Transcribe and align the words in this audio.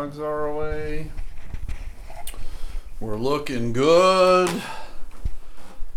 dogs 0.00 0.18
are 0.18 0.46
away. 0.46 1.10
We're 3.00 3.18
looking 3.18 3.74
good. 3.74 4.48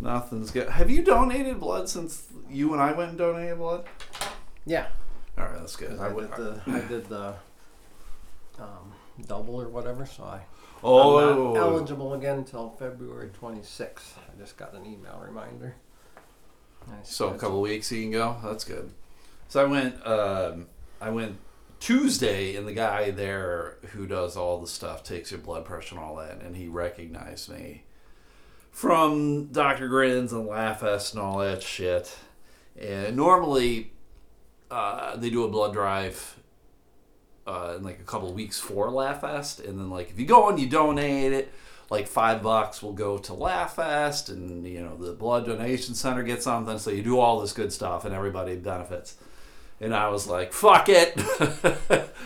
Nothing's 0.01 0.51
good. 0.51 0.67
Have 0.67 0.89
you 0.89 1.03
donated 1.03 1.61
blood 1.61 1.87
since 1.87 2.27
you 2.49 2.73
and 2.73 2.81
I 2.81 2.91
went 2.91 3.11
and 3.11 3.17
donated 3.17 3.59
blood? 3.59 3.85
Yeah. 4.65 4.87
All 5.37 5.45
right, 5.45 5.55
that's 5.55 5.77
good. 5.77 5.97
I 5.99 6.07
I 6.07 6.13
did 6.13 6.31
the 6.31 6.61
I 6.67 6.79
did 6.81 7.07
the 7.07 7.35
um, 8.59 8.91
double 9.25 9.61
or 9.61 9.69
whatever, 9.69 10.05
so 10.05 10.23
I 10.23 10.35
I'm 10.35 10.43
oh, 10.83 11.53
not 11.53 11.61
eligible 11.61 12.13
again 12.13 12.39
until 12.39 12.71
February 12.71 13.29
26th. 13.41 14.17
I 14.17 14.37
just 14.37 14.57
got 14.57 14.73
an 14.73 14.85
email 14.85 15.23
reminder. 15.25 15.75
I 16.89 16.95
So 17.03 17.29
a 17.29 17.37
couple 17.37 17.61
weeks 17.61 17.89
you 17.89 18.01
can 18.01 18.11
go. 18.11 18.35
That's 18.43 18.65
good. 18.65 18.91
So 19.47 19.61
I 19.61 19.65
went. 19.65 20.05
Um, 20.05 20.67
I 20.99 21.09
went 21.09 21.37
Tuesday, 21.83 22.55
and 22.55 22.65
the 22.65 22.71
guy 22.71 23.11
there 23.11 23.75
who 23.91 24.07
does 24.07 24.37
all 24.37 24.61
the 24.61 24.67
stuff 24.67 25.03
takes 25.03 25.31
your 25.31 25.39
blood 25.41 25.65
pressure 25.65 25.95
and 25.95 26.01
all 26.01 26.15
that, 26.15 26.41
and 26.41 26.55
he 26.55 26.69
recognized 26.69 27.49
me 27.49 27.83
from 28.71 29.47
Doctor 29.47 29.89
Grins 29.89 30.31
and 30.31 30.47
Laugh 30.47 30.79
Fest 30.79 31.13
and 31.13 31.21
all 31.21 31.39
that 31.39 31.61
shit. 31.61 32.15
And 32.79 33.17
normally, 33.17 33.91
uh, 34.71 35.17
they 35.17 35.29
do 35.29 35.43
a 35.43 35.49
blood 35.49 35.73
drive. 35.73 36.39
Uh, 37.45 37.73
in 37.75 37.83
like 37.83 37.99
a 37.99 38.03
couple 38.03 38.31
weeks 38.31 38.57
for 38.57 38.89
Laugh 38.89 39.19
Fest, 39.19 39.59
and 39.59 39.77
then 39.77 39.89
like 39.89 40.09
if 40.09 40.17
you 40.17 40.25
go 40.25 40.47
and 40.47 40.57
you 40.57 40.69
donate 40.69 41.33
it, 41.33 41.51
like 41.89 42.07
five 42.07 42.41
bucks 42.41 42.81
will 42.81 42.93
go 42.93 43.17
to 43.17 43.33
Laugh 43.33 43.75
Fest, 43.75 44.29
and 44.29 44.65
you 44.65 44.79
know 44.79 44.95
the 44.95 45.11
blood 45.11 45.45
donation 45.47 45.95
center 45.95 46.23
gets 46.23 46.45
something. 46.45 46.79
So 46.79 46.91
you 46.91 47.03
do 47.03 47.19
all 47.19 47.41
this 47.41 47.51
good 47.51 47.73
stuff, 47.73 48.05
and 48.05 48.15
everybody 48.15 48.55
benefits. 48.55 49.17
And 49.83 49.95
I 49.95 50.09
was 50.09 50.27
like, 50.27 50.53
"Fuck 50.53 50.87
it, 50.89 51.19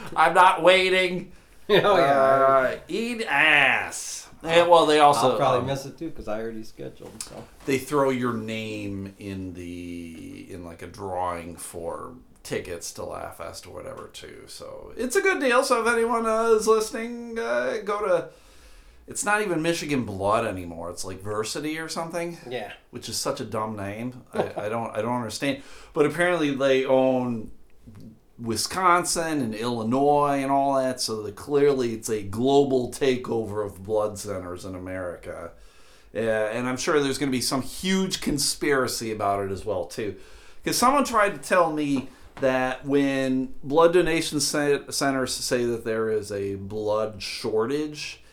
I'm 0.15 0.33
not 0.33 0.63
waiting." 0.63 1.31
oh 1.69 1.73
yeah. 1.97 2.19
Uh, 2.19 2.77
eat 2.87 3.25
ass. 3.27 4.29
And, 4.43 4.69
well, 4.69 4.85
they 4.85 4.99
also 4.99 5.31
I'll 5.31 5.37
probably 5.37 5.61
um, 5.61 5.65
miss 5.65 5.85
it 5.85 5.97
too 5.97 6.09
because 6.09 6.27
I 6.27 6.39
already 6.39 6.63
scheduled. 6.63 7.23
So 7.23 7.43
they 7.65 7.77
throw 7.77 8.11
your 8.11 8.33
name 8.33 9.15
in 9.17 9.53
the 9.53 10.47
in 10.49 10.63
like 10.63 10.81
a 10.81 10.87
drawing 10.87 11.57
for 11.57 12.13
tickets 12.43 12.93
to 12.93 13.01
Laughfest 13.01 13.67
or 13.67 13.71
whatever 13.71 14.09
too. 14.13 14.43
So 14.47 14.93
it's 14.95 15.15
a 15.15 15.21
good 15.21 15.41
deal. 15.41 15.63
So 15.63 15.81
if 15.81 15.87
anyone 15.87 16.25
uh, 16.25 16.51
is 16.51 16.67
listening, 16.67 17.37
uh, 17.39 17.79
go 17.83 18.05
to. 18.05 18.29
It's 19.07 19.23
not 19.23 19.41
even 19.41 19.61
Michigan 19.61 20.03
Blood 20.03 20.45
anymore. 20.45 20.89
It's 20.89 21.05
like 21.05 21.23
Versiti 21.23 21.83
or 21.83 21.87
something, 21.87 22.37
yeah. 22.49 22.73
which 22.91 23.07
is 23.07 23.17
such 23.17 23.39
a 23.39 23.45
dumb 23.45 23.77
name. 23.77 24.23
I, 24.33 24.51
I 24.65 24.69
don't 24.69 24.91
I 24.95 25.01
don't 25.01 25.15
understand. 25.15 25.63
But 25.93 26.05
apparently 26.05 26.53
they 26.53 26.85
own 26.85 27.51
Wisconsin 28.37 29.41
and 29.41 29.55
Illinois 29.55 30.41
and 30.41 30.51
all 30.51 30.75
that. 30.75 30.99
So 30.99 31.23
that 31.23 31.35
clearly 31.35 31.93
it's 31.93 32.09
a 32.09 32.21
global 32.21 32.91
takeover 32.91 33.65
of 33.65 33.83
blood 33.83 34.19
centers 34.19 34.65
in 34.65 34.75
America. 34.75 35.51
Yeah, 36.13 36.45
and 36.45 36.67
I'm 36.67 36.77
sure 36.77 36.99
there's 36.99 37.17
going 37.17 37.31
to 37.31 37.37
be 37.37 37.41
some 37.41 37.61
huge 37.61 38.21
conspiracy 38.21 39.11
about 39.11 39.45
it 39.45 39.51
as 39.51 39.65
well 39.65 39.85
too, 39.85 40.15
because 40.63 40.77
someone 40.77 41.03
tried 41.03 41.31
to 41.31 41.37
tell 41.37 41.71
me 41.71 42.09
that 42.39 42.85
when 42.85 43.53
blood 43.63 43.93
donation 43.93 44.39
centers 44.39 45.33
say 45.33 45.65
that 45.65 45.83
there 45.83 46.09
is 46.09 46.31
a 46.31 46.55
blood 46.55 47.21
shortage, 47.21 48.23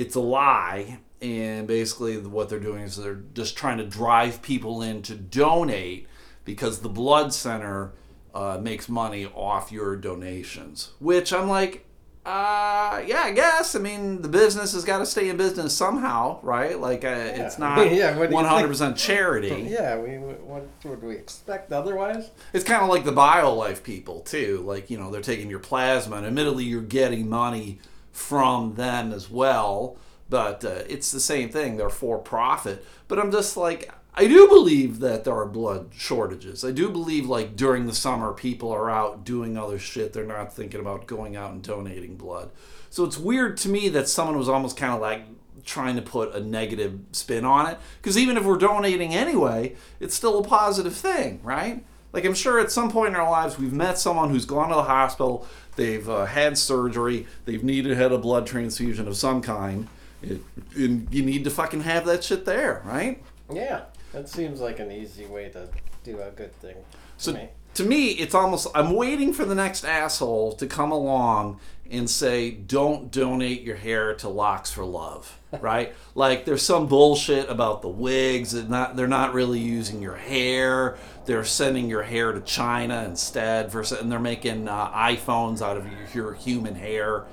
it's 0.00 0.14
a 0.14 0.20
lie. 0.20 0.98
And 1.20 1.68
basically, 1.68 2.16
what 2.16 2.48
they're 2.48 2.58
doing 2.58 2.82
is 2.82 2.96
they're 2.96 3.22
just 3.34 3.56
trying 3.56 3.76
to 3.76 3.84
drive 3.84 4.40
people 4.40 4.80
in 4.80 5.02
to 5.02 5.14
donate 5.14 6.08
because 6.46 6.80
the 6.80 6.88
blood 6.88 7.34
center 7.34 7.92
uh, 8.34 8.58
makes 8.60 8.88
money 8.88 9.26
off 9.26 9.70
your 9.70 9.96
donations. 9.96 10.92
Which 10.98 11.34
I'm 11.34 11.46
like, 11.46 11.84
uh, 12.24 13.02
yeah, 13.06 13.24
I 13.24 13.32
guess. 13.34 13.76
I 13.76 13.80
mean, 13.80 14.22
the 14.22 14.28
business 14.28 14.72
has 14.72 14.82
got 14.82 14.98
to 15.00 15.06
stay 15.06 15.28
in 15.28 15.36
business 15.36 15.76
somehow, 15.76 16.38
right? 16.42 16.80
Like, 16.80 17.04
uh, 17.04 17.32
it's 17.34 17.58
not 17.58 17.92
Yeah, 17.92 18.16
what 18.16 18.30
do 18.30 18.36
you 18.36 18.42
100% 18.42 18.96
charity. 18.96 19.48
Yeah. 19.70 19.98
We 19.98 20.16
what 20.16 20.66
would 20.84 21.02
we 21.02 21.16
expect 21.16 21.70
otherwise? 21.70 22.30
It's 22.54 22.64
kind 22.64 22.82
of 22.82 22.88
like 22.88 23.04
the 23.04 23.12
BioLife 23.12 23.82
people 23.82 24.20
too. 24.20 24.62
Like 24.64 24.88
you 24.88 24.98
know, 24.98 25.10
they're 25.10 25.20
taking 25.20 25.50
your 25.50 25.58
plasma, 25.58 26.16
and 26.16 26.26
admittedly, 26.26 26.64
you're 26.64 26.80
getting 26.80 27.28
money 27.28 27.78
from 28.12 28.74
them 28.74 29.12
as 29.12 29.30
well. 29.30 29.96
But 30.28 30.64
uh, 30.64 30.82
it's 30.88 31.10
the 31.10 31.20
same 31.20 31.48
thing. 31.50 31.76
They're 31.76 31.90
for 31.90 32.18
profit. 32.18 32.84
But 33.08 33.18
I'm 33.18 33.32
just 33.32 33.56
like, 33.56 33.92
I 34.14 34.26
do 34.26 34.48
believe 34.48 35.00
that 35.00 35.24
there 35.24 35.34
are 35.34 35.46
blood 35.46 35.90
shortages. 35.92 36.64
I 36.64 36.72
do 36.72 36.90
believe 36.90 37.26
like 37.26 37.56
during 37.56 37.86
the 37.86 37.94
summer, 37.94 38.32
people 38.32 38.70
are 38.70 38.90
out 38.90 39.24
doing 39.24 39.56
other 39.56 39.78
shit. 39.78 40.12
They're 40.12 40.24
not 40.24 40.52
thinking 40.52 40.80
about 40.80 41.06
going 41.06 41.36
out 41.36 41.52
and 41.52 41.62
donating 41.62 42.16
blood. 42.16 42.50
So 42.90 43.04
it's 43.04 43.18
weird 43.18 43.56
to 43.58 43.68
me 43.68 43.88
that 43.90 44.08
someone 44.08 44.36
was 44.36 44.48
almost 44.48 44.76
kind 44.76 44.92
of 44.92 45.00
like 45.00 45.22
trying 45.64 45.96
to 45.96 46.02
put 46.02 46.34
a 46.34 46.40
negative 46.40 46.98
spin 47.12 47.44
on 47.44 47.66
it. 47.66 47.78
Because 48.00 48.18
even 48.18 48.36
if 48.36 48.44
we're 48.44 48.58
donating 48.58 49.14
anyway, 49.14 49.76
it's 50.00 50.14
still 50.14 50.38
a 50.38 50.44
positive 50.44 50.94
thing, 50.94 51.40
right? 51.42 51.84
Like 52.12 52.24
I'm 52.24 52.34
sure 52.34 52.58
at 52.58 52.72
some 52.72 52.90
point 52.90 53.14
in 53.14 53.20
our 53.20 53.30
lives 53.30 53.58
we've 53.58 53.72
met 53.72 53.98
someone 53.98 54.30
who's 54.30 54.44
gone 54.44 54.68
to 54.70 54.74
the 54.74 54.82
hospital, 54.82 55.46
they've 55.76 56.08
uh, 56.08 56.26
had 56.26 56.58
surgery, 56.58 57.26
they've 57.44 57.64
needed 57.64 57.96
had 57.96 58.12
a 58.12 58.18
blood 58.18 58.46
transfusion 58.46 59.08
of 59.08 59.16
some 59.16 59.42
kind, 59.42 59.88
it, 60.22 60.40
and 60.74 61.12
you 61.12 61.22
need 61.22 61.44
to 61.44 61.50
fucking 61.50 61.80
have 61.80 62.04
that 62.06 62.24
shit 62.24 62.44
there, 62.44 62.82
right? 62.84 63.22
Yeah. 63.52 63.82
That 64.12 64.28
seems 64.28 64.60
like 64.60 64.80
an 64.80 64.90
easy 64.90 65.26
way 65.26 65.48
to 65.50 65.68
do 66.04 66.20
a 66.20 66.30
good 66.30 66.54
thing. 66.56 66.76
So 67.16 67.32
me. 67.32 67.48
to 67.74 67.84
me, 67.84 68.08
it's 68.10 68.34
almost 68.34 68.68
I'm 68.74 68.94
waiting 68.94 69.32
for 69.32 69.44
the 69.44 69.54
next 69.54 69.84
asshole 69.84 70.52
to 70.54 70.66
come 70.66 70.90
along 70.90 71.60
and 71.90 72.08
say, 72.08 72.50
"Don't 72.50 73.10
donate 73.10 73.62
your 73.62 73.76
hair 73.76 74.14
to 74.14 74.28
Locks 74.28 74.70
for 74.72 74.84
Love." 74.84 75.38
Right? 75.60 75.94
like 76.14 76.44
there's 76.44 76.62
some 76.62 76.86
bullshit 76.86 77.48
about 77.48 77.82
the 77.82 77.88
wigs 77.88 78.54
and 78.54 78.68
not 78.68 78.96
they're 78.96 79.08
not 79.08 79.34
really 79.34 79.58
using 79.58 80.02
your 80.02 80.16
hair. 80.16 80.96
They're 81.24 81.44
sending 81.44 81.88
your 81.88 82.02
hair 82.02 82.32
to 82.32 82.40
China 82.40 83.04
instead 83.04 83.72
for 83.72 83.84
and 83.98 84.10
they're 84.10 84.18
making 84.18 84.68
uh, 84.68 84.90
iPhones 84.90 85.62
out 85.62 85.76
of 85.76 85.86
your, 85.86 85.98
your 86.14 86.34
human 86.34 86.74
hair. 86.74 87.24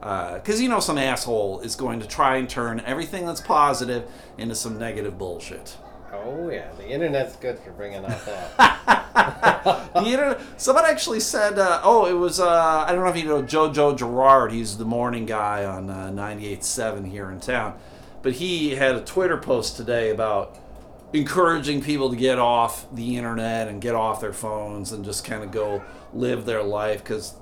Because 0.00 0.60
you 0.60 0.68
know 0.68 0.80
some 0.80 0.98
asshole 0.98 1.60
is 1.60 1.76
going 1.76 2.00
to 2.00 2.06
try 2.06 2.36
and 2.36 2.48
turn 2.48 2.80
everything 2.80 3.24
that's 3.24 3.40
positive 3.40 4.04
into 4.36 4.54
some 4.54 4.78
negative 4.78 5.16
bullshit. 5.16 5.78
Oh 6.24 6.48
yeah, 6.50 6.70
the 6.76 6.88
internet's 6.88 7.36
good 7.36 7.58
for 7.58 7.70
bringing 7.72 8.04
out 8.04 8.24
that. 8.26 9.90
the 9.94 10.04
internet. 10.04 10.40
Someone 10.56 10.84
actually 10.86 11.20
said, 11.20 11.58
uh, 11.58 11.80
"Oh, 11.82 12.06
it 12.06 12.14
was." 12.14 12.40
Uh, 12.40 12.84
I 12.86 12.92
don't 12.92 13.04
know 13.04 13.10
if 13.10 13.16
you 13.16 13.24
know 13.24 13.42
Jojo 13.42 13.96
Gerard. 13.96 14.52
He's 14.52 14.76
the 14.76 14.84
morning 14.84 15.26
guy 15.26 15.64
on 15.64 15.90
uh, 15.90 16.10
98.7 16.10 17.10
here 17.10 17.30
in 17.30 17.40
town, 17.40 17.78
but 18.22 18.34
he 18.34 18.76
had 18.76 18.94
a 18.94 19.00
Twitter 19.00 19.36
post 19.36 19.76
today 19.76 20.10
about 20.10 20.58
encouraging 21.12 21.80
people 21.80 22.10
to 22.10 22.16
get 22.16 22.38
off 22.38 22.86
the 22.92 23.16
internet 23.16 23.68
and 23.68 23.80
get 23.80 23.94
off 23.94 24.20
their 24.20 24.32
phones 24.32 24.90
and 24.92 25.04
just 25.04 25.24
kind 25.24 25.44
of 25.44 25.52
go 25.52 25.82
live 26.12 26.44
their 26.44 26.62
life 26.62 26.98
because 26.98 27.34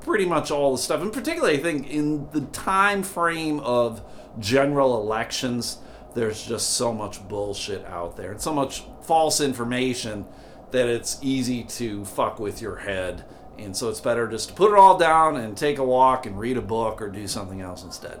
pretty 0.00 0.26
much 0.26 0.50
all 0.50 0.72
the 0.72 0.78
stuff, 0.78 1.00
and 1.00 1.12
particularly 1.12 1.58
I 1.58 1.62
think 1.62 1.88
in 1.88 2.28
the 2.30 2.42
time 2.42 3.02
frame 3.02 3.60
of 3.60 4.02
general 4.38 5.00
elections, 5.00 5.78
there's 6.14 6.46
just 6.46 6.70
so 6.74 6.92
much 6.92 7.26
bullshit 7.28 7.84
out 7.86 8.16
there 8.16 8.30
and 8.32 8.40
so 8.40 8.52
much 8.52 8.84
false 9.02 9.40
information 9.40 10.24
that 10.70 10.88
it's 10.88 11.18
easy 11.22 11.62
to 11.64 12.04
fuck 12.04 12.38
with 12.38 12.60
your 12.60 12.76
head. 12.76 13.24
And 13.58 13.76
so 13.76 13.88
it's 13.88 14.00
better 14.00 14.26
just 14.28 14.48
to 14.48 14.54
put 14.54 14.72
it 14.72 14.78
all 14.78 14.98
down 14.98 15.36
and 15.36 15.56
take 15.56 15.78
a 15.78 15.84
walk 15.84 16.26
and 16.26 16.38
read 16.38 16.56
a 16.56 16.62
book 16.62 17.00
or 17.00 17.08
do 17.08 17.28
something 17.28 17.60
else 17.60 17.84
instead. 17.84 18.20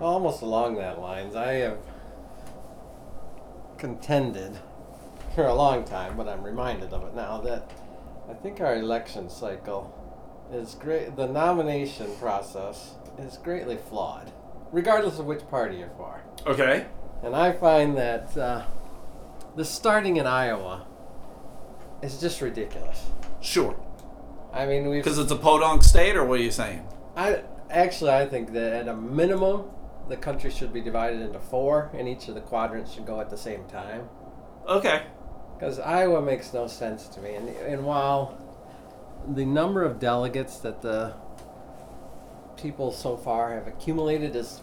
Almost 0.00 0.42
along 0.42 0.76
that 0.76 1.00
lines, 1.00 1.34
I 1.34 1.54
have 1.54 1.78
contended 3.78 4.58
for 5.34 5.46
a 5.46 5.54
long 5.54 5.84
time, 5.84 6.16
but 6.16 6.28
I'm 6.28 6.42
reminded 6.42 6.92
of 6.92 7.04
it 7.04 7.14
now 7.14 7.40
that 7.40 7.70
I 8.28 8.34
think 8.34 8.60
our 8.60 8.76
election 8.76 9.30
cycle 9.30 9.94
is 10.52 10.74
great. 10.74 11.16
The 11.16 11.26
nomination 11.26 12.14
process 12.16 12.94
is 13.18 13.38
greatly 13.38 13.76
flawed, 13.76 14.30
regardless 14.72 15.18
of 15.18 15.26
which 15.26 15.46
party 15.48 15.76
you're 15.76 15.90
for. 15.96 16.22
Okay. 16.46 16.86
And 17.22 17.34
I 17.34 17.52
find 17.52 17.96
that 17.96 18.36
uh, 18.36 18.64
the 19.56 19.64
starting 19.64 20.16
in 20.16 20.26
Iowa 20.26 20.86
is 22.02 22.20
just 22.20 22.40
ridiculous. 22.40 23.06
Sure. 23.40 23.76
I 24.52 24.66
mean, 24.66 24.88
we've 24.88 25.02
Because 25.02 25.18
it's 25.18 25.32
a 25.32 25.36
podunk 25.36 25.82
state, 25.82 26.16
or 26.16 26.24
what 26.24 26.40
are 26.40 26.42
you 26.42 26.50
saying? 26.50 26.86
I 27.16 27.42
actually 27.70 28.12
I 28.12 28.26
think 28.26 28.52
that 28.52 28.72
at 28.72 28.88
a 28.88 28.94
minimum 28.94 29.64
the 30.08 30.16
country 30.16 30.50
should 30.50 30.72
be 30.72 30.80
divided 30.80 31.20
into 31.20 31.38
four, 31.38 31.90
and 31.94 32.08
each 32.08 32.28
of 32.28 32.34
the 32.34 32.40
quadrants 32.40 32.92
should 32.92 33.06
go 33.06 33.20
at 33.20 33.30
the 33.30 33.36
same 33.36 33.64
time. 33.66 34.08
Okay. 34.66 35.02
Because 35.56 35.78
Iowa 35.78 36.22
makes 36.22 36.54
no 36.54 36.66
sense 36.66 37.08
to 37.08 37.20
me, 37.20 37.34
and 37.34 37.48
and 37.48 37.84
while 37.84 38.38
the 39.28 39.44
number 39.44 39.82
of 39.82 39.98
delegates 39.98 40.58
that 40.60 40.82
the 40.82 41.14
people 42.60 42.92
so 42.92 43.16
far 43.16 43.52
have 43.54 43.66
accumulated 43.66 44.34
is 44.36 44.60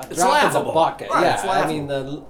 a 0.00 0.06
It's 0.10 0.16
drop 0.16 0.28
in 0.28 0.32
laughable. 0.52 0.66
the 0.66 0.72
bucket. 0.74 1.10
Right, 1.10 1.22
yeah, 1.22 1.50
I 1.50 1.66
mean 1.66 1.86
the. 1.86 2.22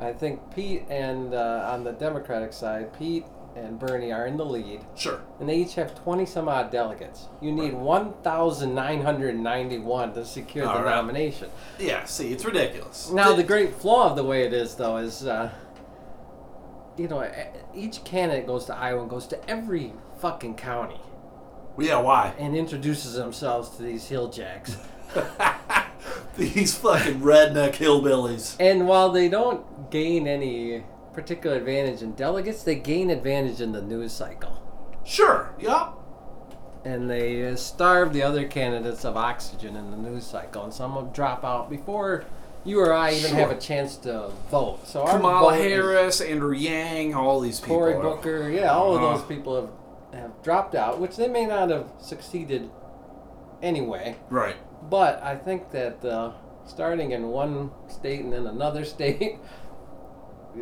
I 0.00 0.12
think 0.14 0.40
Pete 0.54 0.84
and 0.88 1.34
uh, 1.34 1.68
on 1.72 1.84
the 1.84 1.92
Democratic 1.92 2.52
side, 2.54 2.96
Pete 2.98 3.24
and 3.54 3.78
Bernie 3.78 4.12
are 4.12 4.26
in 4.26 4.36
the 4.38 4.44
lead, 4.46 4.80
Sure. 4.94 5.20
and 5.40 5.46
they 5.48 5.56
each 5.56 5.74
have 5.74 5.94
20 6.04 6.24
some 6.24 6.48
odd 6.48 6.70
delegates. 6.70 7.26
You 7.42 7.52
need 7.52 7.74
1,991 8.80 10.14
to 10.14 10.24
secure 10.24 10.64
the 10.64 10.70
All 10.72 10.82
right. 10.82 10.94
nomination. 10.94 11.50
Yeah. 11.78 12.04
See, 12.04 12.32
it's 12.32 12.44
ridiculous. 12.44 13.10
Now, 13.10 13.34
the 13.34 13.42
great 13.42 13.74
flaw 13.74 14.08
of 14.10 14.16
the 14.16 14.24
way 14.24 14.44
it 14.44 14.52
is, 14.54 14.76
though, 14.76 14.96
is, 14.98 15.26
uh, 15.26 15.50
you 16.96 17.08
know, 17.08 17.28
each 17.74 18.02
candidate 18.04 18.46
goes 18.46 18.64
to 18.66 18.74
Iowa 18.76 19.00
and 19.02 19.10
goes 19.10 19.26
to 19.28 19.50
every 19.50 19.92
fucking 20.20 20.54
county 20.54 21.00
Yeah. 21.80 21.98
Why? 21.98 22.32
and 22.38 22.56
introduces 22.56 23.14
themselves 23.14 23.70
to 23.76 23.82
these 23.82 24.08
hill 24.08 24.28
jacks. 24.28 24.76
These 26.36 26.78
fucking 26.78 27.20
redneck 27.20 27.74
hillbillies. 27.74 28.56
And 28.60 28.86
while 28.88 29.10
they 29.10 29.28
don't 29.28 29.90
gain 29.90 30.26
any 30.26 30.84
particular 31.12 31.56
advantage 31.56 32.02
in 32.02 32.12
delegates, 32.12 32.62
they 32.62 32.76
gain 32.76 33.10
advantage 33.10 33.60
in 33.60 33.72
the 33.72 33.82
news 33.82 34.12
cycle. 34.12 34.62
Sure. 35.04 35.52
Yup. 35.60 35.96
And 36.84 37.10
they 37.10 37.46
uh, 37.46 37.56
starve 37.56 38.12
the 38.14 38.22
other 38.22 38.46
candidates 38.46 39.04
of 39.04 39.16
oxygen 39.16 39.76
in 39.76 39.90
the 39.90 39.96
news 39.98 40.24
cycle, 40.24 40.64
and 40.64 40.72
some 40.72 40.94
will 40.94 41.10
drop 41.10 41.44
out 41.44 41.68
before 41.68 42.24
you 42.64 42.80
or 42.80 42.92
I 42.94 43.12
even 43.12 43.30
Sure. 43.30 43.38
have 43.40 43.50
a 43.50 43.58
chance 43.60 43.96
to 43.98 44.30
vote. 44.50 44.86
So 44.86 45.04
Kamala 45.04 45.56
Harris, 45.56 46.20
Andrew 46.20 46.54
Yang, 46.54 47.14
all 47.14 47.40
these 47.40 47.60
people. 47.60 47.76
Cory 47.76 47.94
Booker, 47.94 48.48
yeah, 48.48 48.72
all 48.72 48.94
of 48.96 49.02
Uh-huh. 49.02 49.16
those 49.18 49.26
people 49.26 49.56
have, 49.60 49.70
have 50.12 50.42
dropped 50.42 50.74
out, 50.74 51.00
which 51.00 51.16
they 51.16 51.28
may 51.28 51.46
not 51.46 51.70
have 51.70 51.88
succeeded 52.00 52.70
anyway. 53.62 54.16
Right. 54.28 54.56
But 54.88 55.22
I 55.22 55.36
think 55.36 55.70
that 55.72 56.04
uh, 56.04 56.32
starting 56.66 57.12
in 57.12 57.28
one 57.28 57.70
state 57.88 58.20
and 58.20 58.32
then 58.32 58.46
another 58.46 58.84
state, 58.96 59.38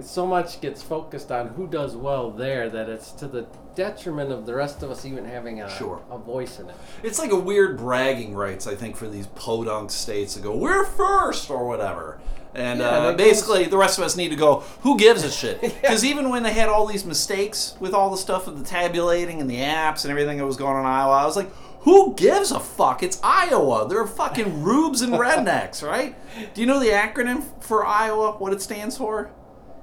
so 0.03 0.27
much 0.27 0.61
gets 0.61 0.83
focused 0.83 1.33
on 1.33 1.49
who 1.49 1.67
does 1.67 1.97
well 1.97 2.31
there 2.31 2.69
that 2.69 2.89
it's 2.91 3.11
to 3.12 3.27
the 3.27 3.47
detriment 3.75 4.31
of 4.31 4.45
the 4.45 4.55
rest 4.55 4.83
of 4.83 4.91
us 4.91 5.06
even 5.06 5.25
having 5.25 5.62
a, 5.62 5.71
Sure. 5.71 6.03
a 6.11 6.19
voice 6.19 6.59
in 6.59 6.69
it. 6.69 6.77
It's 7.03 7.19
like 7.19 7.31
a 7.31 7.39
weird 7.39 7.79
bragging 7.79 8.35
rights, 8.35 8.67
I 8.67 8.75
think, 8.75 8.97
for 8.97 9.09
these 9.09 9.29
podunk 9.29 9.91
states 9.91 10.35
to 10.35 10.41
go, 10.41 10.55
we're 10.55 10.85
first 10.85 11.49
or 11.49 11.67
whatever. 11.67 12.21
And 12.55 12.81
Yeah, 12.81 12.87
uh, 12.89 13.12
basically, 13.17 13.65
the 13.67 13.77
rest 13.77 13.99
of 13.99 14.05
us 14.05 14.17
need 14.17 14.31
to 14.31 14.37
go, 14.37 14.61
who 14.83 14.97
gives 14.99 15.23
a 15.25 15.31
shit? 15.31 15.61
Because 15.81 16.05
even 16.05 16.31
when 16.31 16.43
they 16.43 16.53
had 16.53 16.69
all 16.69 16.87
these 16.87 17.05
mistakes 17.05 17.77
with 17.81 17.95
all 17.95 18.11
the 18.11 18.17
stuff 18.17 18.47
with 18.47 18.59
the 18.59 18.65
tabulating 18.65 19.41
and 19.41 19.49
the 19.50 19.56
apps 19.59 20.05
and 20.05 20.11
everything 20.11 20.39
that 20.39 20.47
was 20.47 20.56
going 20.56 20.75
on 20.75 20.81
in 20.81 20.87
Iowa, 20.87 21.12
I 21.12 21.25
was 21.27 21.37
like, 21.37 21.50
who 21.81 22.15
gives 22.15 22.50
a 22.50 22.59
fuck? 22.61 23.03
It's 23.03 23.21
Iowa. 23.23 23.87
They're 23.89 24.06
fucking 24.06 24.62
rubes 24.69 25.03
and 25.03 25.12
rednecks, 25.15 25.83
right? 25.87 26.17
Do 26.55 26.61
you 26.61 26.67
know 26.67 26.81
the 26.81 26.89
acronym 26.91 27.45
for 27.62 27.87
Iowa, 27.87 28.33
what 28.33 28.53
it 28.53 28.61
stands 28.61 28.97
for? 28.97 29.31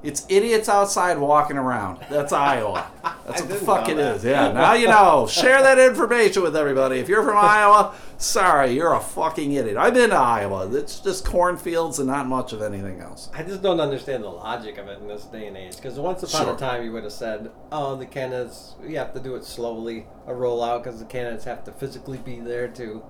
It's 0.03 0.23
idiots 0.29 0.69
outside 0.69 1.17
walking 1.17 1.57
around. 1.57 1.99
That's 2.11 2.31
Iowa. 2.31 2.91
That's 3.25 3.41
what 3.41 3.49
the 3.49 3.55
fuck 3.55 3.89
it 3.89 3.97
that. 3.97 4.17
is. 4.17 4.23
Yeah, 4.23 4.51
now 4.51 4.73
you 4.73 4.87
know. 4.87 5.25
Share 5.27 5.63
that 5.63 5.79
information 5.79 6.43
with 6.43 6.55
everybody. 6.55 6.99
If 6.99 7.09
you're 7.09 7.23
from 7.23 7.37
Iowa, 7.37 7.95
sorry, 8.25 8.71
you're 8.71 8.93
a 8.93 8.99
fucking 8.99 9.53
idiot. 9.53 9.77
I've 9.77 9.93
been 9.93 10.09
to 10.09 10.15
Iowa. 10.15 10.67
It's 10.75 10.99
just 10.99 11.25
cornfields 11.25 11.99
and 11.99 12.07
not 12.07 12.27
much 12.27 12.51
of 12.53 12.61
anything 12.61 12.99
else. 12.99 13.29
I 13.33 13.43
just 13.43 13.61
don't 13.61 13.79
understand 13.79 14.23
the 14.23 14.29
logic 14.29 14.77
of 14.77 14.87
it 14.87 14.99
in 14.99 15.07
this 15.07 15.23
day 15.25 15.47
and 15.47 15.55
age. 15.55 15.75
Because 15.75 15.99
once 15.99 16.23
upon 16.23 16.45
Sure. 16.45 16.55
a 16.55 16.57
time, 16.57 16.83
you 16.83 16.91
would 16.91 17.03
have 17.03 17.13
said, 17.13 17.51
"Oh, 17.71 17.95
the 17.95 18.05
candidates, 18.05 18.73
you 18.85 18.97
have 18.97 19.13
to 19.13 19.19
do 19.19 19.35
it 19.35 19.45
slowly, 19.45 20.07
a 20.27 20.31
rollout, 20.33 20.83
because 20.83 20.99
the 20.99 21.05
candidates 21.05 21.45
have 21.45 21.63
to 21.65 21.71
physically 21.71 22.17
be 22.17 22.39
there 22.39 22.67
to 22.69 23.03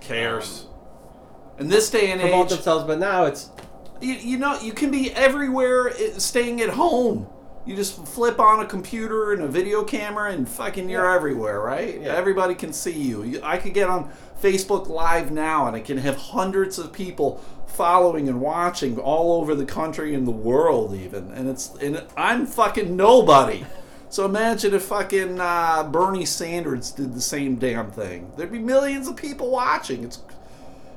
Cares. 0.00 0.66
Um, 1.58 1.64
in 1.64 1.68
this 1.68 1.90
day 1.90 2.10
and 2.12 2.20
promote 2.20 2.46
age, 2.46 2.52
themselves." 2.52 2.84
But 2.84 2.98
now 2.98 3.24
it's 3.24 3.50
you, 4.00 4.14
you 4.14 4.38
know, 4.38 4.58
you 4.60 4.72
can 4.72 4.90
be 4.90 5.12
everywhere 5.12 5.90
eh, 5.90 6.12
staying 6.18 6.60
at 6.60 6.70
home. 6.70 7.26
You 7.64 7.76
just 7.76 8.04
flip 8.04 8.40
on 8.40 8.58
a 8.58 8.66
computer 8.66 9.32
and 9.32 9.42
a 9.44 9.46
video 9.46 9.84
camera 9.84 10.32
and 10.32 10.48
fucking 10.48 10.88
you're 10.88 11.04
Yeah. 11.08 11.14
everywhere, 11.14 11.60
right? 11.60 12.00
Yeah. 12.02 12.08
Everybody 12.14 12.56
can 12.56 12.72
see 12.72 12.90
you. 12.90 13.22
You- 13.22 13.40
I 13.44 13.58
could 13.58 13.72
get 13.74 13.88
on 13.88 14.10
Facebook 14.42 14.88
Live 14.88 15.30
now 15.30 15.66
and 15.66 15.76
I 15.76 15.80
can 15.80 15.98
have 15.98 16.16
hundreds 16.16 16.78
of 16.78 16.92
people 16.92 17.42
following 17.66 18.28
and 18.28 18.40
watching 18.40 18.98
all 18.98 19.40
over 19.40 19.54
the 19.54 19.64
country 19.64 20.14
and 20.14 20.26
the 20.26 20.32
world 20.32 20.94
even. 20.94 21.30
And 21.30 21.48
it's 21.48 21.74
and 21.76 22.04
I'm 22.16 22.46
fucking 22.46 22.96
nobody. 22.96 23.64
So 24.10 24.26
imagine 24.26 24.74
if 24.74 24.82
fucking 24.82 25.40
uh, 25.40 25.84
Bernie 25.84 26.26
Sanders 26.26 26.90
did 26.90 27.14
the 27.14 27.20
same 27.20 27.56
damn 27.56 27.90
thing. 27.90 28.30
There'd 28.36 28.52
be 28.52 28.58
millions 28.58 29.08
of 29.08 29.16
people 29.16 29.50
watching. 29.50 30.04
It's 30.04 30.20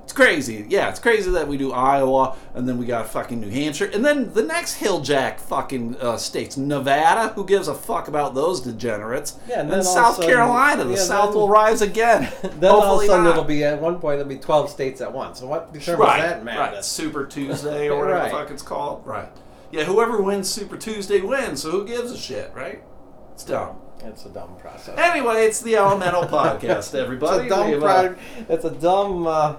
it's 0.06 0.14
crazy. 0.14 0.66
Yeah, 0.70 0.90
it's 0.90 1.00
crazy 1.00 1.32
that 1.32 1.48
we 1.48 1.58
do 1.58 1.72
Iowa 1.74 2.38
and 2.54 2.70
then 2.70 2.78
we 2.78 2.86
got 2.86 3.10
fucking 3.10 3.42
New 3.42 3.50
Hampshire 3.50 3.90
and 3.92 4.06
then 4.06 4.32
the 4.34 4.44
next 4.44 4.80
hilljack 4.80 5.40
fucking 5.40 5.98
uh, 6.00 6.16
states, 6.18 6.58
Nevada. 6.58 7.34
Who 7.34 7.44
gives 7.44 7.68
a 7.68 7.74
fuck 7.74 8.08
about 8.08 8.36
those 8.36 8.62
degenerates? 8.62 9.38
Yeah, 9.50 9.62
and 9.62 9.62
and 9.64 9.72
then 9.72 9.80
all 9.80 9.84
South 9.96 10.16
sudden- 10.18 10.30
Carolina, 10.30 10.84
the 10.84 10.92
yeah, 10.92 10.96
South 10.98 11.30
then- 11.32 11.34
will 11.40 11.50
rise 11.50 11.82
again. 11.82 12.32
then 12.60 12.72
all 12.72 12.98
of 13.00 13.04
a 13.04 13.08
sudden 13.08 13.24
not. 13.26 13.32
it'll 13.32 13.44
be 13.44 13.64
at 13.64 13.82
one 13.82 14.00
point 14.00 14.20
it'll 14.20 14.30
be 14.30 14.38
twelve 14.38 14.70
states 14.70 15.02
at 15.02 15.12
once. 15.12 15.40
So 15.40 15.48
what 15.48 15.74
determines 15.74 16.08
right, 16.08 16.22
that 16.22 16.36
right. 16.38 16.46
madness? 16.46 16.86
Super 16.86 17.26
Tuesday 17.36 17.90
or 17.90 17.98
whatever 17.98 18.20
Right. 18.20 18.32
the 18.32 18.38
fuck 18.38 18.52
it's 18.52 18.62
called. 18.62 19.06
Right. 19.06 19.30
Yeah, 19.72 19.86
whoever 19.86 20.22
wins 20.22 20.48
Super 20.50 20.78
Tuesday 20.78 21.20
wins. 21.22 21.64
So 21.64 21.72
who 21.72 21.86
gives 21.88 22.12
a 22.12 22.18
shit, 22.18 22.52
right? 22.54 22.84
It's 23.34 23.44
dumb. 23.44 23.78
It's 24.04 24.24
a 24.26 24.30
dumb 24.30 24.56
process. 24.60 24.98
Anyway, 25.00 25.46
it's 25.46 25.62
the 25.62 25.76
Elemental 25.78 26.24
Podcast, 26.26 26.94
everybody. 27.00 27.46
It's 27.46 27.54
a 27.54 27.56
dumb 27.58 27.72
We've, 27.72 27.78
uh, 27.78 27.86
product. 27.86 28.20
It's 28.50 28.66
a 28.66 28.70
dumb 28.72 29.26
uh, 29.26 29.56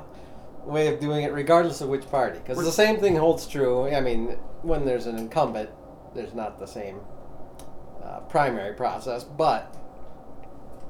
way 0.67 0.89
of 0.93 1.01
doing 1.01 1.25
it, 1.25 1.33
regardless 1.33 1.81
of 1.81 1.89
which 1.89 2.09
party. 2.11 2.39
Because 2.39 2.63
the 2.65 2.73
same 2.73 2.99
thing 2.99 3.17
holds 3.17 3.47
true. 3.47 3.89
I 3.89 4.01
mean, 4.01 4.37
when 4.63 4.85
there's 4.85 5.07
an 5.07 5.17
incumbent, 5.17 5.71
there's 6.15 6.35
not 6.35 6.59
the 6.59 6.67
same 6.67 7.01
uh, 8.03 8.21
primary 8.21 8.75
process. 8.75 9.25
But 9.25 9.75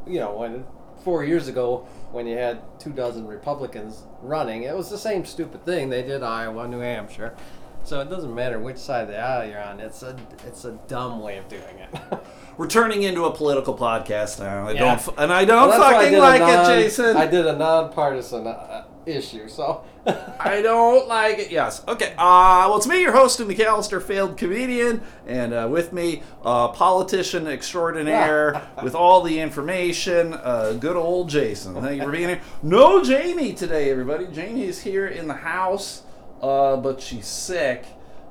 you 0.06 0.18
know, 0.20 0.34
when 0.36 0.64
four 1.04 1.24
years 1.24 1.48
ago, 1.48 1.86
when 2.12 2.26
you 2.26 2.36
had 2.36 2.60
two 2.80 2.90
dozen 2.90 3.26
Republicans 3.26 4.04
running, 4.22 4.62
it 4.64 4.74
was 4.76 4.90
the 4.90 4.98
same 4.98 5.24
stupid 5.24 5.64
thing. 5.64 5.90
They 5.90 6.02
did 6.02 6.22
Iowa, 6.22 6.66
New 6.68 6.80
Hampshire. 6.80 7.36
So 7.84 8.00
it 8.00 8.10
doesn't 8.10 8.34
matter 8.34 8.58
which 8.58 8.78
side 8.78 9.02
of 9.02 9.08
the 9.08 9.18
aisle 9.18 9.48
you're 9.48 9.62
on. 9.62 9.78
It's 9.78 10.02
a 10.02 10.16
it's 10.44 10.64
a 10.64 10.72
dumb 10.88 11.20
way 11.20 11.38
of 11.38 11.46
doing 11.48 11.62
it. 11.78 12.18
We're 12.56 12.66
turning 12.66 13.02
into 13.04 13.24
a 13.26 13.30
political 13.32 13.76
podcast 13.76 14.40
now. 14.40 14.66
I 14.66 14.72
Yeah. 14.72 14.96
don't, 15.04 15.18
and 15.18 15.32
I 15.32 15.44
don't 15.44 15.68
Well, 15.68 15.78
why 15.80 15.94
I 15.98 16.04
fucking 16.04 16.18
like 16.18 16.40
non- 16.40 16.72
it, 16.72 16.82
Jason. 16.82 17.16
I 17.16 17.26
did 17.26 17.46
a 17.46 17.54
nonpartisan 17.54 18.46
uh, 18.48 18.85
issue, 19.06 19.48
so. 19.48 19.84
I 20.06 20.62
don't 20.62 21.08
like 21.08 21.38
it. 21.38 21.50
Yes. 21.50 21.82
Okay. 21.88 22.12
Uh, 22.18 22.66
well, 22.68 22.76
it's 22.76 22.86
me, 22.86 23.00
your 23.00 23.12
host, 23.12 23.40
and 23.40 23.50
McAllister, 23.50 24.02
failed 24.02 24.36
comedian, 24.36 25.02
and 25.26 25.52
uh, 25.52 25.68
with 25.70 25.92
me, 25.92 26.22
uh, 26.44 26.68
politician 26.68 27.46
extraordinaire 27.46 28.62
with 28.82 28.94
all 28.94 29.22
the 29.22 29.40
information, 29.40 30.34
uh, 30.34 30.76
good 30.78 30.96
old 30.96 31.28
Jason. 31.28 31.74
Thank 31.80 31.98
you 32.00 32.04
for 32.04 32.12
being 32.12 32.28
here. 32.28 32.40
No 32.62 33.02
Jamie 33.02 33.52
today, 33.54 33.90
everybody. 33.90 34.26
Jamie 34.28 34.64
is 34.64 34.82
here 34.82 35.06
in 35.06 35.26
the 35.26 35.34
house, 35.34 36.02
uh, 36.42 36.76
but 36.76 37.00
she's 37.00 37.26
sick. 37.26 37.84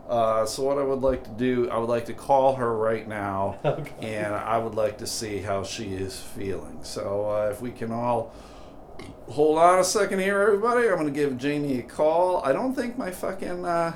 Uh, 0.07 0.45
so 0.45 0.61
what 0.63 0.77
I 0.77 0.83
would 0.83 1.01
like 1.01 1.23
to 1.23 1.31
do, 1.31 1.67
I 1.71 1.79
would 1.79 1.89
like 1.89 2.05
to 2.05 2.13
call 2.13 2.55
her 2.57 2.73
right 2.77 3.07
now, 3.07 3.57
Okay. 3.65 3.91
and 4.01 4.35
I 4.35 4.59
would 4.59 4.75
like 4.75 4.99
to 4.99 5.07
see 5.07 5.39
how 5.39 5.63
she 5.63 5.93
is 5.95 6.19
feeling. 6.19 6.79
So 6.83 7.27
uh, 7.29 7.49
if 7.51 7.59
we 7.59 7.71
can 7.71 7.91
all 7.91 8.31
hold 9.29 9.57
on 9.57 9.79
a 9.79 9.83
second 9.83 10.19
here, 10.19 10.41
everybody. 10.41 10.87
I'm 10.87 10.97
gonna 10.97 11.11
give 11.11 11.37
Jamie 11.37 11.79
a 11.79 11.83
call. 11.83 12.43
I 12.43 12.51
don't 12.53 12.73
think 12.73 12.97
my 12.97 13.11
fucking 13.11 13.65
uh, 13.65 13.93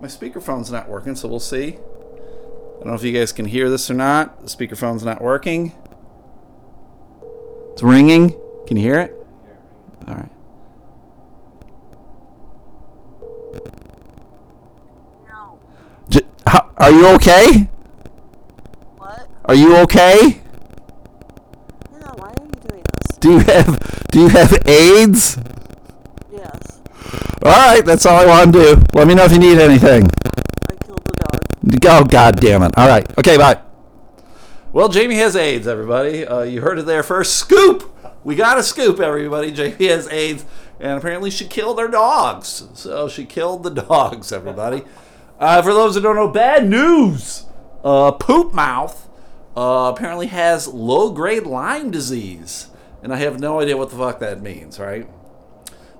my 0.00 0.08
speakerphone's 0.08 0.70
not 0.70 0.88
working, 0.88 1.14
so 1.14 1.28
we'll 1.28 1.40
see. 1.40 1.76
I 1.76 2.84
don't 2.84 2.86
know 2.88 2.94
if 2.94 3.04
you 3.04 3.12
guys 3.12 3.32
can 3.32 3.46
hear 3.46 3.70
this 3.70 3.90
or 3.90 3.94
not. 3.94 4.40
The 4.40 4.48
speakerphone's 4.48 5.04
not 5.04 5.22
working. 5.22 5.72
It's 7.72 7.82
ringing. 7.82 8.34
Can 8.66 8.76
you 8.76 8.82
hear 8.82 8.98
it? 8.98 9.14
All 10.08 10.14
right. 10.14 10.28
No. 15.28 15.58
J- 16.08 16.26
how, 16.46 16.70
are 16.76 16.90
you 16.90 17.06
okay? 17.14 17.68
What? 18.98 19.28
Are 19.44 19.54
you 19.54 19.76
okay? 19.78 20.40
Yeah, 21.92 22.12
why 22.16 22.28
are 22.28 22.44
you 22.44 22.50
doing 22.68 22.82
this? 23.00 23.11
Do 23.22 23.30
you 23.30 23.38
have 23.38 24.08
Do 24.10 24.20
you 24.22 24.28
have 24.28 24.66
AIDS? 24.66 25.38
Yes. 26.32 26.80
All 27.44 27.52
right, 27.52 27.84
that's 27.84 28.04
all 28.04 28.16
I 28.18 28.26
want 28.26 28.52
to 28.52 28.76
do. 28.76 28.82
Let 28.94 29.06
me 29.06 29.14
know 29.14 29.24
if 29.24 29.30
you 29.30 29.38
need 29.38 29.58
anything. 29.58 30.10
I 30.68 30.74
killed 30.84 31.04
the 31.04 31.12
dog. 31.12 31.84
Oh 31.86 32.04
God 32.04 32.40
damn 32.40 32.64
it! 32.64 32.76
All 32.76 32.88
right, 32.88 33.06
okay, 33.18 33.36
bye. 33.36 33.60
Well, 34.72 34.88
Jamie 34.88 35.14
has 35.16 35.36
AIDS, 35.36 35.68
everybody. 35.68 36.26
Uh, 36.26 36.42
you 36.42 36.62
heard 36.62 36.80
it 36.80 36.86
there 36.86 37.04
first. 37.04 37.36
Scoop! 37.36 37.94
We 38.24 38.34
got 38.34 38.58
a 38.58 38.62
scoop, 38.62 38.98
everybody. 38.98 39.52
Jamie 39.52 39.86
has 39.86 40.08
AIDS, 40.08 40.44
and 40.80 40.98
apparently 40.98 41.30
she 41.30 41.46
killed 41.46 41.78
her 41.78 41.86
dogs. 41.88 42.66
So 42.74 43.08
she 43.08 43.24
killed 43.24 43.62
the 43.62 43.70
dogs, 43.70 44.32
everybody. 44.32 44.82
Uh, 45.38 45.62
for 45.62 45.72
those 45.72 45.94
that 45.94 46.00
don't 46.00 46.16
know, 46.16 46.28
bad 46.28 46.68
news. 46.68 47.46
Uh, 47.84 48.10
Poop 48.10 48.52
Mouth 48.52 49.08
uh, 49.56 49.92
apparently 49.94 50.26
has 50.26 50.66
low-grade 50.66 51.44
Lyme 51.46 51.90
disease, 51.92 52.68
and 53.02 53.12
I 53.12 53.16
have 53.16 53.40
no 53.40 53.60
idea 53.60 53.76
what 53.76 53.90
the 53.90 53.96
fuck 53.96 54.20
that 54.20 54.42
means. 54.42 54.78
Right? 54.78 55.08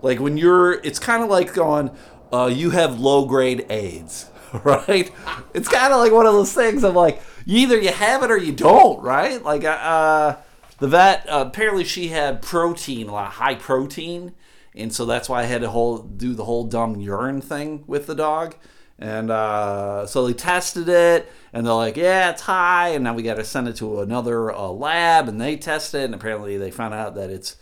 Like 0.01 0.19
when 0.19 0.37
you're, 0.37 0.73
it's 0.73 0.99
kind 0.99 1.23
of 1.23 1.29
like 1.29 1.55
going, 1.55 1.91
uh, 2.33 2.47
you 2.47 2.71
have 2.71 2.99
low-grade 2.99 3.67
AIDS. 3.71 4.31
right? 4.65 5.11
It's 5.55 5.69
kind 5.69 5.93
of 5.93 6.01
like 6.01 6.13
one 6.13 6.27
of 6.27 6.35
those 6.35 6.53
things 6.53 6.85
of 6.85 6.95
like 6.95 7.23
either 7.47 7.79
you 7.79 7.91
have 7.91 8.23
it 8.23 8.31
or 8.31 8.37
you 8.37 8.53
don't, 8.53 9.03
right? 9.03 9.43
Like 9.43 9.65
uh, 9.65 10.37
the 10.79 10.89
vet 10.89 11.29
uh, 11.29 11.45
apparently 11.47 11.85
she 11.85 12.09
had 12.09 12.43
protein, 12.43 13.09
a 13.09 13.13
lot 13.13 13.29
of 13.29 13.33
high 13.35 13.55
protein, 13.55 14.35
and 14.75 14.93
so 14.93 15.07
that's 15.07 15.29
why 15.29 15.43
I 15.43 15.45
had 15.45 15.63
to 15.63 15.71
whole 15.71 15.99
do 15.99 16.35
the 16.35 16.45
whole 16.45 16.65
dumb 16.65 17.01
urine 17.01 17.41
thing 17.41 17.85
with 17.87 18.07
the 18.07 18.15
dog. 18.15 18.57
And 18.99 19.31
uh, 19.31 20.07
so 20.07 20.27
they 20.27 20.33
tested 20.35 20.89
it, 20.89 21.31
and 21.53 21.67
they're 21.67 21.75
like, 21.75 21.97
"Yeah, 21.97 22.31
it's 22.31 22.43
high." 22.43 22.89
And 22.89 23.05
now 23.05 23.15
we 23.15 23.23
got 23.23 23.35
to 23.35 23.45
send 23.45 23.69
it 23.69 23.77
to 23.77 24.01
another 24.01 24.53
uh, 24.53 24.69
lab, 24.69 25.29
and 25.29 25.41
they 25.41 25.57
test 25.57 25.95
it, 25.95 26.05
and 26.05 26.15
apparently 26.15 26.57
they 26.57 26.71
found 26.71 26.95
out 26.95 27.15
that 27.17 27.31
it's 27.31 27.57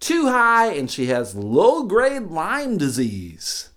too 0.00 0.28
high, 0.28 0.72
and 0.72 0.90
she 0.90 1.06
has 1.06 1.34
low-grade 1.34 2.24
Lyme 2.24 2.78
disease. 2.78 3.70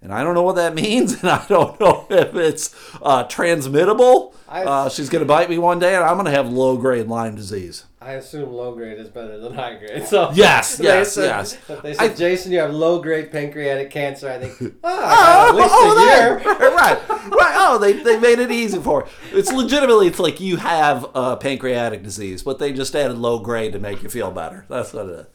And 0.00 0.12
I 0.12 0.24
don't 0.24 0.34
know 0.34 0.42
what 0.42 0.56
that 0.56 0.74
means, 0.82 1.20
and 1.20 1.30
I 1.30 1.44
don't 1.46 1.78
know 1.78 2.06
if 2.10 2.34
it's 2.34 2.74
uh, 3.02 3.24
transmittable. 3.24 4.34
Uh, 4.66 4.88
she's 4.88 5.08
gonna 5.08 5.24
bite 5.24 5.50
me 5.50 5.58
one 5.58 5.78
day, 5.78 5.94
and 5.94 6.04
I'm 6.04 6.16
gonna 6.16 6.30
have 6.30 6.48
low-grade 6.50 7.08
Lyme 7.08 7.34
disease. 7.34 7.84
I 8.04 8.12
assume 8.14 8.52
low 8.52 8.74
grade 8.74 8.98
is 8.98 9.08
better 9.08 9.38
than 9.38 9.54
high 9.54 9.76
grade. 9.76 10.06
So 10.06 10.30
Yes, 10.34 10.80
yes, 10.82 11.12
said- 11.12 11.24
yes. 11.24 11.56
They 11.82 11.94
said, 11.94 12.10
I- 12.10 12.14
Jason, 12.14 12.52
you 12.52 12.58
have 12.60 12.72
low 12.74 13.00
grade 13.00 13.30
pancreatic 13.30 13.90
cancer, 13.90 14.28
I 14.28 14.38
think, 14.38 14.74
oh, 14.84 14.88
I 15.04 15.10
got 15.10 15.48
at 15.48 15.54
least 15.54 15.98
a 15.98 16.56
year. 16.58 16.70
right, 16.70 17.08
right. 17.08 17.52
Oh, 17.54 17.78
they, 17.78 17.92
they 17.94 18.18
made 18.18 18.38
it 18.38 18.50
easy 18.50 18.78
for 18.80 19.02
her. 19.02 19.08
It's 19.32 19.52
legitimately, 19.52 20.08
it's 20.08 20.18
like 20.18 20.40
you 20.40 20.56
have 20.58 21.06
uh, 21.14 21.36
pancreatic 21.36 22.02
disease, 22.02 22.42
but 22.42 22.58
they 22.58 22.72
just 22.72 22.94
added 22.96 23.18
low 23.18 23.38
grade 23.38 23.72
to 23.72 23.78
make 23.78 24.02
you 24.02 24.08
feel 24.08 24.30
better. 24.30 24.66
That's 24.68 24.92
what 24.92 25.06
it 25.06 25.10
is. 25.12 25.26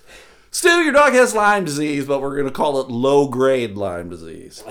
Still, 0.52 0.82
your 0.82 0.94
dog 0.94 1.14
has 1.14 1.36
Lyme 1.36 1.66
disease, 1.66 2.06
but 2.06 2.22
we're 2.22 2.36
going 2.36 2.48
to 2.48 2.52
call 2.54 2.80
it 2.82 2.90
low 2.90 3.28
grade 3.28 3.76
Lyme 3.76 4.10
disease. 4.10 4.64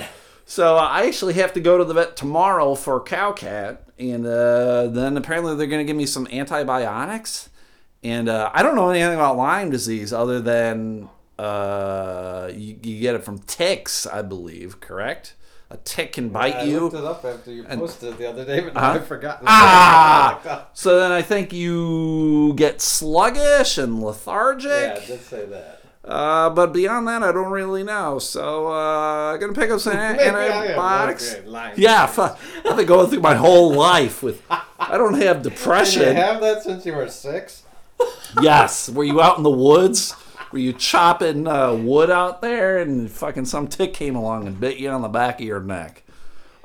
So 0.45 0.77
uh, 0.77 0.81
I 0.81 1.07
actually 1.07 1.35
have 1.35 1.53
to 1.55 1.61
go 1.61 1.77
to 1.79 1.85
the 1.85 1.95
vet 1.95 2.17
tomorrow 2.17 2.75
for 2.75 3.01
cow 3.03 3.33
cat, 3.33 3.83
and 3.99 4.27
uh, 4.27 4.87
then 4.89 5.17
apparently 5.17 5.55
they're 5.57 5.67
going 5.67 5.85
to 5.85 5.85
give 5.85 5.97
me 5.97 6.07
some 6.07 6.27
antibiotics. 6.31 7.49
And 8.07 8.29
uh, 8.29 8.51
I 8.55 8.63
don't 8.63 8.77
know 8.77 8.89
anything 8.91 9.15
about 9.15 9.37
Lyme 9.37 9.71
disease 9.71 10.13
other 10.13 10.41
than 10.41 11.09
uh, 11.39 12.51
you, 12.55 12.79
you 12.83 13.01
get 13.01 13.15
it 13.17 13.25
from 13.25 13.39
ticks, 13.41 14.07
I 14.07 14.23
believe. 14.23 14.81
Correct? 14.81 15.35
A 15.71 15.77
tick 15.79 16.13
can 16.13 16.29
bite 16.29 16.55
I 16.55 16.63
you. 16.63 16.81
looked 16.81 16.95
it 16.95 17.05
up 17.05 17.25
after 17.25 17.51
you 17.53 17.65
posted 17.65 18.11
it 18.11 18.19
the 18.19 18.29
other 18.29 18.45
day, 18.45 18.61
but 18.61 18.77
Uh-huh. 18.77 18.93
I 18.93 18.99
forgot. 19.01 19.43
Ah! 19.47 20.69
So 20.75 21.01
then 21.01 21.11
I 21.11 21.23
think 21.23 21.53
you 21.53 22.55
get 22.55 22.81
sluggish 22.81 23.77
and 23.77 24.01
lethargic. 24.01 24.71
Yeah, 24.71 25.01
I 25.03 25.05
did 25.07 25.21
say 25.23 25.45
that. 25.47 25.83
Uh, 26.05 26.51
but 26.51 26.73
beyond 26.73 27.09
that, 27.09 27.25
I 27.25 27.33
don't 27.33 27.51
really 27.51 27.83
know. 27.83 28.21
So 28.21 28.69
uh, 28.69 29.33
I'm 29.35 29.41
gonna 29.41 29.53
pick 29.55 29.71
up 29.71 29.81
some 29.81 29.95
an- 29.97 30.17
Maybe 30.19 30.31
I 30.31 30.43
have 30.45 30.65
antibiotics. 30.67 31.37
Yeah. 31.77 32.05
I've 32.65 32.77
been 32.77 32.87
going 32.87 33.11
through 33.11 33.21
my 33.23 33.35
whole 33.35 33.73
life 33.75 34.23
with. 34.23 34.41
I 34.49 34.97
don't 34.97 35.21
have 35.21 35.43
depression. 35.43 36.03
Did 36.05 36.17
you 36.17 36.23
have 36.23 36.41
that 36.43 36.63
since 36.63 36.87
you 36.87 36.95
were 36.95 37.09
six? 37.09 37.65
Yes. 38.41 38.89
Were 38.89 39.05
you 39.05 39.21
out 39.21 39.37
in 39.37 39.43
the 39.43 39.51
woods? 39.51 40.15
Were 40.53 40.59
you 40.59 40.73
chopping 40.73 41.47
uh, 41.47 41.75
wood 41.75 42.11
out 42.11 42.41
there, 42.41 42.79
and 42.79 43.11
fucking 43.11 43.47
some 43.47 43.69
tick 43.69 43.95
came 43.95 44.17
along 44.17 44.47
and 44.47 44.61
bit 44.61 44.79
you 44.79 44.89
on 44.91 45.03
the 45.03 45.09
back 45.09 45.41
of 45.41 45.47
your 45.47 45.61
neck? 45.61 46.05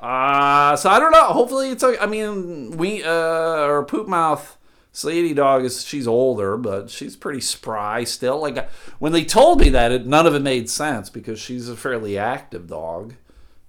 Uh, 0.00 0.76
so 0.76 0.90
I 0.90 0.98
don't 0.98 1.12
know. 1.12 1.28
Hopefully 1.28 1.70
it's. 1.70 1.84
okay. 1.84 1.98
I 1.98 2.06
mean, 2.06 2.76
we 2.76 3.02
uh, 3.02 3.10
our 3.10 3.84
poop 3.84 4.08
mouth 4.08 4.56
Sadie 4.92 5.32
dog 5.32 5.64
is 5.64 5.84
she's 5.84 6.06
older, 6.06 6.58
but 6.58 6.90
she's 6.90 7.16
pretty 7.16 7.40
spry 7.40 8.04
still. 8.04 8.40
Like 8.40 8.70
when 8.98 9.12
they 9.12 9.24
told 9.24 9.58
me 9.58 9.70
that, 9.70 9.90
it, 9.90 10.06
none 10.06 10.26
of 10.26 10.34
it 10.34 10.42
made 10.42 10.68
sense 10.68 11.08
because 11.08 11.40
she's 11.40 11.68
a 11.68 11.76
fairly 11.76 12.18
active 12.18 12.66
dog. 12.66 13.14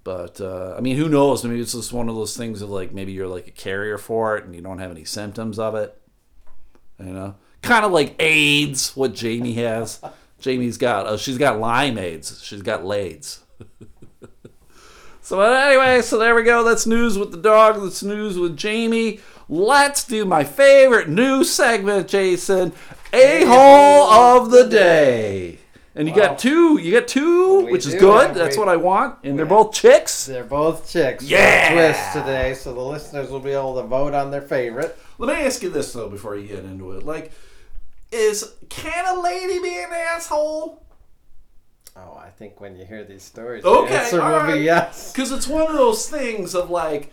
But 0.04 0.38
uh, 0.38 0.74
I 0.76 0.82
mean, 0.82 0.98
who 0.98 1.08
knows? 1.08 1.42
Maybe 1.42 1.60
it's 1.60 1.72
just 1.72 1.94
one 1.94 2.10
of 2.10 2.14
those 2.14 2.36
things 2.36 2.60
of 2.60 2.68
like 2.68 2.92
maybe 2.92 3.12
you're 3.12 3.26
like 3.26 3.48
a 3.48 3.52
carrier 3.52 3.96
for 3.96 4.36
it 4.36 4.44
and 4.44 4.54
you 4.54 4.60
don't 4.60 4.80
have 4.80 4.90
any 4.90 5.04
symptoms 5.04 5.58
of 5.58 5.74
it. 5.74 5.98
You 6.98 7.06
know, 7.06 7.36
kind 7.64 7.84
of 7.84 7.92
like 7.92 8.14
AIDS, 8.20 8.94
what 8.96 9.14
Jamie 9.14 9.54
has. 9.54 10.00
Jamie's 10.40 10.76
got. 10.78 11.06
Oh, 11.06 11.16
she's 11.16 11.38
got 11.38 11.58
Lyme 11.58 11.98
AIDS. 11.98 12.42
She's 12.42 12.62
got 12.62 12.84
Lades. 12.84 13.42
so 15.22 15.40
uh, 15.40 15.44
anyway, 15.66 16.02
so 16.02 16.18
there 16.18 16.34
we 16.34 16.42
go. 16.42 16.62
That's 16.64 16.86
news 16.86 17.16
with 17.18 17.30
the 17.30 17.38
dog. 17.40 17.80
That's 17.82 18.02
news 18.02 18.38
with 18.38 18.56
Jamie. 18.56 19.20
Let's 19.48 20.04
do 20.04 20.24
my 20.24 20.44
favorite 20.44 21.08
new 21.08 21.44
segment, 21.44 22.08
Jason. 22.08 22.72
A 23.12 23.44
hole 23.44 24.10
of 24.10 24.50
the 24.50 24.64
day. 24.68 25.58
And 25.94 26.08
you 26.08 26.14
Wow. 26.14 26.26
got 26.28 26.38
two. 26.40 26.78
You 26.80 26.90
got 26.92 27.06
two, 27.06 27.60
We 27.66 27.72
which 27.72 27.86
is 27.86 27.94
good. 27.94 28.26
have- 28.28 28.34
That's 28.34 28.56
we- 28.56 28.60
what 28.60 28.68
I 28.68 28.76
want. 28.76 29.16
And 29.22 29.38
they're 29.38 29.46
both 29.46 29.72
chicks. 29.72 30.26
They're 30.26 30.42
both 30.42 30.90
chicks. 30.90 31.22
Yeah! 31.24 31.72
Twist 31.72 32.12
today, 32.12 32.54
so 32.54 32.74
the 32.74 32.80
listeners 32.80 33.30
will 33.30 33.38
be 33.40 33.52
able 33.52 33.76
to 33.76 33.82
vote 33.86 34.12
on 34.12 34.30
their 34.32 34.42
favorite. 34.42 34.98
Let 35.18 35.36
me 35.38 35.44
ask 35.46 35.62
you 35.62 35.70
this 35.70 35.92
though 35.92 36.08
before 36.08 36.36
you 36.36 36.48
get 36.48 36.64
into 36.64 36.90
it. 36.92 37.04
Like, 37.06 37.30
is 38.14 38.54
can 38.68 39.04
a 39.06 39.20
lady 39.20 39.58
be 39.60 39.82
an 39.82 39.90
asshole? 39.92 40.82
Oh, 41.96 42.16
I 42.20 42.30
think 42.30 42.60
when 42.60 42.76
you 42.76 42.84
hear 42.84 43.04
these 43.04 43.22
stories, 43.22 43.64
Okay, 43.64 43.92
the 43.92 44.00
answer 44.00 44.16
will 44.16 44.30
right. 44.30 44.54
be 44.54 44.60
yes. 44.62 45.12
Because 45.12 45.30
it's 45.30 45.46
one 45.46 45.66
of 45.66 45.74
those 45.74 46.08
things 46.08 46.54
of 46.54 46.68
like, 46.70 47.12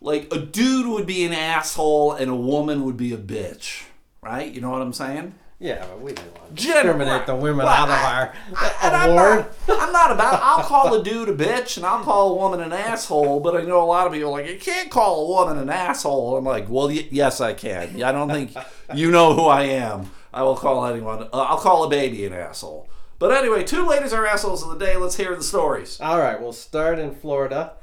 like 0.00 0.32
a 0.32 0.38
dude 0.38 0.86
would 0.86 1.06
be 1.06 1.24
an 1.24 1.32
asshole 1.32 2.12
and 2.12 2.30
a 2.30 2.34
woman 2.36 2.84
would 2.84 2.96
be 2.96 3.12
a 3.12 3.16
bitch, 3.18 3.84
right? 4.22 4.50
You 4.52 4.60
know 4.60 4.70
what 4.70 4.82
I'm 4.82 4.92
saying? 4.92 5.34
Yeah, 5.58 5.84
but 5.84 6.00
we 6.00 6.12
don't 6.12 6.24
want 6.38 6.56
to 6.56 6.62
discriminate 6.62 7.26
the 7.26 7.34
women 7.36 7.66
Well, 7.66 7.68
out 7.68 7.88
of 7.90 7.94
our 7.94 8.32
I'm 8.80 9.10
award. 9.10 9.46
not, 9.68 9.80
I'm 9.82 9.92
not 9.92 10.10
about. 10.12 10.40
I'll 10.42 10.62
call 10.64 10.94
a 10.94 11.02
dude 11.04 11.28
a 11.28 11.34
bitch 11.34 11.76
and 11.76 11.84
I'll 11.84 12.02
call 12.02 12.32
a 12.32 12.34
woman 12.36 12.60
an 12.60 12.72
asshole, 12.72 13.40
but 13.40 13.54
I 13.56 13.62
know 13.64 13.82
a 13.82 13.84
lot 13.84 14.06
of 14.06 14.12
people 14.14 14.28
are 14.34 14.40
like 14.40 14.48
you 14.50 14.58
can't 14.58 14.90
call 14.90 15.26
a 15.26 15.28
woman 15.28 15.58
an 15.60 15.68
asshole. 15.68 16.38
I'm 16.38 16.44
like, 16.46 16.70
well, 16.70 16.86
y- 16.86 17.06
yes, 17.10 17.40
I 17.42 17.52
can. 17.52 18.02
I 18.02 18.10
don't 18.12 18.30
think 18.30 18.54
you 18.94 19.10
know 19.10 19.34
who 19.34 19.46
I 19.46 19.64
am. 19.64 20.10
I 20.32 20.42
will 20.42 20.56
call 20.56 20.84
anyone. 20.86 21.22
Uh, 21.24 21.28
I'll 21.32 21.58
call 21.58 21.84
a 21.84 21.90
baby 21.90 22.24
an 22.24 22.32
asshole. 22.32 22.88
But 23.18 23.32
anyway, 23.32 23.64
two 23.64 23.86
ladies 23.86 24.12
are 24.12 24.26
assholes 24.26 24.62
of 24.62 24.70
the 24.78 24.84
day. 24.84 24.96
Let's 24.96 25.16
hear 25.16 25.34
the 25.36 25.42
stories. 25.42 26.00
All 26.00 26.18
right, 26.18 26.40
we'll 26.40 26.52
start 26.52 26.98
in 26.98 27.14
Florida. 27.14 27.74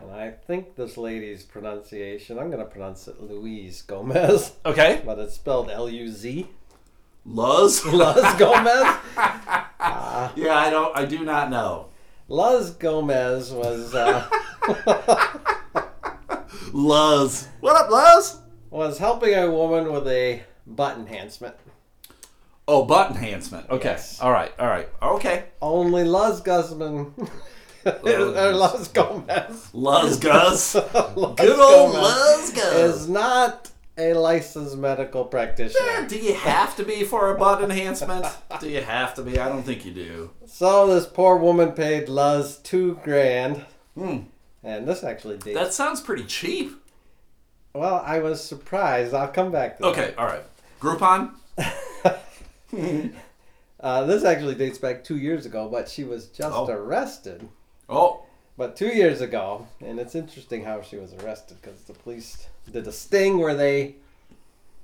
And 0.00 0.10
I 0.10 0.30
think 0.30 0.74
this 0.74 0.96
lady's 0.96 1.44
pronunciation, 1.44 2.38
I'm 2.38 2.48
going 2.50 2.58
to 2.58 2.64
pronounce 2.64 3.06
it 3.06 3.20
Louise 3.22 3.82
Gomez, 3.82 4.52
Okay, 4.66 5.00
but 5.06 5.18
it's 5.20 5.34
spelled 5.34 5.70
L 5.70 5.88
U 5.88 6.08
Z. 6.08 6.48
Luz. 7.24 7.84
Luz 7.86 8.34
Gomez? 8.38 8.96
Yeah, 10.36 10.54
I 10.56 10.70
don't. 10.70 10.96
I 10.96 11.04
do 11.04 11.24
not 11.24 11.50
know. 11.50 11.88
Luz 12.28 12.70
Gomez 12.70 13.50
was 13.50 13.92
uh, 13.94 14.28
Luz. 16.72 17.48
What 17.60 17.76
up, 17.76 17.90
Luz? 17.90 18.38
was 18.70 18.98
helping 18.98 19.34
a 19.34 19.50
woman 19.50 19.92
with 19.92 20.06
a 20.06 20.42
butt 20.66 20.96
enhancement. 20.96 21.54
Oh, 22.68 22.84
butt 22.84 23.10
enhancement. 23.10 23.68
Okay. 23.70 23.90
Yes. 23.90 24.20
All 24.20 24.30
right. 24.32 24.52
All 24.58 24.68
right. 24.68 24.88
Okay. 25.02 25.44
Only 25.60 26.04
Luz 26.04 26.40
Guzman, 26.40 27.12
or 27.86 28.52
Luz 28.52 28.88
Gomez, 28.88 29.68
Luz 29.74 30.18
Gus. 30.18 30.74
Luz 31.16 31.36
Good 31.36 31.58
old 31.58 31.92
Gomez 31.92 32.02
Luz 32.02 32.50
Gus. 32.52 32.74
is 32.74 33.08
not 33.08 33.70
a 33.98 34.14
licensed 34.14 34.76
medical 34.78 35.24
practitioner. 35.24 36.06
Do 36.08 36.16
you 36.18 36.34
have 36.34 36.76
to 36.76 36.84
be 36.84 37.04
for 37.04 37.34
a 37.34 37.38
butt 37.38 37.62
enhancement? 37.62 38.26
Do 38.60 38.68
you 38.68 38.80
have 38.80 39.12
to 39.14 39.22
be? 39.22 39.38
I 39.38 39.48
don't 39.48 39.64
think 39.64 39.84
you 39.84 39.92
do. 39.92 40.30
So 40.46 40.86
this 40.86 41.04
poor 41.06 41.36
woman 41.36 41.72
paid 41.72 42.08
Luz 42.08 42.58
two 42.58 43.00
grand, 43.02 43.64
Hmm. 43.96 44.18
and 44.62 44.86
this 44.88 45.02
actually 45.04 45.38
dates. 45.38 45.58
That 45.58 45.74
sounds 45.74 46.00
pretty 46.00 46.24
cheap. 46.24 46.72
well, 47.74 48.02
I 48.06 48.20
was 48.20 48.42
surprised. 48.42 49.12
I'll 49.14 49.28
come 49.28 49.50
back 49.50 49.78
to 49.78 49.86
Okay. 49.86 50.14
All 50.16 50.26
right. 50.26 50.44
Groupon. 50.80 51.32
Uh, 53.80 54.04
this 54.04 54.22
actually 54.22 54.54
dates 54.54 54.78
back 54.78 55.02
two 55.02 55.16
years 55.16 55.44
ago, 55.44 55.68
but 55.68 55.88
she 55.88 56.04
was 56.04 56.26
just 56.28 56.54
Oh. 56.56 56.68
arrested. 56.68 57.48
Oh. 57.88 58.22
But 58.56 58.76
two 58.76 58.86
years 58.86 59.20
ago, 59.20 59.66
and 59.84 59.98
it's 59.98 60.14
interesting 60.14 60.62
how 60.64 60.82
she 60.82 60.96
was 60.96 61.12
arrested 61.14 61.56
because 61.60 61.80
the 61.80 61.92
police 61.94 62.46
did 62.70 62.86
a 62.86 62.92
sting 62.92 63.38
where 63.38 63.56
they 63.56 63.96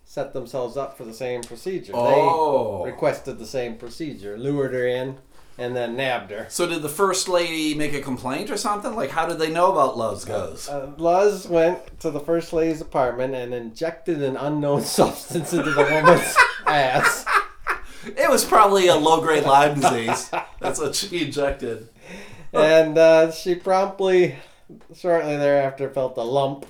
set 0.04 0.33
themselves 0.33 0.76
up 0.76 0.97
for 0.97 1.04
the 1.04 1.14
same 1.14 1.42
procedure. 1.42 1.92
Oh. 1.95 2.83
They 2.85 2.90
requested 2.90 3.38
the 3.38 3.47
same 3.47 3.76
procedure, 3.76 4.37
lured 4.37 4.73
her 4.73 4.85
in, 4.88 5.18
and 5.59 5.76
then 5.76 5.95
nabbed 5.95 6.33
her. 6.33 6.47
So 6.49 6.66
did 6.66 6.83
the 6.83 6.88
first 6.88 7.28
lady 7.28 7.75
make 7.76 7.95
a 7.95 8.00
complaint 8.00 8.50
or 8.50 8.57
something? 8.57 8.97
Like, 8.97 9.11
how 9.11 9.26
did 9.26 9.38
they 9.38 9.50
know 9.50 9.71
about 9.71 9.97
Luz 9.97 10.25
Gus? 10.25 10.68
Uh, 10.68 10.90
Luz 10.97 11.47
went 11.47 12.00
to 12.00 12.11
the 12.11 12.18
first 12.21 12.52
lady's 12.52 12.80
apartment 12.80 13.37
and 13.37 13.54
injected 13.54 14.23
an 14.25 14.37
unknown 14.37 14.80
substance 14.99 15.52
into 15.52 15.71
the 15.71 15.85
woman's 15.85 16.35
ass. 16.66 17.25
It 18.16 18.30
was 18.30 18.44
probably 18.44 18.88
a 18.88 18.96
low-grade 18.96 19.44
Lyme 19.44 19.80
disease. 19.80 20.30
That's 20.60 20.80
what 20.80 20.94
she 20.94 21.24
injected. 21.26 21.88
And 22.52 22.96
uh, 22.96 23.30
she 23.32 23.54
promptly, 23.54 24.36
shortly 24.96 25.36
thereafter, 25.36 25.90
felt 25.90 26.16
a 26.16 26.22
lump 26.22 26.66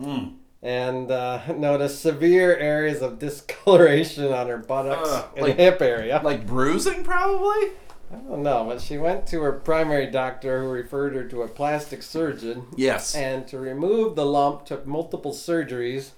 Mm. 0.00 0.36
and 0.62 1.10
uh, 1.10 1.40
noticed 1.52 2.00
severe 2.00 2.56
areas 2.56 3.02
of 3.02 3.18
discoloration 3.18 4.32
on 4.32 4.48
her 4.48 4.56
buttocks 4.56 5.10
Ugh, 5.10 5.24
and 5.36 5.46
like- 5.48 5.56
hip 5.56 5.82
area. 5.82 6.20
Like 6.24 6.46
bruising, 6.46 7.04
probably. 7.04 7.72
I 8.12 8.16
don't 8.28 8.42
know, 8.42 8.64
but 8.64 8.80
she 8.80 8.98
went 8.98 9.26
to 9.28 9.40
her 9.42 9.52
primary 9.52 10.06
doctor 10.06 10.62
who 10.62 10.70
referred 10.70 11.14
her 11.14 11.24
to 11.28 11.42
a 11.42 11.48
plastic 11.48 12.02
surgeon. 12.02 12.64
Yes. 12.76 13.14
And 13.14 13.46
to 13.48 13.58
remove 13.58 14.16
the 14.16 14.24
lump 14.26 14.64
took 14.64 14.84
multiple 14.86 15.32
surgeries 15.32 16.10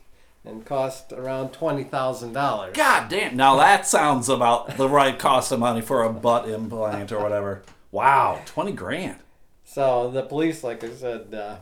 and 0.44 0.64
cost 0.66 1.12
around 1.12 1.50
$20,000. 1.50 2.74
God 2.74 3.08
damn. 3.08 3.36
Now 3.36 3.56
that 3.56 3.86
sounds 3.86 4.28
about 4.28 4.76
the 4.76 4.88
right 4.88 5.18
cost 5.18 5.52
of 5.52 5.60
money 5.60 5.80
for 5.80 6.02
a 6.02 6.12
butt 6.12 6.48
implant 6.48 7.12
or 7.12 7.22
whatever. 7.22 7.62
Wow, 7.90 8.42
20 8.46 8.72
grand. 8.72 9.18
So 9.64 10.10
the 10.10 10.22
police, 10.22 10.64
like 10.64 10.82
I 10.82 10.90
said, 10.90 11.34
uh, 11.34 11.56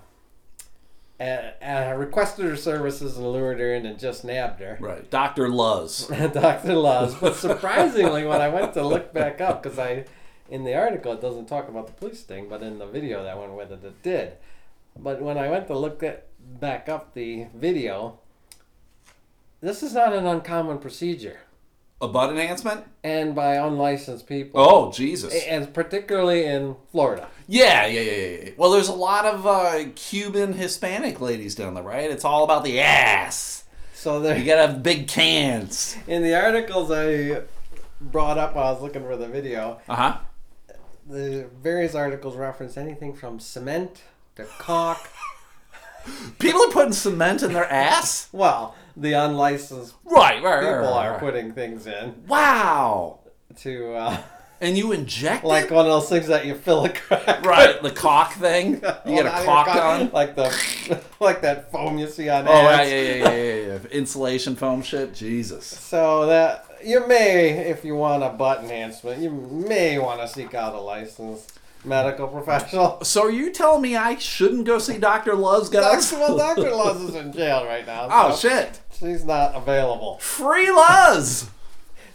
uh, 1.21 1.95
requested 1.97 2.47
her 2.47 2.57
services 2.57 3.19
and 3.19 3.31
lured 3.31 3.61
her 3.61 3.75
in 3.75 3.85
and 3.85 3.99
just 3.99 4.25
nabbed 4.25 4.61
her. 4.61 4.79
Right. 4.81 5.09
Dr. 5.11 5.49
Luz. 5.49 6.07
Dr. 6.33 6.75
Laws. 6.75 7.15
But 7.15 7.37
surprisingly, 7.37 8.25
when 8.25 8.41
I 8.41 8.49
went 8.49 8.73
to 8.75 8.87
look 8.87 9.13
back 9.13 9.41
up, 9.41 9.63
because 9.63 9.79
I, 9.79 10.07
in 10.49 10.65
the 10.65 10.75
article, 10.75 11.13
it 11.13 11.21
doesn't 11.21 11.47
talk 11.47 11.69
about 11.69 11.89
the 11.89 11.93
police 11.93 12.23
thing, 12.23 12.49
but 12.49 12.63
in 12.63 12.79
the 12.79 12.87
video 12.87 13.23
that 13.23 13.39
went 13.39 13.53
with 13.53 13.71
it, 13.71 13.85
it 13.85 14.03
did. 14.03 14.33
But 14.99 15.21
when 15.21 15.37
I 15.37 15.49
went 15.51 15.67
to 15.67 15.79
look 15.79 16.03
at, 16.03 16.27
back 16.59 16.89
up 16.89 17.13
the 17.13 17.47
video, 17.55 18.19
this 19.61 19.83
is 19.83 19.95
not 19.95 20.13
an 20.13 20.27
uncommon 20.27 20.79
procedure, 20.79 21.41
A 22.01 22.09
butt 22.09 22.31
enhancement? 22.31 22.85
and 23.05 23.35
by 23.35 23.55
unlicensed 23.57 24.27
people, 24.27 24.61
Oh, 24.61 24.93
Jesus. 24.93 25.35
and 25.45 25.73
particularly 25.73 26.45
in 26.45 26.77
Florida. 26.93 27.29
Yeah, 27.49 27.87
yeah, 27.87 28.01
yeah, 28.01 28.27
yeah. 28.45 28.51
Well, 28.57 28.71
there's 28.71 28.89
a 28.89 28.93
lot 28.95 29.25
of 29.27 29.47
uh, 29.47 29.85
Cuban 29.97 30.53
Hispanic 30.55 31.21
ladies 31.21 31.55
down 31.55 31.75
there, 31.75 31.83
right? 31.83 32.11
It's 32.11 32.25
all 32.25 32.45
about 32.45 32.63
the 32.65 32.81
ass. 32.81 33.65
So 33.95 34.17
You 34.19 34.23
there, 34.23 34.45
gotta 34.45 34.73
have 34.73 34.83
big 34.83 35.09
cans. 35.09 35.97
in 36.07 36.23
the 36.23 36.35
articles 36.35 36.91
I 36.91 37.43
brought 38.01 38.39
up 38.39 38.55
while 38.55 38.69
I 38.69 38.73
was 38.73 38.81
looking 38.83 39.03
for 39.03 39.17
the 39.17 39.29
video, 39.29 39.79
Uh 39.89 39.95
huh. 39.97 40.17
the 41.07 41.49
various 41.63 41.95
articles 41.95 42.35
reference 42.37 42.77
anything 42.79 43.13
from 43.15 43.39
cement 43.41 44.03
to 44.37 44.45
cock. 44.59 45.07
People 46.39 46.63
are 46.63 46.71
putting 46.71 46.93
cement 46.95 47.43
in 47.43 47.53
their 47.53 47.71
ass? 47.71 48.29
Well, 48.33 48.75
the 48.97 49.13
unlicensed 49.13 49.95
Right, 50.05 50.43
right, 50.43 50.55
right. 50.57 50.61
people 50.61 50.77
right, 50.81 51.07
are 51.07 51.11
right. 51.13 51.21
putting 51.21 51.53
things 51.53 51.87
in 51.87 52.27
Wow. 52.27 53.21
to 53.61 53.95
uh, 53.95 54.17
And 54.61 54.77
you 54.77 54.93
inject 54.93 55.43
like 55.45 55.67
it? 55.67 55.71
one 55.73 55.87
of 55.87 55.91
those 55.93 56.09
things 56.09 56.27
that 56.27 56.45
you 56.47 56.55
fill 56.55 56.85
a 56.85 56.91
crack. 56.91 57.45
Right, 57.45 57.83
the 57.83 57.91
cock 57.91 58.33
thing. 58.35 58.75
You 59.07 59.15
Well, 59.15 59.15
get 59.17 59.25
not 59.25 59.35
a 59.35 59.37
even 59.43 59.47
cock 59.47 59.67
gun. 59.67 60.11
like 60.13 60.35
the 60.37 61.01
like 61.21 61.41
that 61.43 61.71
foam 61.73 61.99
you 61.99 62.09
see 62.09 62.29
on 62.29 62.47
Oh, 62.47 62.53
right, 62.53 62.81
ads. 62.81 62.91
yeah, 62.91 63.01
yeah, 63.01 63.15
yeah, 63.15 63.35
yeah, 63.35 63.67
yeah. 63.67 63.79
Insulation 63.91 64.57
foam 64.57 64.83
shit. 64.83 65.15
Jesus. 65.15 65.65
So 65.67 66.27
that 66.27 66.67
you 66.85 67.07
may, 67.07 67.51
if 67.69 67.85
you 67.85 67.95
want 67.95 68.23
a 68.23 68.31
butt 68.31 68.61
enhancement, 68.63 69.21
you 69.23 69.31
may 69.31 69.99
want 69.99 70.21
to 70.21 70.29
seek 70.29 70.55
out 70.55 70.75
a 70.75 70.81
licensed 70.81 71.59
medical 71.85 72.29
professional. 72.29 73.03
So 73.05 73.23
are 73.25 73.31
you 73.31 73.51
telling 73.53 73.83
me 73.83 73.97
I 73.97 74.17
shouldn't 74.19 74.65
go 74.67 74.79
see 74.79 74.99
Dr. 74.99 75.35
Luz, 75.35 75.69
guys? 75.69 76.11
Doctor, 76.11 76.19
well, 76.25 76.37
Doctor 76.37 76.71
Luz 76.75 77.01
is 77.03 77.15
in 77.15 77.33
jail 77.33 77.65
right 77.65 77.87
now. 77.87 78.09
Oh, 78.11 78.35
so 78.35 78.49
shit. 78.49 78.81
She's 78.99 79.25
not 79.25 79.55
available. 79.55 80.19
Free 80.19 80.71
Luz! 80.71 81.49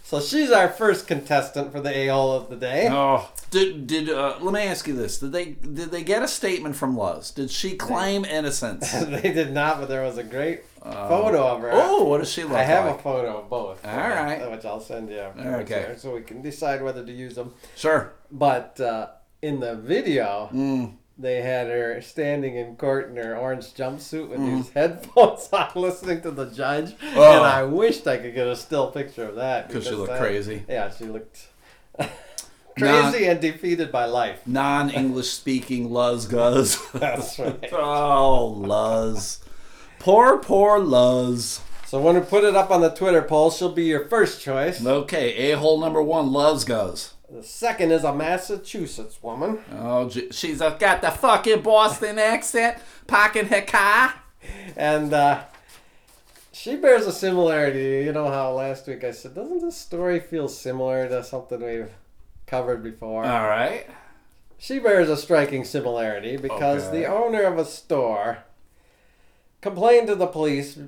So 0.06 0.20
she's 0.20 0.52
our 0.52 0.68
first 0.68 1.08
contestant 1.08 1.72
for 1.72 1.80
the 1.80 1.92
a-hole 1.92 2.30
of 2.30 2.48
the 2.48 2.54
day. 2.54 2.86
Oh, 2.88 3.28
did 3.50 3.88
did 3.88 4.08
uh, 4.08 4.36
let 4.40 4.54
me 4.54 4.60
ask 4.60 4.86
you 4.86 4.94
this? 4.94 5.18
Did 5.18 5.32
they 5.32 5.46
did 5.46 5.90
they 5.90 6.04
get 6.04 6.22
a 6.22 6.28
statement 6.28 6.76
from 6.76 6.96
Luz? 6.96 7.32
Did 7.32 7.50
she 7.50 7.74
claim 7.74 8.24
innocence? 8.38 8.92
they 8.92 9.32
did 9.32 9.52
not, 9.52 9.80
but 9.80 9.88
there 9.88 10.04
was 10.04 10.16
a 10.16 10.22
great 10.22 10.60
photo 10.80 11.48
of 11.48 11.60
her. 11.62 11.70
Oh, 11.72 12.04
what 12.04 12.18
does 12.18 12.30
she 12.30 12.44
look 12.44 12.52
like? 12.52 12.60
I 12.60 12.64
have 12.66 12.86
a 12.86 12.98
photo 12.98 13.38
of 13.38 13.50
both. 13.50 13.84
All 13.84 13.96
right. 13.96 14.48
Which 14.48 14.64
I'll 14.64 14.78
send 14.78 15.10
you. 15.10 15.18
Okay. 15.18 15.94
So 15.96 16.14
we 16.14 16.22
can 16.22 16.40
decide 16.40 16.82
whether 16.84 17.04
to 17.04 17.12
use 17.12 17.34
them. 17.34 17.54
Sure. 17.74 18.12
But 18.30 18.78
uh, 18.80 19.08
in 19.46 19.60
the 19.60 19.74
video, 19.76 20.50
Mm. 20.52 20.92
they 21.18 21.40
had 21.42 21.68
her 21.68 22.00
standing 22.02 22.56
in 22.56 22.76
court 22.76 23.08
in 23.10 23.16
her 23.16 23.36
orange 23.36 23.72
jumpsuit 23.74 24.28
with 24.28 24.40
Mm. 24.40 24.56
these 24.56 24.70
headphones 24.70 25.48
on, 25.52 25.68
listening 25.74 26.20
to 26.22 26.30
the 26.30 26.46
judge. 26.46 26.94
Oh. 27.14 27.36
And 27.36 27.44
I 27.44 27.62
wished 27.62 28.06
I 28.06 28.16
could 28.18 28.34
get 28.34 28.46
a 28.46 28.56
still 28.56 28.90
picture 28.90 29.24
of 29.28 29.36
that. 29.36 29.68
Because 29.68 29.84
she 29.84 29.90
looked 29.92 30.10
that- 30.10 30.20
crazy. 30.20 30.64
Yeah, 30.68 30.90
she 30.90 31.04
looked 31.04 31.46
crazy 32.78 33.26
and 33.26 33.40
defeated 33.40 33.90
by 33.90 34.04
life. 34.04 34.40
Non 34.46 34.90
English 34.90 35.30
speaking 35.30 35.90
Luz 35.90 36.26
Guz. 36.26 36.78
That's 36.92 37.38
right. 37.38 37.68
oh, 37.72 38.46
Luz. 38.46 39.40
Poor, 39.98 40.38
poor 40.38 40.78
Luz. 40.78 41.60
So 41.86 42.00
when 42.00 42.16
we 42.16 42.20
put 42.20 42.44
it 42.44 42.54
up 42.56 42.70
on 42.70 42.80
the 42.80 42.90
Twitter 42.90 43.22
poll, 43.22 43.50
she'll 43.50 43.72
be 43.72 43.84
your 43.84 44.06
first 44.08 44.42
choice. 44.42 44.84
Okay, 44.84 45.52
a 45.52 45.56
hole 45.56 45.80
number 45.80 46.02
one, 46.02 46.32
Luz 46.32 46.64
Guz. 46.64 47.14
The 47.30 47.42
second 47.42 47.90
is 47.90 48.04
a 48.04 48.14
Massachusetts 48.14 49.18
woman. 49.22 49.58
Oh, 49.72 50.08
she's 50.08 50.60
uh, 50.60 50.70
got 50.70 51.00
the 51.02 51.10
fucking 51.10 51.62
Boston 51.62 52.18
accent, 52.18 52.78
parking 53.06 53.46
her 53.46 53.62
car. 53.62 54.14
And 54.76 55.12
uh, 55.12 55.42
she 56.52 56.76
bears 56.76 57.04
a 57.06 57.12
similarity. 57.12 58.04
You 58.06 58.12
know 58.12 58.28
how 58.30 58.52
last 58.52 58.86
week 58.86 59.02
I 59.02 59.10
said, 59.10 59.34
doesn't 59.34 59.60
this 59.60 59.76
story 59.76 60.20
feel 60.20 60.46
similar 60.48 61.08
to 61.08 61.24
something 61.24 61.60
we've 61.64 61.90
covered 62.46 62.84
before? 62.84 63.24
All 63.24 63.48
right. 63.48 63.86
She 64.58 64.78
bears 64.78 65.08
a 65.08 65.16
striking 65.16 65.64
similarity 65.64 66.36
because 66.36 66.84
Okay. 66.88 67.00
the 67.00 67.06
owner 67.06 67.42
of 67.42 67.58
a 67.58 67.64
store 67.64 68.38
complained 69.60 70.06
to 70.06 70.14
the 70.14 70.26
police 70.28 70.78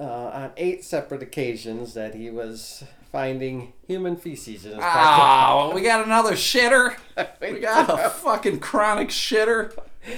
uh, 0.00 0.04
on 0.04 0.52
eight 0.56 0.84
separate 0.84 1.22
occasions 1.22 1.94
that 1.94 2.14
he 2.14 2.30
was 2.30 2.84
finding 3.12 3.72
human 3.86 4.16
feces 4.16 4.64
in 4.66 4.72
his 4.72 4.80
parking 4.80 5.02
lot. 5.02 5.70
Oh, 5.70 5.74
we 5.74 5.80
got 5.82 6.04
another 6.04 6.32
shitter. 6.32 6.96
We 7.40 7.60
got 7.60 7.88
a 7.88 8.10
fucking 8.10 8.60
chronic 8.60 9.08
shitter. 9.08 9.74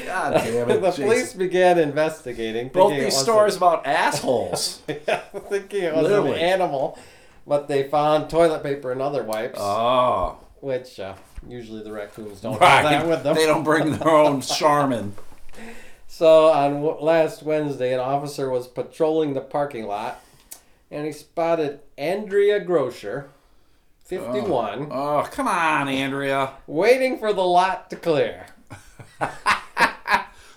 God 0.07 0.33
damn 0.35 0.71
it. 0.71 0.81
the 0.83 0.91
police 0.93 1.33
began 1.33 1.79
investigating. 1.79 2.69
Both 2.69 2.93
these 2.95 3.17
stories 3.17 3.57
about 3.57 3.87
assholes. 3.87 4.83
A, 4.89 4.95
thinking 5.49 5.85
it 5.85 5.95
was 5.95 6.03
Literally. 6.05 6.33
an 6.33 6.39
animal, 6.39 6.99
but 7.47 7.69
they 7.69 7.85
found 7.89 8.29
toilet 8.29 8.63
paper 8.63 8.93
and 8.93 9.01
other 9.01 9.23
wipes, 9.23 9.59
Oh. 9.61 10.39
which 10.61 11.01
uh, 11.01 11.15
usually 11.49 11.83
the 11.83 11.93
raccoons 11.93 12.41
don't 12.41 12.61
Right. 12.61 12.83
have 12.85 13.03
that 13.03 13.09
with 13.09 13.23
them. 13.23 13.35
They 13.37 13.47
don't 13.47 13.65
bring 13.65 13.93
their 13.93 14.09
own 14.11 14.41
Charmin. 14.43 15.15
So 16.07 16.49
on 16.49 16.75
w- 16.83 17.01
last 17.01 17.43
Wednesday, 17.43 17.95
an 17.95 18.01
officer 18.01 18.51
was 18.51 18.67
patrolling 18.67 19.33
the 19.35 19.41
parking 19.41 19.87
lot, 19.87 20.21
and 20.91 21.07
he 21.07 21.13
spotted 21.13 21.81
Andrea 21.99 22.61
Grocer, 22.61 23.31
51, 24.05 24.89
Oh, 24.91 25.29
come 25.31 25.47
on, 25.49 25.89
Andrea. 25.89 26.55
waiting 26.67 27.19
for 27.19 27.33
the 27.33 27.45
lot 27.45 27.91
to 27.91 27.97
clear. 27.97 28.47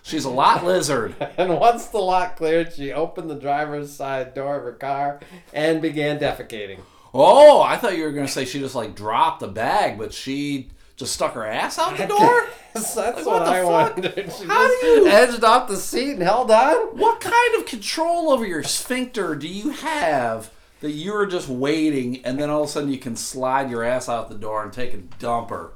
She's 0.06 0.26
a 0.26 0.30
lot 0.30 0.65
lizard. 0.65 1.15
And 1.38 1.58
once 1.60 1.88
the 1.88 1.98
lot 2.00 2.36
cleared, 2.36 2.74
she 2.74 2.91
opened 2.91 3.30
the 3.30 3.36
driver's 3.36 3.91
side 3.93 4.34
door 4.34 4.58
of 4.58 4.63
her 4.63 4.74
car 4.74 5.19
and 5.54 5.82
began 5.82 6.19
defecating. 6.19 6.80
Oh, 7.13 7.62
I 7.62 7.78
thought 7.78 7.96
you 7.98 8.04
were 8.04 8.12
going 8.12 8.26
to 8.26 8.32
say 8.32 8.43
she 8.46 8.60
just 8.60 8.76
like 8.76 8.96
dropped 8.96 9.39
the 9.39 9.48
bag, 9.48 9.98
but 9.98 10.13
she 10.13 10.69
just 10.95 11.13
stuck 11.13 11.34
her 11.34 11.45
ass 11.45 11.77
out 11.79 11.97
the 11.97 12.06
door? 12.06 12.47
That's 12.73 12.95
Like, 12.95 13.15
what, 13.17 13.25
what 13.25 13.45
the 13.45 13.51
I 13.51 13.62
fuck? 13.62 13.95
wondered. 13.95 14.32
She 14.39 14.45
How 14.45 14.67
do 14.67 14.88
you- 14.88 15.08
edged 15.08 15.43
off 15.43 15.67
the 15.67 15.77
seat 15.77 16.13
and 16.13 16.23
held 16.23 16.49
on. 16.51 16.97
What 16.97 17.19
kind 17.21 17.56
of 17.58 17.65
control 17.65 18.32
over 18.32 18.45
your 18.45 18.63
sphincter 18.63 19.36
do 19.36 19.47
you 19.47 19.69
have 19.71 20.49
that 20.82 20.91
you're 20.91 21.25
just 21.25 21.47
waiting 21.47 22.23
and 22.25 22.39
then 22.39 22.49
all 22.49 22.63
of 22.63 22.69
a 22.69 22.71
sudden 22.71 22.91
you 22.91 22.97
can 22.97 23.15
slide 23.15 23.69
your 23.69 23.84
ass 23.84 24.10
out 24.10 24.29
the 24.29 24.36
door 24.36 24.63
and 24.63 24.73
take 24.73 24.93
a 24.93 24.97
dumper? 24.97 25.69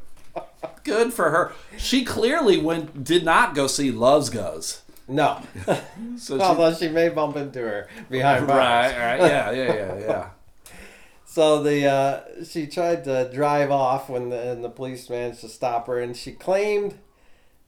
Good 0.84 1.14
for 1.14 1.30
her. 1.32 1.54
She 1.78 2.04
clearly 2.06 2.58
went 2.60 3.04
did 3.04 3.24
not 3.26 3.54
go 3.56 3.68
see 3.68 3.92
Loves 3.92 4.30
Goes. 4.30 4.82
No. 5.08 5.42
So 6.18 6.38
she, 6.38 6.44
Although 6.44 6.74
she 6.74 6.90
may 6.90 7.10
bump 7.10 7.36
into 7.38 7.60
her 7.60 7.88
behind 8.10 8.46
bars. 8.48 8.58
right, 8.58 9.20
right, 9.20 9.20
yeah, 9.22 9.52
yeah, 9.52 9.74
yeah, 9.74 10.00
yeah. 10.00 10.30
So 11.38 11.62
the 11.62 11.86
uh, 11.86 12.44
she 12.46 12.66
tried 12.66 13.04
to 13.04 13.30
drive 13.32 13.70
off 13.70 14.10
when 14.10 14.30
the, 14.30 14.54
and 14.54 14.64
the 14.64 14.72
police 14.72 15.08
managed 15.08 15.42
to 15.42 15.50
stop 15.50 15.86
her, 15.86 16.00
and 16.00 16.18
she 16.18 16.32
claimed 16.32 16.98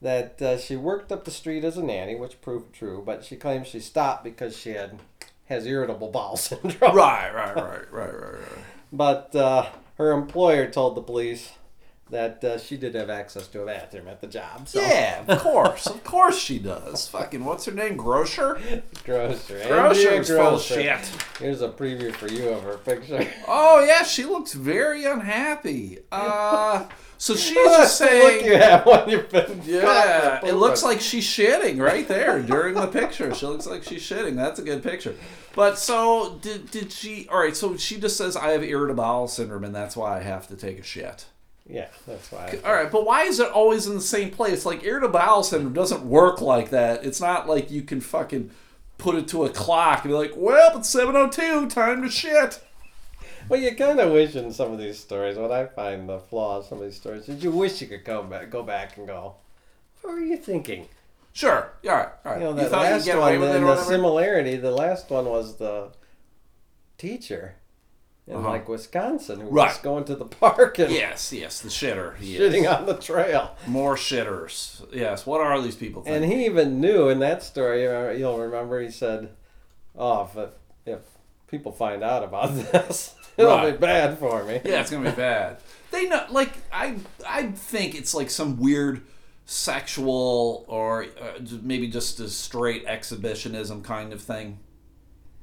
that 0.02 0.42
uh, 0.42 0.58
she 0.58 0.74
worked 0.74 1.12
up 1.12 1.24
the 1.24 1.30
street 1.30 1.62
as 1.62 1.76
a 1.76 1.82
nanny, 1.84 2.16
which 2.16 2.40
proved 2.40 2.74
true. 2.74 3.00
But 3.06 3.24
she 3.24 3.36
claims 3.36 3.68
she 3.68 3.78
stopped 3.78 4.24
because 4.24 4.56
she 4.56 4.70
had 4.70 4.98
has 5.44 5.66
irritable 5.66 6.10
bowel 6.10 6.36
syndrome. 6.36 6.96
Right, 6.96 7.32
right, 7.32 7.54
right, 7.54 7.92
right, 7.92 8.12
right, 8.12 8.32
right. 8.40 8.64
But 8.92 9.36
uh, 9.36 9.66
her 9.98 10.10
employer 10.10 10.68
told 10.68 10.96
the 10.96 11.02
police 11.02 11.52
that 12.10 12.42
uh, 12.42 12.58
she 12.58 12.76
did 12.76 12.94
have 12.94 13.08
access 13.10 13.46
to 13.48 13.62
a 13.62 13.66
bathroom 13.66 14.08
at 14.08 14.20
the 14.20 14.26
job. 14.26 14.68
So 14.68 14.80
Yeah, 14.80 15.24
of 15.26 15.38
course, 15.40 15.86
of 15.86 16.02
course 16.04 16.38
she 16.38 16.58
does. 16.58 17.08
Fucking 17.08 17.44
what's 17.44 17.64
her 17.66 17.72
name? 17.72 17.96
Grocer. 17.96 18.60
grocer, 19.04 19.62
Grocer 19.66 20.10
Andrea 20.10 20.20
is 20.20 20.28
full 20.28 20.54
of 20.56 20.62
shit. 20.62 21.10
Here's 21.38 21.62
a 21.62 21.68
preview 21.68 22.12
for 22.12 22.28
you 22.28 22.48
of 22.48 22.62
her 22.64 22.78
picture. 22.78 23.26
Oh 23.46 23.84
yeah, 23.84 24.02
she 24.02 24.24
looks 24.24 24.52
very 24.52 25.04
unhappy. 25.04 25.98
Uh, 26.10 26.86
so 27.18 27.34
she's 27.36 27.54
just 27.54 28.00
look 28.00 28.10
saying. 28.10 28.46
you 28.46 28.56
have 28.56 28.86
when 28.86 29.08
you've 29.08 29.28
been 29.30 29.60
Yeah, 29.64 30.44
it 30.44 30.54
looks 30.54 30.82
like 30.82 31.00
she's 31.00 31.26
shitting 31.26 31.80
right 31.80 32.08
there 32.08 32.40
during 32.42 32.74
the 32.74 32.86
picture. 32.86 33.34
She 33.34 33.46
looks 33.46 33.66
like 33.66 33.84
she's 33.84 34.02
shitting. 34.02 34.36
That's 34.36 34.58
a 34.58 34.62
good 34.62 34.82
picture. 34.82 35.14
But 35.54 35.78
so 35.78 36.38
did 36.42 36.70
did 36.70 36.90
she? 36.92 37.28
All 37.28 37.38
right, 37.38 37.56
so 37.56 37.76
she 37.76 38.00
just 38.00 38.16
says 38.16 38.36
I 38.36 38.50
have 38.50 38.62
irritable 38.62 39.02
bowel 39.02 39.28
syndrome 39.28 39.64
and 39.64 39.74
that's 39.74 39.96
why 39.96 40.18
I 40.18 40.22
have 40.22 40.48
to 40.48 40.56
take 40.56 40.78
a 40.78 40.82
shit. 40.82 41.26
Yeah, 41.70 41.88
that's 42.06 42.32
why. 42.32 42.58
All 42.64 42.72
right, 42.72 42.90
but 42.90 43.06
why 43.06 43.22
is 43.22 43.38
it 43.38 43.50
always 43.50 43.86
in 43.86 43.94
the 43.94 44.00
same 44.00 44.30
place? 44.30 44.66
Like 44.66 44.82
irritable 44.82 45.12
bowel 45.18 45.42
syndrome 45.44 45.72
doesn't 45.72 46.02
work 46.04 46.40
like 46.40 46.70
that. 46.70 47.04
It's 47.04 47.20
not 47.20 47.48
like 47.48 47.70
you 47.70 47.82
can 47.82 48.00
fucking 48.00 48.50
put 48.98 49.14
it 49.14 49.28
to 49.28 49.44
a 49.44 49.48
clock 49.48 50.04
and 50.04 50.10
be 50.10 50.16
like, 50.16 50.32
"Well, 50.34 50.78
it's 50.78 50.88
seven 50.88 51.14
oh 51.16 51.28
two, 51.28 51.68
time 51.68 52.02
to 52.02 52.10
shit." 52.10 52.60
Well, 53.48 53.60
you 53.60 53.74
kind 53.74 53.98
of 54.00 54.12
wish 54.12 54.34
in 54.36 54.52
some 54.52 54.72
of 54.72 54.78
these 54.78 54.98
stories. 54.98 55.36
What 55.36 55.50
I 55.52 55.66
find 55.66 56.08
the 56.08 56.18
flaw 56.18 56.58
of 56.58 56.66
some 56.66 56.78
of 56.78 56.84
these 56.84 56.96
stories 56.96 57.28
is 57.28 57.42
you 57.42 57.50
wish 57.50 57.80
you 57.80 57.86
could 57.88 58.04
go 58.04 58.22
back, 58.22 58.50
go 58.50 58.62
back 58.62 58.96
and 58.96 59.06
go. 59.06 59.34
What 60.02 60.14
were 60.14 60.20
you 60.20 60.36
thinking? 60.36 60.88
Sure. 61.32 61.72
Yeah. 61.82 61.92
All 61.92 61.96
right. 61.98 62.08
All 62.24 62.32
right. 62.32 62.38
You 62.40 62.44
know, 62.44 62.50
you 62.50 62.56
that 62.56 62.64
you'd 62.64 62.72
last 62.72 63.04
get 63.04 63.16
away 63.16 63.38
one, 63.38 63.40
with 63.40 63.50
it 63.50 63.56
and 63.56 63.64
the 63.64 63.68
whatever? 63.68 63.86
similarity, 63.88 64.56
the 64.56 64.70
last 64.72 65.10
one 65.10 65.26
was 65.26 65.56
the 65.56 65.88
teacher 66.98 67.54
in 68.30 68.36
Uh-huh. 68.36 68.48
like 68.48 68.68
Wisconsin 68.68 69.40
who 69.40 69.48
was 69.48 69.76
going 69.78 70.04
to 70.04 70.14
the 70.14 70.24
park 70.24 70.78
and 70.78 70.92
Yes. 70.92 71.32
Yes. 71.32 71.60
The 71.60 71.68
shitter. 71.68 72.16
He 72.16 72.36
shitting 72.38 72.66
on 72.72 72.86
the 72.86 72.94
trail. 72.94 73.56
More 73.66 73.96
shitters. 73.96 74.84
Yes. 74.92 75.26
What 75.26 75.40
are 75.40 75.60
these 75.60 75.76
people? 75.76 76.04
And 76.06 76.24
he 76.24 76.46
even 76.46 76.80
knew 76.80 77.08
in 77.08 77.18
that 77.18 77.42
story, 77.42 77.82
you'll 78.18 78.38
remember, 78.38 78.80
he 78.80 78.90
said, 78.90 79.30
"Oh, 79.96 80.30
if 80.34 80.50
if 80.86 81.00
people 81.48 81.72
find 81.72 82.02
out 82.04 82.22
about 82.24 82.54
this, 82.72 83.14
it'll 83.36 83.56
Right. 83.56 83.72
be 83.72 83.78
bad 83.78 84.18
for 84.18 84.44
me." 84.44 84.60
yeah, 84.64 84.80
it's 84.80 84.90
gonna 84.90 85.10
be 85.10 85.16
bad. 85.16 85.58
They 85.90 86.08
know. 86.08 86.24
Like 86.30 86.52
I. 86.72 86.96
I 87.26 87.48
think 87.50 87.94
it's 87.96 88.14
like 88.14 88.30
some 88.30 88.58
weird 88.58 89.02
sexual 89.64 90.64
or 90.68 91.04
uh, 91.20 91.38
maybe 91.62 91.88
just 91.88 92.20
a 92.20 92.28
straight 92.28 92.84
exhibitionism 92.86 93.82
kind 93.82 94.12
of 94.12 94.22
thing. 94.22 94.58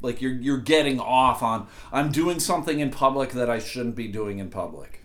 Like 0.02 0.22
you're 0.22 0.34
you're 0.34 0.60
getting 0.60 1.00
off 1.00 1.42
on 1.42 1.68
I'm 1.92 2.12
doing 2.12 2.40
something 2.40 2.80
in 2.80 2.92
public 2.92 3.32
that 3.32 3.50
I 3.50 3.60
shouldn't 3.60 3.96
be 3.96 4.08
doing 4.08 4.40
in 4.40 4.50
public. 4.50 5.04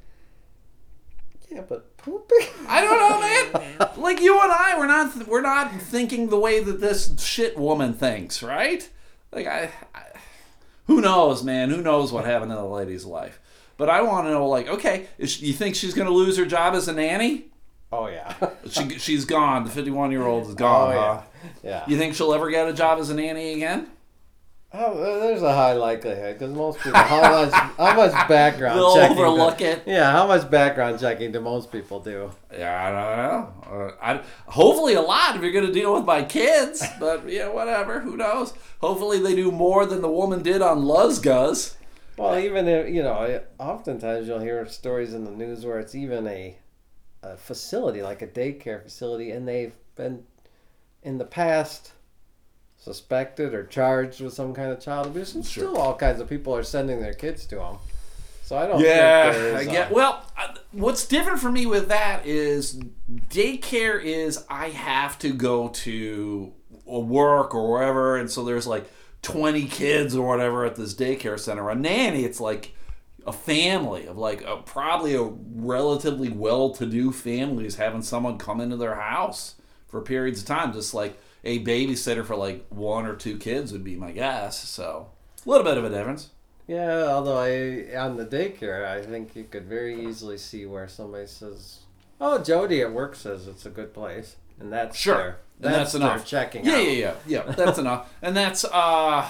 Yeah, 1.50 1.62
but 1.68 1.96
pooping. 1.98 2.46
I 2.66 2.80
don't 2.82 2.98
know, 2.98 3.20
man. 3.20 3.88
Like 3.96 4.20
you 4.20 4.40
and 4.40 4.50
I, 4.50 4.74
we're 4.78 4.86
not 4.86 5.28
we're 5.28 5.40
not 5.42 5.72
thinking 5.80 6.28
the 6.28 6.38
way 6.38 6.62
that 6.62 6.80
this 6.80 7.14
shit 7.22 7.56
woman 7.56 7.94
thinks, 7.94 8.42
right? 8.42 8.88
Like 9.32 9.46
I, 9.46 9.70
I 9.94 10.02
who 10.86 11.00
knows, 11.00 11.42
man? 11.44 11.70
Who 11.70 11.82
knows 11.82 12.12
what 12.12 12.24
happened 12.24 12.50
in 12.50 12.58
the 12.58 12.64
lady's 12.64 13.04
life? 13.04 13.38
But 13.76 13.88
I 13.88 14.02
want 14.02 14.26
to 14.26 14.30
know, 14.30 14.46
like, 14.48 14.68
okay, 14.68 15.06
is 15.18 15.32
she, 15.32 15.46
you 15.46 15.52
think 15.52 15.74
she's 15.74 15.94
going 15.94 16.06
to 16.06 16.12
lose 16.14 16.36
her 16.36 16.44
job 16.44 16.74
as 16.74 16.88
a 16.88 16.92
nanny? 16.92 17.46
Oh 17.90 18.06
yeah. 18.06 18.34
She, 18.68 18.98
she's 18.98 19.24
gone. 19.24 19.64
The 19.64 19.70
51 19.70 20.10
year 20.10 20.26
old 20.26 20.48
is 20.48 20.54
gone. 20.56 20.94
oh 20.94 21.00
huh? 21.00 21.22
yeah. 21.62 21.70
Yeah. 21.70 21.84
You 21.86 21.98
think 21.98 22.14
she'll 22.14 22.32
ever 22.32 22.50
get 22.50 22.68
a 22.68 22.72
job 22.72 22.98
as 22.98 23.10
a 23.10 23.14
nanny 23.14 23.52
again? 23.54 23.88
Oh, 24.74 25.20
there's 25.20 25.42
a 25.42 25.52
high 25.52 25.74
likelihood 25.74 26.38
because 26.38 26.54
most 26.54 26.78
people, 26.78 26.98
how 26.98 27.20
much, 27.20 27.52
how 27.52 27.94
much 27.94 28.12
background 28.28 28.78
They'll 28.78 28.94
checking? 28.94 29.16
do- 29.18 29.22
overlook 29.24 29.60
it. 29.60 29.82
Yeah, 29.86 30.10
how 30.10 30.26
much 30.26 30.50
background 30.50 30.98
checking 30.98 31.30
do 31.30 31.40
most 31.40 31.70
people 31.70 32.00
do? 32.00 32.30
Yeah, 32.56 32.82
I 32.82 32.90
don't 32.90 33.70
know. 33.70 33.86
Uh, 33.86 33.92
I, 34.00 34.22
hopefully 34.50 34.94
a 34.94 35.02
lot 35.02 35.36
if 35.36 35.42
you're 35.42 35.52
going 35.52 35.66
to 35.66 35.72
deal 35.72 35.92
with 35.94 36.04
my 36.04 36.22
kids. 36.24 36.82
But 36.98 37.28
yeah, 37.28 37.48
whatever. 37.48 38.00
Who 38.00 38.16
knows? 38.16 38.54
Hopefully 38.80 39.18
they 39.18 39.34
do 39.36 39.50
more 39.52 39.84
than 39.84 40.00
the 40.00 40.10
woman 40.10 40.42
did 40.42 40.62
on 40.62 40.78
Luzguz. 40.84 41.74
Well, 42.16 42.38
even 42.38 42.66
if 42.66 42.88
you 42.88 43.02
know, 43.02 43.42
oftentimes 43.58 44.26
you'll 44.26 44.40
hear 44.40 44.66
stories 44.68 45.12
in 45.12 45.24
the 45.24 45.30
news 45.30 45.66
where 45.66 45.80
it's 45.80 45.94
even 45.94 46.26
a, 46.26 46.56
a 47.22 47.36
facility 47.36 48.02
like 48.02 48.22
a 48.22 48.26
daycare 48.26 48.82
facility, 48.82 49.30
and 49.32 49.46
they've 49.46 49.74
been 49.96 50.24
in 51.02 51.18
the 51.18 51.24
past 51.24 51.92
suspected 52.84 53.54
or 53.54 53.64
charged 53.64 54.20
with 54.20 54.34
some 54.34 54.52
kind 54.52 54.70
of 54.72 54.80
child 54.80 55.06
abuse, 55.06 55.34
and 55.34 55.44
Sure. 55.46 55.68
still 55.68 55.78
all 55.78 55.94
kinds 55.94 56.20
of 56.20 56.28
people 56.28 56.54
are 56.54 56.62
sending 56.64 57.00
their 57.00 57.14
kids 57.14 57.46
to 57.46 57.56
them. 57.56 57.76
So 58.44 58.56
I 58.58 58.66
don't. 58.66 58.80
Yeah, 58.80 59.54
I 59.56 59.64
get. 59.64 59.90
a- 59.90 59.94
Well, 59.94 60.22
what's 60.72 61.06
different 61.06 61.38
for 61.38 61.50
me 61.50 61.64
with 61.64 61.88
that 61.88 62.26
is 62.26 62.80
daycare 63.30 64.02
is 64.02 64.44
I 64.50 64.70
have 64.70 65.18
to 65.20 65.32
go 65.32 65.68
to 65.68 66.52
work 66.84 67.54
or 67.54 67.70
wherever, 67.70 68.16
and 68.16 68.30
so 68.30 68.44
there's 68.44 68.66
like 68.66 68.90
20 69.22 69.66
kids 69.66 70.16
or 70.16 70.26
whatever 70.26 70.64
at 70.64 70.74
this 70.74 70.92
daycare 70.94 71.38
center. 71.38 71.70
A 71.70 71.74
nanny, 71.76 72.24
it's 72.24 72.40
like 72.40 72.74
a 73.24 73.32
family 73.32 74.06
of 74.06 74.18
like 74.18 74.42
a, 74.42 74.56
probably 74.56 75.14
a 75.14 75.22
relatively 75.22 76.28
well-to-do 76.28 77.12
families 77.12 77.76
having 77.76 78.02
someone 78.02 78.36
come 78.36 78.60
into 78.60 78.76
their 78.76 78.96
house 78.96 79.54
for 79.86 80.00
periods 80.00 80.40
of 80.40 80.46
time, 80.48 80.72
just 80.72 80.92
like 80.92 81.16
a 81.44 81.62
babysitter 81.64 82.24
for 82.24 82.36
like 82.36 82.66
one 82.68 83.06
or 83.06 83.14
two 83.16 83.36
kids 83.38 83.72
would 83.72 83.84
be 83.84 83.96
my 83.96 84.12
guess. 84.12 84.58
So 84.68 85.08
a 85.44 85.48
little 85.48 85.64
bit 85.64 85.76
of 85.78 85.84
a 85.84 85.90
difference. 85.90 86.30
Yeah, 86.68 87.06
although 87.08 87.38
I 87.38 87.96
on 87.96 88.16
the 88.16 88.24
daycare, 88.24 88.86
I 88.86 89.02
think 89.02 89.34
you 89.34 89.44
could 89.44 89.64
very 89.64 90.06
easily 90.06 90.38
see 90.38 90.64
where 90.66 90.86
somebody 90.88 91.26
says, 91.26 91.80
"Oh, 92.20 92.38
Jody 92.38 92.80
at 92.82 92.92
work 92.92 93.16
says 93.16 93.48
it's 93.48 93.66
a 93.66 93.70
good 93.70 93.92
place," 93.92 94.36
and 94.60 94.72
that's 94.72 94.96
Sure. 94.96 95.16
their, 95.58 95.72
And 95.72 95.74
that's 95.74 95.92
their 95.92 96.02
enough. 96.02 96.24
checking. 96.26 96.64
Yeah, 96.64 96.74
out. 96.76 96.84
yeah, 96.84 96.92
yeah, 96.92 97.14
yeah. 97.26 97.42
That's 97.52 97.78
enough. 97.84 98.12
And 98.22 98.36
that's 98.36 98.64
uh 98.64 99.28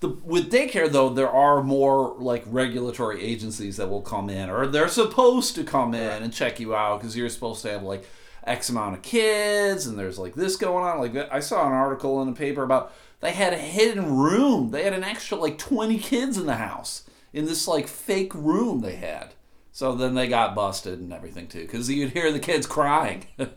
the 0.00 0.08
with 0.08 0.50
daycare 0.52 0.90
though 0.90 1.08
there 1.10 1.28
are 1.30 1.62
more 1.62 2.14
like 2.18 2.42
regulatory 2.46 3.22
agencies 3.22 3.76
that 3.78 3.88
will 3.90 4.00
come 4.02 4.30
in 4.30 4.48
or 4.50 4.66
they're 4.66 4.88
supposed 4.88 5.54
to 5.56 5.64
come 5.64 5.92
in 5.94 6.22
and 6.22 6.32
check 6.32 6.58
you 6.60 6.74
out 6.74 7.00
because 7.00 7.16
you're 7.16 7.28
supposed 7.28 7.60
to 7.62 7.70
have 7.70 7.82
like 7.82 8.06
X 8.44 8.68
amount 8.68 8.96
of 8.96 9.02
kids 9.02 9.86
and 9.86 9.98
there's 9.98 10.18
like 10.18 10.34
this 10.34 10.56
going 10.56 10.84
on. 10.84 10.98
Like 10.98 11.14
I 11.30 11.40
saw 11.40 11.66
an 11.66 11.72
article 11.72 12.22
in 12.22 12.28
the 12.28 12.36
paper 12.36 12.62
about 12.62 12.92
they 13.20 13.32
had 13.32 13.52
a 13.52 13.58
hidden 13.58 14.16
room. 14.16 14.70
They 14.70 14.84
had 14.84 14.94
an 14.94 15.04
extra 15.04 15.36
like 15.36 15.58
20 15.58 15.98
kids 15.98 16.38
in 16.38 16.46
the 16.46 16.56
house 16.56 17.08
in 17.32 17.44
this 17.44 17.68
like 17.68 17.86
fake 17.86 18.34
room 18.34 18.80
they 18.80 18.96
had. 18.96 19.34
So 19.72 19.94
then 19.94 20.14
they 20.14 20.26
got 20.26 20.54
busted 20.54 20.98
and 20.98 21.12
everything 21.12 21.46
too 21.46 21.62
because 21.62 21.90
you'd 21.90 22.12
hear 22.12 22.32
the 22.32 22.38
kids 22.38 22.66
crying. 22.66 23.26
Where 23.36 23.48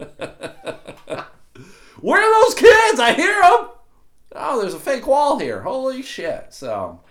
are 2.22 2.44
those 2.44 2.56
kids? 2.56 3.00
I 3.00 3.14
hear 3.14 3.42
them. 3.42 3.70
Oh, 4.36 4.62
there's 4.62 4.74
a 4.74 4.80
fake 4.80 5.08
wall 5.08 5.40
here. 5.40 5.62
Holy 5.62 6.02
shit. 6.02 6.48
So, 6.50 7.02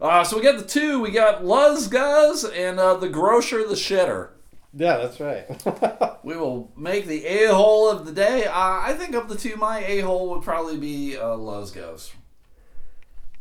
uh, 0.00 0.24
so 0.24 0.36
we 0.36 0.42
got 0.42 0.58
the 0.58 0.64
two. 0.64 1.00
We 1.00 1.10
got 1.10 1.44
Luz 1.44 1.88
Guz 1.88 2.44
and 2.44 2.80
uh, 2.80 2.94
the 2.94 3.08
grocer, 3.08 3.66
the 3.66 3.74
shitter. 3.74 4.30
Yeah, 4.76 4.96
that's 4.98 5.20
right. 5.20 5.46
We 6.24 6.38
will 6.38 6.72
make 6.74 7.06
the 7.06 7.24
a 7.26 7.54
hole 7.54 7.90
of 7.90 8.06
the 8.06 8.12
day. 8.12 8.46
Uh, 8.46 8.50
I 8.54 8.94
think 8.98 9.14
of 9.14 9.28
the 9.28 9.36
two, 9.36 9.56
my 9.56 9.84
a 9.84 10.00
hole 10.00 10.30
would 10.30 10.42
probably 10.42 10.78
be 10.78 11.18
uh, 11.18 11.36
Luz 11.36 11.70
Guz. 11.70 12.12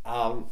um, 0.05 0.47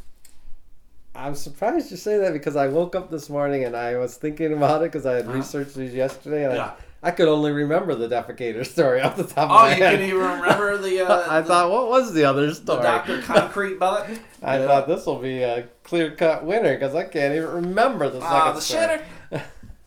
I'm 1.14 1.36
surprised 1.36 1.92
you 1.92 1.98
say 1.98 2.18
that 2.20 2.32
because 2.32 2.56
I 2.56 2.68
woke 2.70 2.96
up 2.96 3.12
this 3.12 3.30
morning 3.30 3.66
and 3.66 3.76
I 3.76 3.98
was 3.98 4.16
thinking 4.16 4.54
about 4.54 4.82
it 4.82 4.92
because 4.94 5.06
I 5.06 5.16
had 5.16 5.26
Uh-huh. 5.26 5.34
researched 5.36 5.76
these 5.76 5.94
yesterday 5.94 6.46
and 6.46 6.54
Yeah. 6.56 6.72
I, 7.04 7.10
I 7.10 7.12
could 7.12 7.28
only 7.28 7.52
remember 7.52 7.96
the 7.96 8.08
defecator 8.08 8.66
story 8.66 9.02
off 9.02 9.18
the 9.18 9.24
top 9.26 9.50
of 9.50 9.52
Oh, 9.52 9.54
my 9.64 9.76
you 9.76 9.84
head. 9.84 10.00
can 10.00 10.08
even 10.08 10.22
remember 10.22 10.78
the 10.78 11.02
uh, 11.06 11.26
I 11.30 11.42
the, 11.42 11.48
thought, 11.50 11.70
what 11.70 11.90
was 11.90 12.14
the 12.14 12.24
other 12.24 12.48
the 12.48 12.54
story? 12.56 12.84
Doctor 12.84 13.22
Concrete 13.24 13.78
Butt. 13.78 14.08
I 14.42 14.58
Yeah. 14.60 14.68
thought 14.68 14.88
this 14.88 15.06
will 15.06 15.20
be 15.20 15.44
a 15.44 15.68
clear 15.84 16.12
cut 16.16 16.46
winner 16.46 16.76
because 16.76 16.96
I 16.96 17.04
can't 17.04 17.36
even 17.36 17.50
remember 17.50 18.10
the 18.10 18.22
second 18.22 18.32
Ah, 18.38 18.52
the 18.54 18.62
story. 18.62 18.88
shitter. 18.88 19.02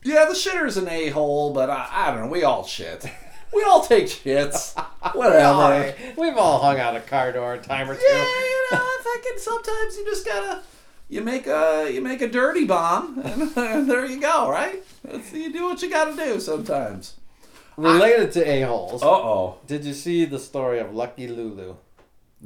Yeah, 0.04 0.26
the 0.26 0.34
shitter's 0.34 0.76
an 0.76 0.88
a 0.88 1.08
hole, 1.08 1.52
but 1.52 1.70
I, 1.70 1.88
I 1.90 2.10
don't 2.10 2.20
know. 2.26 2.28
We 2.28 2.44
all 2.44 2.64
shit. 2.64 3.06
We 3.54 3.62
all 3.62 3.84
take 3.84 4.04
shits. 4.06 4.74
Whatever. 5.14 5.94
We've 6.16 6.36
all 6.36 6.60
hung 6.60 6.78
out 6.78 6.96
a 6.96 7.00
car 7.00 7.32
door 7.32 7.54
a 7.54 7.58
time 7.58 7.90
or 7.90 7.94
two. 7.94 8.02
Yeah, 8.08 8.24
you 8.24 8.66
know, 8.72 8.88
fucking 9.02 9.38
sometimes 9.38 9.96
you 9.96 10.04
just 10.04 10.26
gotta 10.26 10.62
you 11.08 11.20
make 11.22 11.46
a 11.46 11.90
you 11.92 12.00
make 12.02 12.20
a 12.20 12.28
dirty 12.28 12.64
bomb 12.64 13.18
and, 13.20 13.42
and 13.56 13.90
there 13.90 14.04
you 14.04 14.20
go, 14.20 14.50
right? 14.50 14.82
That's, 15.04 15.32
you 15.32 15.52
do 15.52 15.64
what 15.64 15.80
you 15.82 15.90
gotta 15.90 16.16
do 16.16 16.38
sometimes. 16.40 17.14
Related 17.76 18.30
to 18.32 18.48
a-holes, 18.48 19.02
Uh 19.02 19.06
oh. 19.08 19.58
did 19.66 19.84
you 19.84 19.94
see 19.94 20.24
the 20.26 20.38
story 20.38 20.78
of 20.78 20.94
Lucky 20.94 21.26
Lulu? 21.26 21.76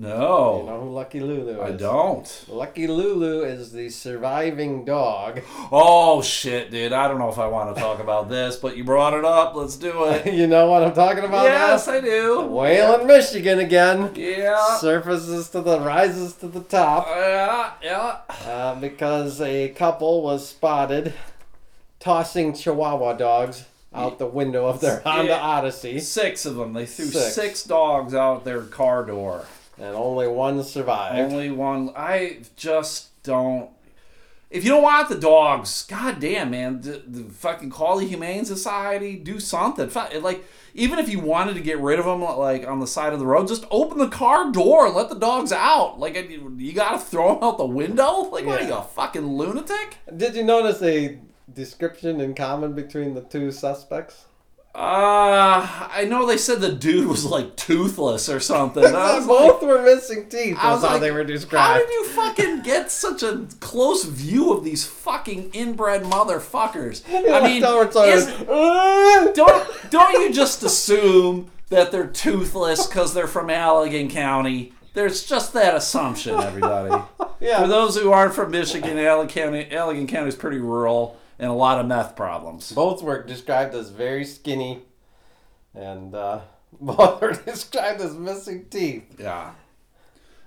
You 0.01 0.07
No. 0.07 0.63
know 0.65 0.81
who 0.83 0.91
Lucky 0.91 1.19
Lulu 1.19 1.61
is? 1.61 1.61
I 1.61 1.73
don't. 1.73 2.45
Lucky 2.49 2.87
Lulu 2.87 3.43
is 3.43 3.73
the 3.73 3.89
surviving 3.91 4.85
dog. 4.85 5.41
Oh 5.73 6.23
shit, 6.23 6.71
dude. 6.71 6.93
I 6.93 7.09
don't 7.09 7.19
know 7.19 7.29
if 7.31 7.39
I 7.39 7.49
want 7.49 7.75
to 7.75 7.81
talk 7.83 7.99
about 7.99 8.29
this, 8.29 8.55
but 8.57 8.77
you 8.77 8.85
brought 8.85 9.13
it 9.15 9.25
up. 9.25 9.57
Let's 9.57 9.75
do 9.75 10.05
it. 10.05 10.33
you 10.33 10.47
know 10.47 10.71
what 10.71 10.85
I'm 10.85 10.93
talking 10.95 11.25
about 11.25 11.45
yes, 11.47 11.89
now? 11.89 11.95
I 11.95 12.01
do. 12.01 12.41
Wayland, 12.43 13.07
Michigan 13.09 13.59
again. 13.59 14.13
Yeah. 14.15 14.77
Surfaces 14.77 15.49
to 15.51 15.63
the 15.63 15.81
rises 15.81 16.35
to 16.35 16.47
the 16.47 16.61
top 16.61 17.09
Yeah, 17.09 17.73
yeah. 17.83 18.17
uh, 18.47 18.75
because 18.77 19.41
a 19.41 19.71
couple 19.71 20.23
was 20.23 20.49
spotted 20.49 21.13
tossing 21.99 22.53
Chihuahua 22.55 23.15
dogs 23.15 23.65
out 23.93 24.19
the 24.21 24.27
window 24.27 24.67
of 24.67 24.81
their 24.81 25.01
Honda 25.01 25.33
Yeah. 25.33 25.41
Odyssey, 25.41 25.99
Six 25.99 26.47
of 26.47 26.55
them. 26.57 26.73
They 26.73 26.87
threw 26.87 27.07
Six. 27.07 27.35
six 27.35 27.65
dogs 27.65 28.15
out 28.15 28.45
their 28.45 28.63
car 28.63 29.05
door. 29.05 29.47
And 29.81 29.95
only 29.95 30.29
one 30.29 30.63
survived. 30.65 31.19
Only 31.19 31.51
one. 31.51 31.93
I 31.97 32.39
just 32.57 33.23
don't. 33.23 33.71
If 34.51 34.65
you 34.65 34.71
don't 34.71 34.83
want 34.83 35.11
the 35.11 35.19
dogs, 35.19 35.85
god 35.85 36.21
damn, 36.21 36.51
man, 36.51 36.81
the, 36.81 37.03
the 37.07 37.31
fucking 37.31 37.69
call 37.69 37.99
the 37.99 38.07
Humane 38.07 38.47
Society, 38.47 39.17
do 39.17 39.41
something. 39.41 39.91
Like, 40.23 40.43
even 40.73 40.99
if 40.99 41.11
you 41.11 41.21
wanted 41.21 41.55
to 41.55 41.61
get 41.61 41.79
rid 41.79 41.99
of 41.99 42.07
them, 42.07 42.23
like 42.23 42.67
on 42.67 42.81
the 42.81 42.87
side 42.87 43.13
of 43.13 43.19
the 43.19 43.27
road, 43.27 43.47
just 43.47 43.67
open 43.71 43.99
the 43.99 44.09
car 44.09 44.51
door 44.51 44.87
and 44.87 44.95
let 44.95 45.11
the 45.11 45.19
dogs 45.19 45.53
out. 45.53 46.01
Like, 46.01 46.17
you, 46.31 46.73
gotta 46.73 46.99
throw 46.99 47.35
them 47.35 47.45
out 47.45 47.59
the 47.59 47.67
window. 47.67 48.23
Like, 48.31 48.47
what 48.47 48.63
are 48.63 48.67
you, 48.67 48.73
a 48.73 48.83
fucking 48.83 49.27
lunatic? 49.27 49.99
Did 50.17 50.35
you 50.35 50.45
notice 50.45 50.81
a 50.83 51.19
description 51.53 52.19
in 52.23 52.35
common 52.35 52.73
between 52.73 53.13
the 53.13 53.23
two 53.23 53.53
suspects? 53.53 54.25
Uh, 54.81 55.89
I 55.91 56.05
know 56.09 56.25
they 56.25 56.37
said 56.37 56.61
the 56.61 56.71
dude 56.71 57.09
was 57.09 57.25
like 57.25 57.57
toothless 57.57 58.29
or 58.29 58.39
something. 58.39 58.85
I 58.87 59.19
Both 59.27 59.61
like, 59.61 59.63
were 59.63 59.83
missing 59.83 60.29
teeth. 60.29 60.57
I 60.57 60.71
That's 60.71 60.83
was 60.83 60.85
how 60.85 60.93
like, 60.93 61.01
they 61.01 61.11
were 61.11 61.25
described. 61.25 61.67
how 61.67 61.79
did 61.79 61.91
you 61.91 62.05
fucking 62.11 62.63
get 62.63 62.93
such 62.93 63.25
a 63.25 63.49
close 63.59 64.05
view 64.05 64.53
of 64.53 64.63
these 64.63 64.87
fucking 64.87 65.51
inbred 65.53 66.05
motherfuckers? 66.05 67.03
I 67.09 67.43
mean, 67.45 67.65
isn't- 67.65 68.47
don't 69.35 69.69
don't 69.91 70.13
you 70.23 70.33
just 70.33 70.63
assume 70.63 71.51
that 71.71 71.91
they're 71.91 72.07
toothless 72.07 72.87
because 72.87 73.15
they're 73.15 73.27
from 73.27 73.49
Allegan 73.49 74.09
County? 74.09 74.73
There's 74.95 75.25
just 75.25 75.53
that 75.55 75.75
assumption, 75.75 76.39
everybody. 76.41 77.03
yeah. 77.41 77.63
For 77.63 77.69
those 77.69 77.97
who 77.97 78.13
aren't 78.13 78.35
from 78.35 78.53
Michigan, 78.53 78.97
Allegan 78.97 79.29
County, 79.29 79.65
Allegan 79.73 80.09
County 80.09 80.29
is 80.29 80.37
pretty 80.37 80.59
rural 80.59 81.17
and 81.39 81.51
a 81.51 81.55
lot 81.55 81.79
of 81.81 81.87
meth 81.87 82.17
problems. 82.17 82.73
Both 82.73 83.03
were 83.03 83.23
described 83.23 83.75
as 83.75 83.91
very 83.91 84.25
skinny, 84.25 84.83
and 85.75 86.15
uh, 86.15 86.41
both 86.81 87.21
were 87.21 87.33
described 87.33 88.01
as 88.01 88.15
missing 88.15 88.67
teeth. 88.71 89.17
Yeah. 89.19 89.53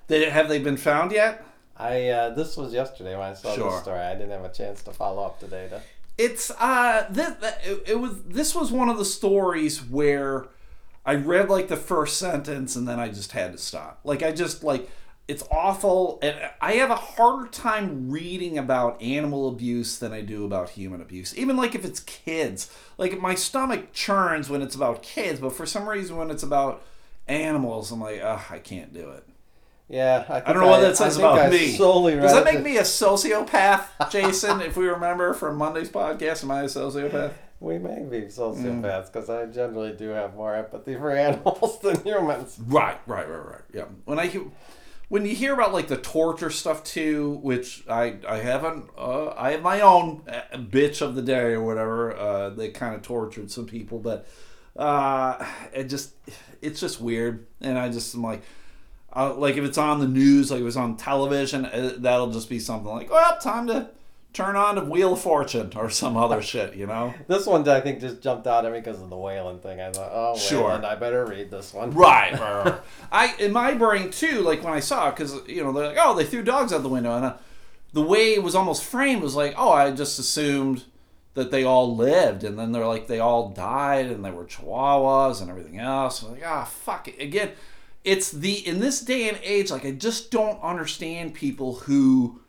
They, 0.08 0.30
have 0.30 0.50
they 0.50 0.60
been 0.60 0.78
found 0.78 1.12
yet? 1.12 1.46
I 1.78 2.10
uh, 2.10 2.30
this 2.36 2.58
was 2.58 2.74
yesterday 2.74 3.16
when 3.18 3.30
I 3.30 3.34
saw 3.34 3.56
Sure. 3.56 3.72
this 3.72 3.82
story. 3.82 4.00
I 4.00 4.14
didn't 4.14 4.32
have 4.32 4.44
a 4.44 4.54
chance 4.54 4.84
to 4.84 4.92
follow 4.92 5.24
up 5.24 5.40
today. 5.40 5.68
To, 5.70 5.82
It's 6.18 6.52
uh 6.60 7.08
this 7.10 7.34
it, 7.66 7.84
it 7.88 8.00
was 8.00 8.22
this 8.24 8.54
was 8.54 8.72
one 8.72 8.90
of 8.90 8.98
the 8.98 9.06
stories 9.06 9.82
where 9.82 10.48
I 11.06 11.16
read 11.16 11.50
like 11.50 11.70
the 11.70 11.78
first 11.78 12.18
sentence 12.18 12.76
and 12.76 12.88
then 12.88 13.00
I 13.00 13.08
just 13.08 13.32
had 13.32 13.54
to 13.54 13.58
stop. 13.58 14.02
Like 14.04 14.22
I 14.22 14.32
just 14.32 14.64
like 14.64 14.90
it's 15.28 15.44
awful 15.52 16.20
and 16.22 16.36
I 16.60 16.74
have 16.74 16.90
a 16.90 16.96
harder 16.96 17.48
time 17.48 18.12
reading 18.12 18.58
about 18.58 19.02
animal 19.02 19.48
abuse 19.48 19.98
than 19.98 20.12
I 20.12 20.22
do 20.22 20.46
about 20.46 20.72
human 20.72 21.02
abuse. 21.02 21.36
Even 21.38 21.56
like 21.56 21.74
if 21.76 21.86
it's 21.86 22.02
kids. 22.02 22.70
Like 22.98 23.20
my 23.20 23.36
stomach 23.36 23.94
churns 23.94 24.50
when 24.50 24.62
it's 24.62 24.76
about 24.76 25.04
kids, 25.04 25.40
but 25.40 25.54
for 25.54 25.66
some 25.66 25.88
reason 25.88 26.18
when 26.18 26.32
it's 26.32 26.44
about 26.44 26.84
animals 27.28 27.92
I'm 27.92 28.02
like, 28.02 28.20
ugh, 28.22 28.42
I 28.50 28.60
can't 28.60 28.94
do 28.94 29.12
it. 29.12 29.24
yeah, 29.88 30.26
I, 30.28 30.34
think 30.34 30.50
I 30.50 30.54
don't 30.54 30.64
know 30.64 30.70
what 30.70 30.82
that 30.82 30.98
says 30.98 31.18
I 31.18 31.22
about 31.22 31.52
me. 31.52 31.72
Solely 31.78 32.16
Does 32.16 32.34
that 32.34 32.44
make 32.46 32.62
me 32.64 32.78
a 32.78 32.82
sociopath, 32.82 34.10
Jason? 34.12 34.62
if 34.62 34.76
we 34.76 34.88
remember 34.88 35.34
from 35.34 35.56
Monday's 35.58 35.90
podcast, 35.90 36.44
am 36.44 36.52
I 36.52 36.62
a 36.64 36.66
sociopath? 36.66 37.32
We 37.60 37.78
may 37.78 38.02
be 38.04 38.22
Mm. 38.22 38.34
sociopaths 38.82 39.14
because 39.14 39.30
I 39.30 39.46
generally 39.46 39.94
do 39.94 40.10
have 40.10 40.36
more 40.36 40.56
empathy 40.56 40.96
for 40.96 41.12
animals 41.16 41.80
than 41.80 42.02
humans. 42.04 42.58
Right, 42.68 42.98
right, 43.06 43.30
right, 43.30 43.46
right. 43.46 43.62
Yeah. 43.74 43.86
When 44.06 44.18
I 44.18 44.26
hear, 44.28 44.42
when 45.12 45.26
you 45.26 45.36
hear 45.36 45.54
about 45.54 45.74
like 45.74 45.90
the 45.90 45.98
torture 45.98 46.50
stuff 46.50 46.86
too, 46.86 47.32
which 47.44 47.84
I 47.90 48.16
I 48.26 48.38
haven't, 48.38 48.90
uh, 48.98 49.34
I 49.36 49.52
have 49.52 49.62
my 49.62 49.82
own 49.82 50.22
uh, 50.26 50.58
bitch 50.58 51.02
of 51.02 51.16
the 51.16 51.22
day 51.22 51.52
or 51.52 51.62
whatever. 51.62 52.16
Uh, 52.16 52.50
they 52.52 52.70
kind 52.70 52.96
of 52.96 53.02
tortured 53.02 53.52
some 53.52 53.66
people, 53.66 54.00
but 54.00 54.26
uh, 54.78 55.46
it 55.74 55.90
just 55.90 56.14
it's 56.62 56.80
just 56.80 57.02
weird, 57.02 57.46
and 57.60 57.78
I 57.78 57.90
just 57.90 58.16
am 58.16 58.24
like. 58.24 58.42
Uh, 59.14 59.34
like 59.34 59.58
if 59.58 59.66
it's 59.66 59.78
on 59.78 60.00
the 60.00 60.08
news, 60.08 60.50
like 60.50 60.62
if 60.62 60.68
it's 60.68 60.78
on 60.78 60.96
television, 60.96 61.66
uh, 61.66 61.96
that'll 61.98 62.32
just 62.32 62.48
be 62.48 62.60
something 62.60 62.88
like, 62.90 63.12
"Well, 63.12 63.38
time 63.40 63.68
to 63.68 63.90
turn 64.34 64.56
on 64.56 64.76
to 64.76 64.82
Wheel 64.82 65.14
of 65.14 65.22
Fortune" 65.22 65.72
or 65.76 65.90
some 65.90 66.16
other 66.18 66.42
shit, 66.42 66.76
you 66.76 66.88
know? 66.88 67.14
This 67.28 67.46
one 67.46 67.68
I 67.68 67.82
think 67.82 68.00
just 68.00 68.22
jumped 68.22 68.48
out 68.48 68.66
at 68.66 68.72
me 68.72 68.80
because 68.80 69.02
of 69.02 69.10
the 69.10 69.18
Wayland 69.18 69.62
thing. 69.62 69.80
I 69.82 69.92
thought, 69.92 70.12
oh, 70.14 70.38
Sure. 70.38 70.72
I 70.72 70.96
better 70.96 71.26
read 71.26 71.52
this 71.52 71.74
one. 71.74 71.92
Right, 71.96 72.34
right, 72.34 72.66
right. 72.66 72.80
I 73.12 73.36
in 73.40 73.52
my 73.52 73.74
brain 73.74 74.12
too, 74.12 74.42
like 74.42 74.64
when 74.64 74.74
I 74.74 74.80
saw 74.80 75.10
it, 75.10 75.16
because 75.16 75.48
you 75.48 75.64
know 75.64 75.72
they're 75.72 75.88
like, 75.88 75.98
oh, 76.00 76.16
they 76.16 76.26
threw 76.26 76.44
dogs 76.44 76.72
out 76.74 76.84
the 76.84 76.90
window, 76.90 77.16
and 77.16 77.26
uh, 77.26 77.38
the 77.94 78.02
way 78.02 78.34
it 78.34 78.44
was 78.44 78.56
almost 78.56 78.84
framed 78.84 79.22
was 79.22 79.36
like, 79.36 79.54
oh, 79.58 79.72
I 79.72 79.92
just 79.92 80.18
assumed 80.20 80.86
that 81.34 81.52
they 81.52 81.64
all 81.64 81.96
lived, 81.96 82.44
and 82.44 82.58
then 82.58 82.72
they're 82.72 82.88
like 82.88 83.08
they 83.08 83.20
all 83.20 83.50
died, 83.50 84.08
and 84.08 84.24
they 84.24 84.32
were 84.32 84.46
Chihuahuas 84.46 85.42
and 85.42 85.50
everything 85.50 85.80
else. 85.80 86.24
I'm 86.24 86.32
like, 86.32 86.44
ah, 86.46 86.66
fuck 86.66 87.08
it. 87.08 87.22
Again, 87.22 87.52
it's 88.04 88.32
the 88.32 88.66
in 88.68 88.80
this 88.80 89.02
day 89.02 89.30
and 89.30 89.40
age, 89.44 89.72
like 89.72 89.86
I 89.86 89.92
just 89.92 90.32
don't 90.32 90.62
understand 90.62 91.34
people 91.34 91.76
who 91.76 92.42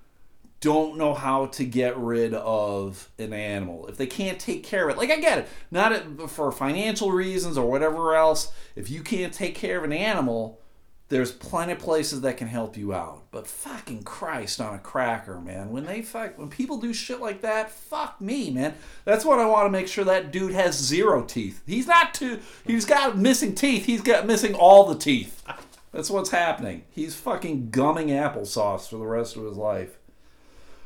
don't 0.63 0.97
know 0.97 1.13
how 1.13 1.47
to 1.47 1.65
get 1.65 1.99
rid 1.99 2.33
of 2.33 3.11
an 3.19 3.33
animal. 3.33 3.89
If 3.89 3.99
they 3.99 4.07
can't 4.07 4.39
take 4.39 4.63
care 4.63 4.89
of 4.89 4.95
it 4.95 4.99
like 4.99 5.11
i 5.11 5.17
get 5.17 5.39
it. 5.39 5.49
Not 5.71 5.93
it 5.93 6.31
for 6.31 6.51
financial 6.53 7.11
reasons 7.11 7.59
or 7.59 7.69
whatever 7.69 8.15
else. 8.15 8.53
If 8.77 8.89
you 8.89 9.03
can't 9.03 9.35
take 9.35 9.57
care 9.57 9.77
of 9.77 9.85
an 9.85 9.93
animal 9.93 10.61
there's 11.09 11.31
plenty 11.31 11.73
of 11.73 11.79
places 11.79 12.23
that 12.23 12.39
can 12.39 12.49
help 12.49 12.75
you 12.75 12.95
out. 12.95 13.25
But 13.33 13.47
fucking 13.47 14.05
christ 14.05 14.63
on 14.63 14.75
a 14.75 14.79
cracker 14.79 15.39
man. 15.39 15.71
When 15.71 15.85
they 15.85 16.01
fuck 16.01 16.39
when 16.39 16.49
people 16.49 16.79
do 16.79 16.95
shit 16.95 17.21
like 17.21 17.43
that 17.43 17.71
fuck 17.71 18.21
me 18.21 18.51
man. 18.51 18.75
That's 19.05 19.25
what 19.25 19.41
i 19.41 19.45
want 19.45 19.67
to 19.67 19.71
make 19.71 19.89
sure 19.89 20.05
that 20.05 20.31
dude 20.31 20.53
has 20.53 20.79
zero 20.79 21.23
teeth. 21.25 21.61
He's 21.67 21.89
not 21.89 22.15
too 22.15 22.39
he's 22.65 22.87
got 22.87 23.19
missing 23.19 23.55
teeth. 23.57 23.85
He's 23.85 24.01
got 24.01 24.27
missing 24.27 24.55
all 24.55 24.87
the 24.87 24.99
teeth. 24.99 25.45
That's 25.91 26.09
what's 26.09 26.31
happening. 26.31 26.85
He's 26.89 27.17
fucking 27.17 27.71
gumming 27.71 28.09
applesauce 28.09 28.89
for 28.89 28.97
the 28.97 29.05
rest 29.05 29.37
of 29.37 29.45
his 29.45 29.57
life 29.57 29.99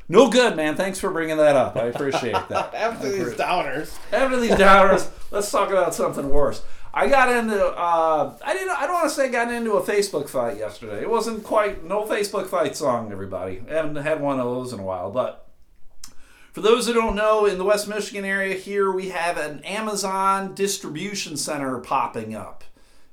no 0.09 0.29
good, 0.29 0.55
man. 0.55 0.75
Thanks 0.75 0.99
for 0.99 1.09
bringing 1.11 1.37
that 1.37 1.55
up. 1.55 1.75
I 1.75 1.85
appreciate 1.85 2.33
that. 2.49 2.73
After 2.73 3.09
these 3.09 3.33
downers. 3.33 3.97
After 4.11 4.39
these 4.39 4.51
downers, 4.51 5.09
let's 5.31 5.51
talk 5.51 5.69
about 5.69 5.93
something 5.93 6.29
worse. 6.29 6.63
I 6.93 7.07
got 7.07 7.29
into 7.29 7.63
uh, 7.63 8.35
I 8.43 8.53
didn't 8.53 8.71
I 8.71 8.87
don't 8.87 8.95
want 8.95 9.09
to 9.09 9.15
say 9.15 9.25
I 9.25 9.31
got 9.31 9.53
into 9.53 9.73
a 9.73 9.83
Facebook 9.83 10.27
fight 10.29 10.57
yesterday. 10.57 11.01
It 11.01 11.09
wasn't 11.09 11.43
quite 11.43 11.83
no 11.83 12.05
Facebook 12.05 12.47
fight 12.47 12.75
song, 12.75 13.11
everybody. 13.11 13.61
I 13.69 13.73
haven't 13.73 13.97
had 13.97 14.19
one 14.19 14.39
of 14.39 14.45
those 14.45 14.73
in 14.73 14.79
a 14.79 14.83
while, 14.83 15.11
but 15.11 15.47
for 16.53 16.61
those 16.61 16.87
who 16.87 16.93
don't 16.93 17.15
know, 17.15 17.45
in 17.45 17.59
the 17.59 17.63
West 17.63 17.87
Michigan 17.87 18.25
area 18.25 18.55
here, 18.55 18.91
we 18.91 19.09
have 19.09 19.37
an 19.37 19.59
Amazon 19.59 20.55
distribution 20.55 21.37
center 21.37 21.77
popping 21.77 22.33
up. 22.33 22.63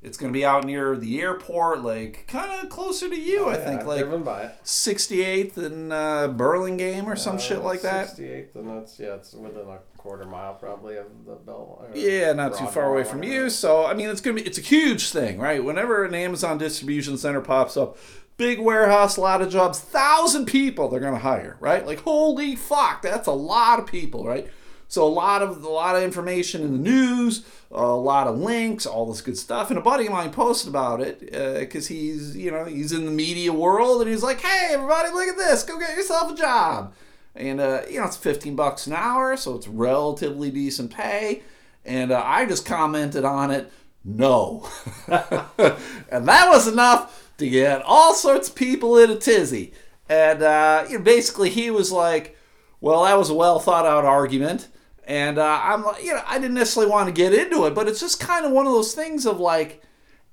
It's 0.05 0.19
going 0.19 0.31
to 0.33 0.37
be 0.39 0.45
out 0.45 0.65
near 0.67 0.97
the 0.97 1.21
airport, 1.23 1.83
like 1.83 2.27
kind 2.29 2.63
of 2.63 2.69
closer 2.69 3.09
to 3.09 3.19
you, 3.19 3.47
I 3.47 3.53
Yeah, 3.57 3.65
think, 3.65 3.81
I've 3.81 3.87
like 3.87 4.01
driven 4.01 4.23
by 4.23 4.43
it. 4.43 4.53
68th 4.65 5.57
and 5.57 5.93
uh, 5.93 6.29
Burlingame 6.29 7.07
or 7.07 7.17
some 7.17 7.39
shit 7.39 7.59
Uh, 7.59 7.63
like 7.63 7.81
that. 7.83 8.09
68th, 8.09 8.55
and 8.57 8.69
that's 8.69 9.01
yeah, 9.01 9.15
it's 9.15 9.33
within 9.33 9.67
a 9.67 9.79
quarter 9.97 10.27
mile 10.27 10.55
probably 10.55 10.97
of 10.99 11.07
the 11.27 11.35
Bell. 11.37 11.85
Yeah, 11.95 12.33
not 12.35 12.57
too 12.59 12.67
far 12.67 12.93
away 12.93 13.05
from 13.05 13.23
you. 13.23 13.49
So 13.49 13.87
I 13.87 13.95
mean, 13.95 14.11
it's 14.11 14.21
gonna 14.21 14.35
be 14.37 14.43
it's 14.43 14.59
a 14.59 14.61
huge 14.61 15.09
thing, 15.11 15.39
right? 15.39 15.65
Whenever 15.65 16.05
an 16.05 16.15
Amazon 16.15 16.59
distribution 16.59 17.17
center 17.17 17.41
pops 17.41 17.77
up, 17.77 17.97
big 18.37 18.61
warehouse, 18.61 19.17
a 19.17 19.23
lot 19.23 19.41
of 19.41 19.49
jobs, 19.51 19.81
thousand 19.81 20.45
people 20.45 20.89
they're 20.91 21.01
gonna 21.01 21.19
hire, 21.19 21.57
right? 21.61 21.87
Like 21.87 22.01
holy 22.01 22.55
fuck, 22.57 23.01
that's 23.01 23.27
a 23.27 23.33
lot 23.33 23.79
of 23.79 23.87
people, 23.87 24.27
right? 24.27 24.49
So 24.89 25.07
a 25.07 25.09
lot 25.09 25.43
of 25.43 25.65
a 25.65 25.69
lot 25.69 25.97
of 25.97 26.03
information 26.03 26.63
in 26.63 26.73
the 26.73 26.91
news, 26.91 27.45
a 27.71 27.87
lot 27.87 28.27
of 28.27 28.39
links, 28.39 28.87
all 28.87 29.07
this 29.07 29.21
good 29.21 29.39
stuff. 29.39 29.71
And 29.71 29.79
a 29.79 29.83
buddy 29.83 30.07
of 30.07 30.13
mine 30.13 30.31
posted 30.31 30.69
about 30.69 31.01
it 31.01 31.21
because 31.61 31.89
he's 31.89 32.37
you 32.37 32.51
know 32.51 32.65
he's 32.65 32.93
in 32.93 33.05
the 33.05 33.11
media 33.11 33.53
world 33.53 34.03
and 34.03 34.11
he's 34.11 34.23
like, 34.23 34.41
hey 34.41 34.73
everybody, 34.73 35.11
look 35.11 35.29
at 35.29 35.37
this, 35.37 35.63
go 35.63 35.79
get 35.79 35.97
yourself 35.97 36.33
a 36.33 36.37
job. 36.37 36.95
And 37.35 37.61
uh, 37.61 37.83
you 37.91 37.99
know 37.99 38.07
it's 38.07 38.17
15 38.17 38.55
bucks 38.55 38.87
an 38.87 38.93
hour, 38.93 39.37
so 39.37 39.57
it's 39.57 39.69
relatively 39.69 40.51
decent 40.51 40.93
pay. 40.93 41.43
And 41.85 42.13
uh, 42.13 42.23
I 42.25 42.47
just 42.47 42.65
commented 42.65 43.25
on 43.25 43.51
it, 43.51 43.71
no. 44.05 44.69
and 45.07 46.29
that 46.29 46.49
was 46.49 46.69
enough 46.69 47.33
to 47.39 47.49
get 47.49 47.83
all 47.83 48.15
sorts 48.15 48.49
of 48.49 48.55
people 48.55 48.97
in 48.99 49.11
a 49.11 49.17
tizzy. 49.17 49.73
And 50.09 50.43
uh, 50.43 50.87
you 50.89 50.99
know, 50.99 51.05
basically, 51.05 51.51
he 51.51 51.71
was 51.71 51.91
like, 51.91 52.37
well, 52.85 53.05
that 53.05 53.17
was 53.17 53.31
a 53.31 53.35
well 53.35 53.59
thought 53.59 53.87
out 53.87 54.05
argument. 54.05 54.69
And 55.05 55.39
uh, 55.39 55.59
I'm 55.63 55.85
like, 55.85 56.05
you 56.05 56.13
know, 56.13 56.21
I 56.27 56.39
didn't 56.39 56.53
necessarily 56.53 56.93
want 56.93 57.07
to 57.07 57.15
get 57.15 57.33
into 57.33 57.65
it, 57.65 57.75
but 57.75 57.89
it's 57.89 57.99
just 57.99 58.21
kind 58.21 58.45
of 58.45 58.53
one 58.53 58.67
of 58.67 58.75
those 58.75 58.93
things 58.93 59.25
of 59.25 59.41
like 59.41 59.83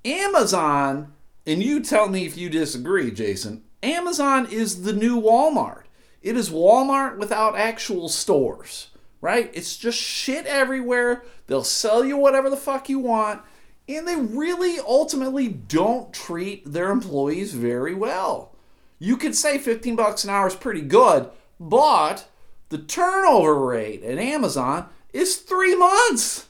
Amazon, 0.04 1.14
and 1.46 1.62
you 1.62 1.80
tell 1.80 2.10
me 2.10 2.26
if 2.26 2.36
you 2.36 2.50
disagree, 2.50 3.10
Jason. 3.10 3.64
Amazon 3.82 4.46
is 4.50 4.82
the 4.82 4.92
new 4.92 5.18
Walmart. 5.18 5.84
It 6.20 6.36
is 6.36 6.50
Walmart 6.50 7.16
without 7.16 7.56
actual 7.56 8.10
stores, 8.10 8.88
right? 9.22 9.50
It's 9.54 9.78
just 9.78 9.96
shit 9.96 10.44
everywhere. 10.44 11.24
They'll 11.46 11.64
sell 11.64 12.04
you 12.04 12.18
whatever 12.18 12.50
the 12.50 12.56
fuck 12.58 12.90
you 12.90 12.98
want, 12.98 13.40
and 13.88 14.06
they 14.06 14.16
really 14.16 14.78
ultimately 14.78 15.48
don't 15.48 16.12
treat 16.12 16.70
their 16.70 16.90
employees 16.90 17.54
very 17.54 17.94
well. 17.94 18.54
You 18.98 19.16
could 19.16 19.34
say 19.34 19.56
15 19.56 19.96
bucks 19.96 20.22
an 20.24 20.28
hour 20.28 20.48
is 20.48 20.54
pretty 20.54 20.82
good, 20.82 21.30
but 21.58 22.28
the 22.72 22.78
turnover 22.78 23.54
rate 23.66 24.02
at 24.02 24.18
Amazon 24.18 24.88
is 25.12 25.36
3 25.36 25.76
months. 25.76 26.46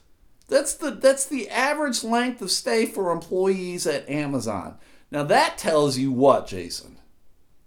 That's 0.49 0.75
the 0.75 0.91
that's 0.91 1.27
the 1.27 1.49
average 1.51 2.05
length 2.05 2.41
of 2.43 2.51
stay 2.51 2.87
for 2.87 3.11
employees 3.11 3.87
at 3.87 4.09
Amazon. 4.09 4.77
Now 5.11 5.25
that 5.25 5.59
tells 5.59 5.99
you 5.99 6.13
what, 6.13 6.47
Jason? 6.47 6.99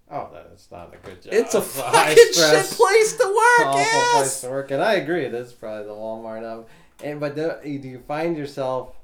Oh, 0.10 0.30
that 0.34 0.52
is 0.54 0.68
not 0.72 0.94
a 0.94 0.98
good 0.98 1.22
job. 1.22 1.34
It's 1.34 1.56
a 1.56 1.58
It's 1.60 1.76
fucking 1.80 2.16
shit 2.16 2.36
stress, 2.36 2.78
place 2.78 3.18
to 3.18 3.26
work. 3.26 3.68
awful 3.68 4.20
place 4.20 4.42
to 4.42 4.50
work, 4.50 4.72
and 4.72 4.82
I 4.84 4.94
agree. 4.96 5.26
Is 5.26 5.52
probably 5.52 5.88
the 5.88 5.94
Walmart 5.94 6.44
of. 6.44 6.68
And 7.04 7.20
but 7.20 7.36
do, 7.36 7.52
do 7.64 7.88
you 7.90 8.00
find 8.08 8.38
yourself 8.38 8.96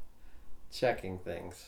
checking 0.71 1.17
things? 1.17 1.65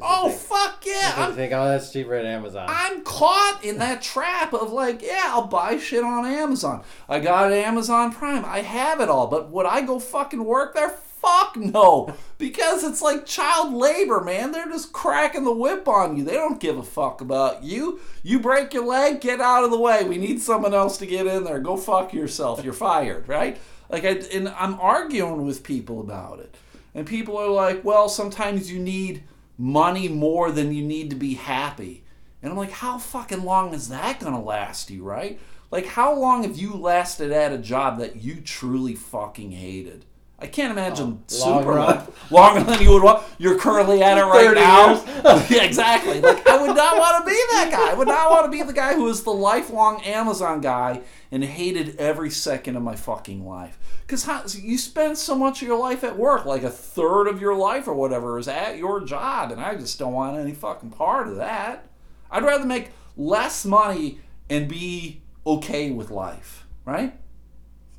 Oh 0.00 0.28
think, 0.28 0.40
fuck 0.40 0.86
yeah! 0.86 1.14
I'm 1.16 1.34
think, 1.34 1.52
oh, 1.52 1.68
that's 1.68 1.92
cheaper 1.92 2.14
at 2.14 2.24
Amazon. 2.24 2.66
I'm 2.68 3.02
caught 3.02 3.60
in 3.62 3.78
that 3.78 4.00
trap 4.00 4.54
of 4.54 4.72
like, 4.72 5.02
yeah, 5.02 5.24
I'll 5.26 5.46
buy 5.46 5.76
shit 5.76 6.02
on 6.02 6.24
Amazon. 6.24 6.82
I 7.08 7.20
got 7.20 7.52
Amazon 7.52 8.12
Prime. 8.12 8.44
I 8.44 8.62
have 8.62 9.00
it 9.00 9.10
all. 9.10 9.26
But 9.26 9.50
would 9.50 9.66
I 9.66 9.82
go 9.82 9.98
fucking 9.98 10.44
work 10.44 10.74
there? 10.74 10.88
Fuck 10.88 11.56
no. 11.56 12.14
Because 12.38 12.82
it's 12.82 13.02
like 13.02 13.26
child 13.26 13.72
labor, 13.74 14.22
man. 14.22 14.50
They're 14.50 14.66
just 14.66 14.92
cracking 14.92 15.44
the 15.44 15.52
whip 15.52 15.86
on 15.86 16.16
you. 16.16 16.24
They 16.24 16.32
don't 16.32 16.58
give 16.58 16.78
a 16.78 16.82
fuck 16.82 17.20
about 17.20 17.62
you. 17.62 18.00
You 18.22 18.40
break 18.40 18.74
your 18.74 18.86
leg, 18.86 19.20
get 19.20 19.40
out 19.40 19.62
of 19.62 19.70
the 19.70 19.78
way. 19.78 20.02
We 20.04 20.16
need 20.16 20.40
someone 20.40 20.74
else 20.74 20.98
to 20.98 21.06
get 21.06 21.26
in 21.26 21.44
there. 21.44 21.60
Go 21.60 21.76
fuck 21.76 22.12
yourself. 22.12 22.64
You're 22.64 22.72
fired, 22.72 23.28
right? 23.28 23.58
Like 23.88 24.04
I 24.04 24.20
and 24.32 24.48
I'm 24.48 24.80
arguing 24.80 25.44
with 25.44 25.62
people 25.62 26.00
about 26.00 26.40
it. 26.40 26.56
And 26.94 27.06
people 27.06 27.36
are 27.36 27.48
like, 27.48 27.84
well, 27.84 28.08
sometimes 28.08 28.72
you 28.72 28.80
need 28.80 29.22
money 29.58 30.08
more 30.08 30.50
than 30.50 30.72
you 30.72 30.82
need 30.82 31.10
to 31.10 31.16
be 31.16 31.34
happy. 31.34 32.04
And 32.42 32.50
I'm 32.50 32.58
like, 32.58 32.70
how 32.70 32.98
fucking 32.98 33.44
long 33.44 33.74
is 33.74 33.88
that 33.88 34.20
gonna 34.20 34.42
last 34.42 34.90
you, 34.90 35.04
right? 35.04 35.38
Like, 35.70 35.86
how 35.86 36.14
long 36.14 36.42
have 36.42 36.58
you 36.58 36.74
lasted 36.74 37.32
at 37.32 37.52
a 37.52 37.58
job 37.58 37.98
that 37.98 38.16
you 38.16 38.40
truly 38.40 38.94
fucking 38.94 39.52
hated? 39.52 40.04
I 40.42 40.46
can't 40.48 40.72
imagine 40.72 41.22
Oh, 41.32 41.38
long 41.48 41.62
super 41.62 41.72
run. 41.74 41.96
long, 41.96 42.06
longer 42.56 42.70
than 42.70 42.82
you 42.82 42.90
would 42.92 43.02
want. 43.02 43.22
You're 43.38 43.58
currently 43.58 44.02
at 44.02 44.18
it 44.18 44.22
right 44.22 44.54
now. 44.54 45.02
yeah, 45.48 45.62
exactly. 45.62 46.20
Like, 46.20 46.46
I 46.48 46.60
would 46.60 46.74
not 46.76 46.98
want 46.98 47.24
to 47.24 47.30
be 47.30 47.36
that 47.52 47.68
guy. 47.70 47.92
I 47.92 47.94
would 47.94 48.08
not 48.08 48.30
want 48.30 48.44
to 48.46 48.50
be 48.50 48.62
the 48.62 48.72
guy 48.72 48.94
who 48.94 49.04
was 49.04 49.22
the 49.22 49.30
lifelong 49.32 50.02
Amazon 50.02 50.60
guy 50.60 51.02
and 51.30 51.44
hated 51.44 51.96
every 51.96 52.28
second 52.30 52.76
of 52.76 52.82
my 52.82 52.96
fucking 52.96 53.46
life. 53.46 53.78
Because 54.06 54.58
you 54.60 54.76
spend 54.78 55.16
so 55.16 55.34
much 55.36 55.62
of 55.62 55.68
your 55.68 55.78
life 55.78 56.02
at 56.04 56.18
work, 56.18 56.44
like 56.44 56.64
a 56.64 56.70
third 56.70 57.28
of 57.28 57.40
your 57.40 57.54
life 57.54 57.86
or 57.88 57.94
whatever 57.94 58.38
is 58.38 58.48
at 58.48 58.76
your 58.76 59.00
job, 59.00 59.52
and 59.52 59.60
I 59.60 59.76
just 59.76 59.98
don't 59.98 60.12
want 60.12 60.36
any 60.36 60.52
fucking 60.52 60.90
part 60.90 61.28
of 61.28 61.36
that. 61.36 61.86
I'd 62.30 62.42
rather 62.42 62.66
make 62.66 62.90
less 63.16 63.64
money 63.64 64.18
and 64.50 64.68
be 64.68 65.22
okay 65.46 65.92
with 65.92 66.10
life, 66.10 66.66
right? 66.84 67.14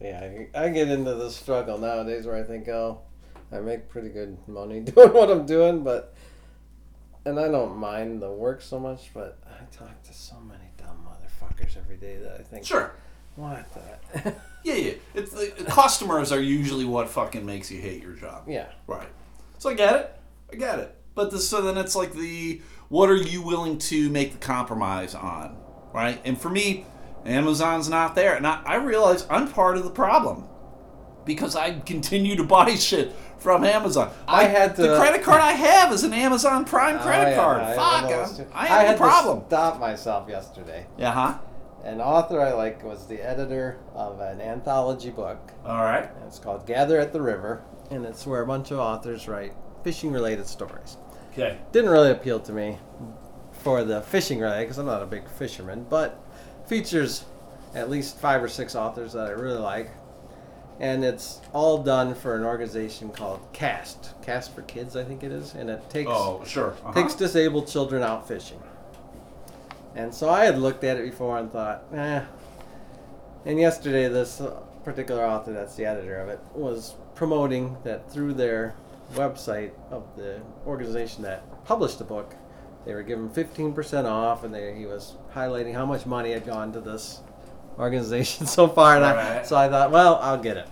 Yeah, 0.04 0.48
I, 0.56 0.66
I 0.66 0.70
get 0.70 0.90
into 0.90 1.14
the 1.16 1.30
struggle 1.30 1.78
nowadays 1.78 2.26
where 2.28 2.36
I 2.36 2.44
think, 2.44 2.68
oh, 2.68 3.00
I 3.52 3.60
make 3.60 3.88
pretty 3.90 4.10
good 4.10 4.38
money 4.48 4.80
doing 4.82 5.14
what 5.14 5.32
I'm 5.32 5.46
doing, 5.46 5.84
but 5.84 6.14
and 7.26 7.40
I 7.40 7.48
don't 7.48 7.78
mind 7.78 8.22
the 8.22 8.30
work 8.32 8.62
so 8.62 8.80
much, 8.80 9.12
but 9.14 9.40
I 9.48 9.64
talk 9.76 10.04
to 10.04 10.14
so 10.14 10.36
many 10.42 10.66
dumb 10.78 11.08
motherfuckers 11.08 11.78
every 11.78 11.96
day 11.96 12.18
that 12.18 12.34
I 12.40 12.44
think, 12.44 12.66
Sure. 12.66 12.94
what 13.36 13.66
the? 13.74 14.36
Yeah, 14.64 14.76
yeah. 14.76 14.94
It's 15.14 15.32
the 15.32 15.48
customers 15.68 16.32
are 16.32 16.40
usually 16.40 16.86
what 16.86 17.10
fucking 17.10 17.46
makes 17.46 17.70
you 17.72 17.82
hate 17.82 18.02
your 18.02 18.14
job. 18.14 18.44
yeah, 18.48 18.68
Right. 18.88 19.10
So 19.60 19.70
I 19.70 19.74
get 19.74 19.96
it. 19.96 20.16
I 20.52 20.56
get 20.56 20.80
it. 20.80 20.96
But 21.16 21.32
this, 21.32 21.48
so 21.48 21.62
then 21.62 21.78
it's 21.78 21.96
like 21.96 22.14
the 22.14 22.62
what 22.90 23.10
are 23.10 23.16
you 23.16 23.42
willing 23.42 23.78
to 23.80 24.10
make 24.10 24.32
the 24.34 24.38
compromise 24.40 25.16
on, 25.16 25.58
right? 25.94 26.20
And 26.26 26.40
for 26.40 26.50
me, 26.50 26.86
Amazon's 27.26 27.90
not 27.90 28.16
there, 28.16 28.36
and 28.36 28.46
I, 28.46 28.62
I 28.66 28.76
realize 28.76 29.26
I'm 29.30 29.48
part 29.52 29.78
of 29.78 29.84
the 29.84 29.90
problem 29.90 30.48
because 31.26 31.56
I 31.56 31.80
continue 31.80 32.36
to 32.36 32.44
buy 32.56 32.76
shit 32.76 33.14
from 33.38 33.64
Amazon. 33.64 34.12
I 34.28 34.46
had 34.46 34.76
the 34.76 34.98
credit 34.98 35.22
card 35.24 35.42
I 35.42 35.52
have 35.52 35.92
is 35.92 36.04
an 36.04 36.14
Amazon 36.14 36.66
Prime 36.66 36.98
oh, 37.00 37.04
credit 37.04 37.28
Oh, 37.28 37.30
yeah, 37.32 37.36
card. 37.36 37.62
I 37.62 37.76
Fuck, 37.76 38.12
I'm- 38.12 38.48
I 38.54 38.62
I 38.64 38.84
had 38.84 38.96
a 38.96 38.98
problem. 38.98 39.42
to 39.42 39.48
stop 39.48 39.80
myself 39.80 40.30
yesterday. 40.30 40.86
Yeah, 40.98 41.12
huh? 41.12 41.38
An 41.84 42.00
author 42.00 42.40
I 42.40 42.54
like 42.54 42.82
was 42.84 43.08
the 43.08 43.22
editor 43.22 43.78
of 43.94 44.22
an 44.22 44.40
anthology 44.40 45.10
book. 45.10 45.52
All 45.66 45.84
right. 45.84 46.04
and 46.16 46.26
It's 46.26 46.40
called 46.40 46.66
Gather 46.66 46.98
at 47.00 47.12
the 47.12 47.22
River, 47.22 47.62
and 47.92 48.06
it's 48.06 48.26
where 48.26 48.42
a 48.42 48.48
bunch 48.48 48.72
of 48.72 48.80
authors 48.80 49.28
write 49.28 49.54
fishing-related 49.84 50.48
stories. 50.48 50.98
Okay. 51.34 51.58
didn't 51.74 51.90
really 51.90 52.12
appeal 52.12 52.40
to 52.42 52.54
me 52.54 52.78
for 53.52 53.84
the 53.84 54.02
fishing 54.02 54.40
related 54.40 54.66
because 54.66 54.78
I'm 54.78 54.86
not 54.86 55.02
a 55.02 55.06
big 55.08 55.28
fisherman, 55.28 55.86
but 55.90 56.23
features 56.66 57.26
at 57.76 57.90
least 57.90 58.18
five 58.18 58.44
or 58.44 58.48
six 58.48 58.76
authors 58.76 59.14
that 59.14 59.28
I 59.28 59.32
really 59.32 59.60
like. 59.60 59.90
And 60.80 61.04
it's 61.06 61.40
all 61.54 61.84
done 61.84 62.16
for 62.16 62.36
an 62.36 62.44
organization 62.44 63.10
called 63.12 63.40
CAST, 63.54 64.10
CAST 64.24 64.54
for 64.56 64.64
Kids, 64.64 64.96
I 64.96 65.04
think 65.04 65.24
it 65.24 65.32
is, 65.32 65.54
and 65.54 65.70
it 65.70 65.88
takes 65.90 66.10
Oh, 66.12 66.44
sure. 66.46 66.72
Uh-huh. 66.84 66.94
takes 66.94 67.14
disabled 67.16 67.68
children 67.68 68.02
out 68.04 68.28
fishing. 68.28 68.62
And 69.96 70.14
so 70.14 70.30
I 70.30 70.46
had 70.46 70.58
looked 70.58 70.84
at 70.84 70.98
it 70.98 71.04
before 71.10 71.38
and 71.38 71.52
thought, 71.52 71.84
eh. 71.94 72.22
And 73.46 73.60
yesterday, 73.60 74.08
this 74.08 74.42
particular 74.84 75.24
author, 75.26 75.54
that's 75.54 75.76
the 75.76 75.86
editor 75.86 76.18
of 76.20 76.30
it, 76.30 76.40
was 76.56 76.96
promoting 77.14 77.78
that 77.84 78.12
through 78.12 78.34
their 78.34 78.74
website 79.14 79.72
of 79.92 80.04
the 80.18 80.42
organization 80.66 81.22
that 81.24 81.44
published 81.66 82.00
the 82.00 82.04
book, 82.04 82.34
they 82.86 82.94
were 82.94 83.04
given 83.04 83.30
15% 83.30 84.06
off, 84.06 84.44
and 84.44 84.54
they, 84.54 84.74
he 84.78 84.86
was 84.86 85.16
highlighting 85.34 85.74
how 85.74 85.86
much 85.86 86.06
money 86.06 86.32
had 86.32 86.46
gone 86.46 86.72
to 86.74 86.82
this 86.82 87.22
organization 87.80 88.46
so 88.58 88.68
far. 88.68 88.96
And 88.96 89.06
I, 89.06 89.36
Right. 89.38 89.46
so 89.48 89.56
I 89.56 89.70
thought, 89.70 89.92
well, 89.92 90.16
I'll 90.22 90.38
get 90.42 90.58
it. 90.58 90.68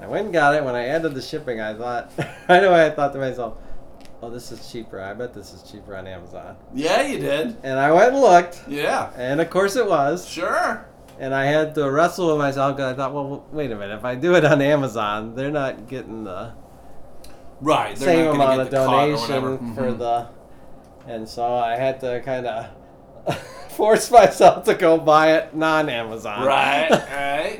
I 0.00 0.06
went 0.06 0.24
and 0.26 0.32
got 0.34 0.54
it. 0.54 0.64
When 0.64 0.74
I 0.74 0.86
added 0.86 1.14
the 1.14 1.22
shipping, 1.22 1.60
I 1.60 1.72
thought, 1.74 2.10
right 2.48 2.62
away, 2.64 2.86
I 2.86 2.90
thought 2.90 3.12
to 3.14 3.18
myself, 3.18 3.58
oh, 4.22 4.28
this 4.30 4.50
is 4.52 4.70
cheaper. 4.70 5.00
I 5.00 5.14
bet 5.14 5.32
this 5.32 5.52
is 5.54 5.62
cheaper 5.70 5.96
on 5.96 6.06
Amazon. 6.06 6.56
Yeah, 6.74 7.02
you 7.02 7.18
did. 7.18 7.56
And 7.62 7.78
I 7.78 7.90
went 7.92 8.12
and 8.12 8.20
looked, 8.20 8.62
Yeah. 8.68 9.10
and 9.16 9.40
of 9.40 9.48
course 9.50 9.76
it 9.76 9.86
was. 9.88 10.28
Sure. 10.28 10.86
And 11.20 11.32
I 11.32 11.44
had 11.44 11.74
to 11.76 11.88
wrestle 11.90 12.26
with 12.28 12.38
myself 12.38 12.76
because 12.76 12.92
I 12.92 12.96
thought, 12.96 13.14
well, 13.14 13.46
wait 13.52 13.70
a 13.70 13.76
minute. 13.76 13.96
If 13.96 14.04
I 14.04 14.16
do 14.16 14.34
it 14.34 14.44
on 14.44 14.60
Amazon, 14.60 15.34
they're 15.36 15.50
not 15.52 15.86
getting 15.88 16.24
the 16.24 16.52
Right. 17.60 17.96
Same 17.96 18.26
not 18.26 18.34
amount 18.34 18.60
of 18.62 18.66
get 18.66 18.70
the 18.72 18.84
cut 18.84 18.90
donation 18.90 19.74
for 19.74 19.82
Mhm. 19.92 19.98
the. 19.98 20.26
And 21.06 21.28
so 21.28 21.54
I 21.54 21.76
had 21.76 22.00
to 22.00 22.22
kind 22.22 22.46
of 22.46 23.36
force 23.70 24.10
myself 24.10 24.64
to 24.64 24.74
go 24.74 24.98
buy 24.98 25.32
it 25.32 25.54
non 25.54 25.88
Amazon. 25.88 26.46
Right, 26.46 26.90
right. 26.90 27.56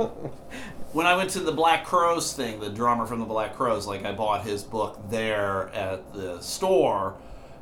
when 0.93 1.07
I 1.07 1.17
went 1.17 1.31
to 1.31 1.41
the 1.41 1.53
Black 1.53 1.85
Crowes 1.85 2.33
thing, 2.33 2.61
the 2.61 2.71
drummer 2.71 3.07
from 3.07 3.21
the 3.21 3.27
Black 3.27 3.55
Crowes, 3.55 3.87
like 3.87 4.05
I 4.05 4.13
bought 4.13 4.45
his 4.45 4.63
book 4.63 4.99
there 5.11 5.69
at 5.75 6.13
the 6.15 6.41
store, 6.41 7.17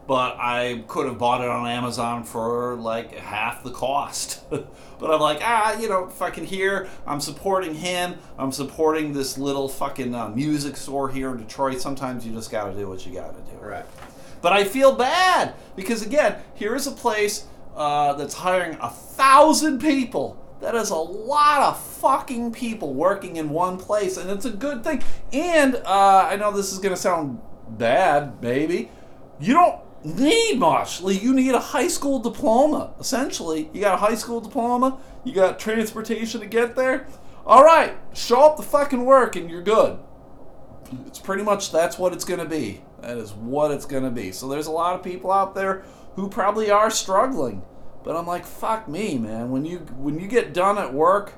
but 0.07 0.37
I 0.39 0.85
could 0.87 1.07
have 1.07 1.19
bought 1.19 1.41
it 1.41 1.49
on 1.49 1.67
Amazon 1.67 2.25
for 2.25 2.77
like 2.77 3.15
half 3.17 3.65
the 3.65 3.71
cost. 3.71 4.49
but 4.51 5.11
I'm 5.11 5.21
like, 5.21 5.41
ah, 5.43 5.79
you 5.81 5.89
know, 5.89 6.09
fucking 6.09 6.47
here, 6.47 6.89
I'm 7.07 7.21
supporting 7.21 7.75
him. 7.75 8.17
I'm 8.39 8.53
supporting 8.53 9.13
this 9.13 9.37
little 9.37 9.69
fucking 9.69 10.15
uh, 10.15 10.29
music 10.29 10.77
store 10.77 11.09
here 11.09 11.33
in 11.33 11.39
Detroit. 11.39 11.81
Sometimes 11.81 12.25
you 12.25 12.33
just 12.33 12.51
got 12.51 12.71
to 12.71 12.77
do 12.77 12.89
what 12.89 13.05
you 13.05 13.13
got 13.13 13.35
to 13.35 13.53
do. 13.53 13.59
right. 13.59 13.87
But 14.43 14.53
I 14.53 14.65
feel 14.65 14.93
bad 14.93 15.55
because 15.77 16.05
again, 16.05 16.43
here 16.55 16.75
is 16.75 16.87
a 16.87 16.93
place 16.93 17.47
uh, 17.77 18.13
that's 18.15 18.35
hiring 18.35 18.77
a 18.81 18.91
thousand 18.91 19.81
people. 19.81 20.37
That 20.61 20.75
is 20.75 20.91
a 20.91 20.97
lot 20.97 21.63
of 21.63 21.81
fucking 21.81 22.53
people 22.53 22.93
working 22.93 23.37
in 23.37 23.51
one 23.51 23.79
place, 23.79 24.17
and 24.17 24.31
it's 24.31 24.45
a 24.45 24.51
good 24.51 24.85
thing. 24.85 25.03
And 25.33 25.77
uh, 25.77 26.29
I 26.31 26.37
know 26.37 26.53
this 26.53 26.73
is 26.73 26.79
gonna 26.79 26.97
sound 26.97 27.41
bad, 27.69 28.43
maybe. 28.43 28.91
You 29.41 29.55
don't 29.55 29.81
need 30.05 30.59
much. 30.59 31.01
Like 31.01 31.23
you 31.23 31.35
need 31.35 31.55
a 31.55 31.61
high 31.61 31.89
school 31.89 32.19
diploma. 32.19 32.95
Essentially, 33.01 33.71
you 33.73 33.81
got 33.81 33.95
a 33.95 33.99
high 33.99 34.15
school 34.15 34.41
diploma. 34.41 34.99
You 35.25 35.33
got 35.33 35.59
transportation 35.59 36.41
to 36.41 36.47
get 36.47 36.77
there. 36.77 37.07
All 37.47 37.65
right, 37.65 37.97
show 38.13 38.43
up 38.43 38.57
the 38.57 38.63
fucking 38.63 39.05
work, 39.05 39.35
and 39.35 39.51
you're 39.51 39.63
good 39.63 39.99
it's 41.07 41.19
pretty 41.19 41.43
much 41.43 41.73
that's 41.73 41.99
what 41.99 42.13
it's 42.13 42.25
going 42.25 42.41
to 42.41 42.47
be. 42.47 42.83
That 43.01 43.17
is 43.17 43.33
what 43.33 43.71
it's 43.71 43.85
going 43.87 44.05
to 44.05 44.11
be. 44.11 44.33
So 44.33 44.49
there's 44.49 44.67
a 44.67 44.71
lot 44.73 44.95
of 44.95 45.03
people 45.03 45.31
out 45.33 45.55
there 45.55 45.83
who 46.15 46.29
probably 46.29 46.71
are 46.71 46.91
struggling. 46.91 47.63
But 48.05 48.17
I'm 48.17 48.27
like, 48.27 48.45
fuck 48.45 48.89
me, 48.89 49.17
man. 49.19 49.51
When 49.51 49.65
you 49.65 49.79
when 49.97 50.19
you 50.19 50.27
get 50.27 50.53
done 50.53 50.77
at 50.79 50.93
work, 50.93 51.35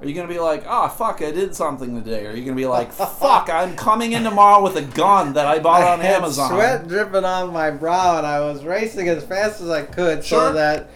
are 0.00 0.06
you 0.06 0.14
going 0.14 0.26
to 0.26 0.32
be 0.32 0.40
like, 0.40 0.64
oh 0.66 0.88
fuck, 0.88 1.20
I 1.22 1.30
did 1.30 1.54
something 1.54 2.02
today? 2.02 2.26
Or 2.26 2.30
are 2.30 2.34
you 2.34 2.44
going 2.44 2.56
to 2.56 2.62
be 2.62 2.66
like, 2.66 2.92
fuck, 2.92 3.48
I'm 3.50 3.76
coming 3.76 4.12
in 4.12 4.24
tomorrow 4.24 4.62
with 4.62 4.76
a 4.76 4.82
gun 4.82 5.34
that 5.34 5.46
I 5.46 5.58
bought 5.58 5.82
on 5.82 6.00
I 6.00 6.04
had 6.04 6.16
Amazon? 6.16 6.50
Sweat 6.50 6.88
dripping 6.88 7.24
on 7.24 7.52
my 7.52 7.70
brow, 7.70 8.18
and 8.18 8.26
I 8.26 8.40
was 8.40 8.64
racing 8.64 9.08
as 9.08 9.24
fast 9.24 9.60
as 9.60 9.68
I 9.70 9.82
could 9.82 10.24
Sure. 10.24 10.48
so 10.48 10.52
that 10.54 10.88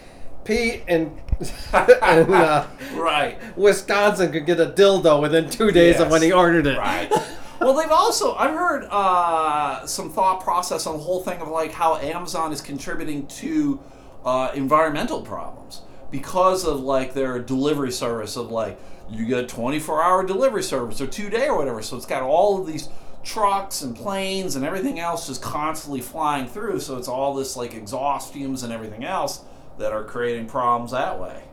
Pete 0.43 0.83
and, 0.87 1.19
and 1.73 2.33
uh, 2.33 2.65
Right. 2.93 3.37
Wisconsin 3.55 4.31
could 4.31 4.45
get 4.47 4.59
a 4.59 4.67
dildo 4.67 5.21
within 5.21 5.49
two 5.49 5.71
days 5.71 5.99
of 5.99 6.09
when 6.09 6.21
he 6.23 6.31
ordered 6.31 6.65
it. 6.67 6.77
Right. 6.77 7.11
well, 7.61 7.73
they've 7.75 7.91
also 7.91 8.35
I've 8.35 8.55
heard 8.55 8.87
uh, 8.89 9.85
some 9.85 10.09
thought 10.09 10.43
process 10.43 10.87
on 10.87 10.97
the 10.97 11.03
whole 11.03 11.23
thing 11.23 11.39
of 11.41 11.47
like 11.47 11.71
how 11.71 11.97
Amazon 11.97 12.51
is 12.51 12.59
contributing 12.59 13.27
to 13.27 13.79
uh, 14.25 14.51
environmental 14.55 15.21
problems 15.21 15.81
because 16.09 16.65
of 16.65 16.81
like 16.81 17.13
their 17.13 17.39
delivery 17.39 17.91
service 17.91 18.35
of 18.35 18.51
like 18.51 18.79
you 19.09 19.25
get 19.25 19.47
24 19.47 20.01
hour 20.01 20.25
delivery 20.25 20.63
service 20.63 20.99
or 21.01 21.07
two 21.07 21.29
day 21.29 21.47
or 21.47 21.57
whatever. 21.57 21.81
So 21.81 21.97
it's 21.97 22.05
got 22.05 22.23
all 22.23 22.59
of 22.59 22.67
these 22.67 22.89
trucks 23.23 23.81
and 23.81 23.95
planes 23.95 24.55
and 24.55 24.65
everything 24.65 24.99
else 24.99 25.27
just 25.27 25.41
constantly 25.41 26.01
flying 26.01 26.47
through. 26.47 26.79
So 26.79 26.97
it's 26.97 27.07
all 27.07 27.35
this 27.35 27.55
like 27.55 27.73
exhaust 27.73 28.33
fumes 28.33 28.63
and 28.63 28.73
everything 28.73 29.03
else 29.03 29.43
that 29.77 29.91
are 29.91 30.03
creating 30.03 30.47
problems 30.47 30.91
that 30.91 31.19
way. 31.19 31.43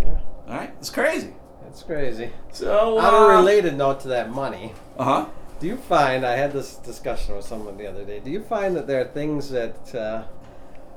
Yeah, 0.00 0.20
All 0.48 0.54
right, 0.54 0.74
it's 0.78 0.90
crazy. 0.90 1.34
It's 1.70 1.82
crazy. 1.82 2.30
So 2.52 2.98
On 2.98 3.14
uh, 3.14 3.18
a 3.18 3.36
related 3.38 3.76
note 3.76 4.00
to 4.00 4.08
that 4.08 4.30
money, 4.30 4.74
uh 4.98 5.04
huh. 5.04 5.26
Do 5.60 5.66
you 5.66 5.76
find 5.76 6.24
I 6.24 6.36
had 6.36 6.54
this 6.54 6.76
discussion 6.76 7.36
with 7.36 7.44
someone 7.44 7.76
the 7.76 7.86
other 7.86 8.02
day? 8.02 8.18
Do 8.20 8.30
you 8.30 8.40
find 8.42 8.74
that 8.76 8.86
there 8.86 9.02
are 9.02 9.04
things 9.12 9.50
that 9.50 9.94
uh, 9.94 10.24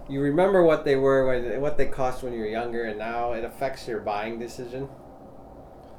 you 0.07 0.21
remember 0.21 0.63
what 0.63 0.85
they 0.85 0.95
were 0.95 1.27
when 1.27 1.59
what 1.59 1.77
they 1.77 1.85
cost 1.85 2.23
when 2.23 2.31
you 2.31 2.39
were 2.39 2.47
younger, 2.47 2.85
and 2.85 2.97
now 2.97 3.33
it 3.33 3.43
affects 3.43 3.87
your 3.89 3.99
buying 3.99 4.39
decision? 4.39 4.87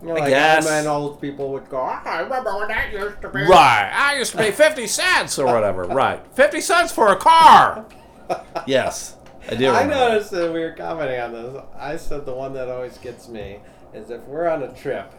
You 0.00 0.08
know, 0.08 0.16
I 0.16 0.20
like 0.20 0.30
guess. 0.30 0.64
when 0.64 0.86
old 0.86 1.20
people 1.20 1.52
would 1.52 1.68
go, 1.68 1.76
"Ah, 1.78 2.02
I 2.06 2.20
remember 2.20 2.56
when 2.56 2.68
that 2.68 2.90
used 2.90 3.20
to 3.20 3.28
be. 3.28 3.42
Right. 3.42 3.90
I 3.94 4.16
used 4.18 4.32
to 4.32 4.38
pay 4.38 4.50
50 4.50 4.86
cents 4.86 5.38
or 5.38 5.46
whatever. 5.46 5.84
Right. 5.88 6.20
50 6.34 6.60
cents 6.62 6.90
for 6.90 7.08
a 7.12 7.16
car. 7.16 7.86
Yes. 8.66 9.18
I 9.50 9.56
do. 9.56 9.66
I 9.68 9.82
remember. 9.82 9.94
noticed 10.08 10.30
that 10.30 10.50
we 10.50 10.60
were 10.60 10.72
commenting 10.72 11.20
on 11.20 11.32
this. 11.32 11.62
I 11.76 11.98
said 11.98 12.24
the 12.24 12.32
one 12.32 12.54
that 12.54 12.70
always 12.70 12.96
gets 12.96 13.28
me 13.28 13.58
is 13.94 14.10
if 14.10 14.22
we're 14.24 14.48
on 14.48 14.62
a 14.62 14.72
trip 14.74 15.12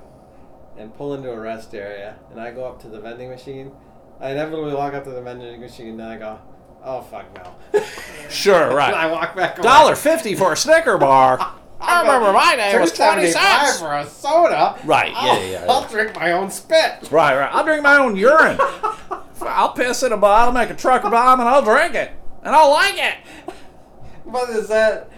and 0.77 0.93
pull 0.95 1.13
into 1.13 1.31
a 1.31 1.39
rest 1.39 1.73
area 1.73 2.15
and 2.31 2.39
I 2.39 2.51
go 2.51 2.65
up 2.65 2.81
to 2.81 2.87
the 2.89 2.99
vending 2.99 3.29
machine, 3.29 3.71
I 4.19 4.31
inevitably 4.31 4.73
walk 4.73 4.93
up 4.93 5.03
to 5.05 5.11
the 5.11 5.21
vending 5.21 5.59
machine 5.59 5.89
and 5.89 5.99
then 5.99 6.07
I 6.07 6.17
go, 6.17 6.39
oh 6.83 7.01
fuck 7.01 7.25
no. 7.35 7.81
Sure, 8.29 8.67
and 8.67 8.75
right. 8.75 8.93
I 8.93 9.11
walk 9.11 9.35
back. 9.35 9.61
Dollar 9.61 9.95
fifty 9.95 10.35
for 10.35 10.53
a 10.53 10.57
Snicker 10.57 10.97
bar. 10.97 11.39
I 11.79 12.01
remember 12.01 12.31
my 12.33 12.55
day 12.55 12.79
was 12.79 12.91
twenty 12.91 13.23
$2.75 13.23 13.33
cents. 13.33 13.79
for 13.79 13.93
a 13.93 14.05
soda. 14.05 14.79
Right, 14.85 15.11
yeah, 15.11 15.17
I'll, 15.17 15.41
yeah, 15.41 15.49
yeah. 15.49 15.65
I'll 15.69 15.87
drink 15.87 16.15
my 16.15 16.31
own 16.31 16.49
spit. 16.49 17.11
Right, 17.11 17.37
right. 17.37 17.49
I'll 17.53 17.65
drink 17.65 17.83
my 17.83 17.97
own 17.97 18.15
urine. 18.15 18.57
I'll 19.41 19.73
piss 19.73 20.01
in 20.01 20.11
a 20.11 20.17
bottle, 20.17 20.53
make 20.53 20.69
a 20.69 20.75
trucker 20.75 21.09
bomb, 21.09 21.39
and 21.39 21.47
I'll 21.47 21.61
drink 21.61 21.93
it, 21.93 22.11
and 22.43 22.55
I'll 22.55 22.71
like 22.71 22.95
it. 22.97 23.15
But 24.25 24.49
is 24.49 24.69
that 24.69 25.09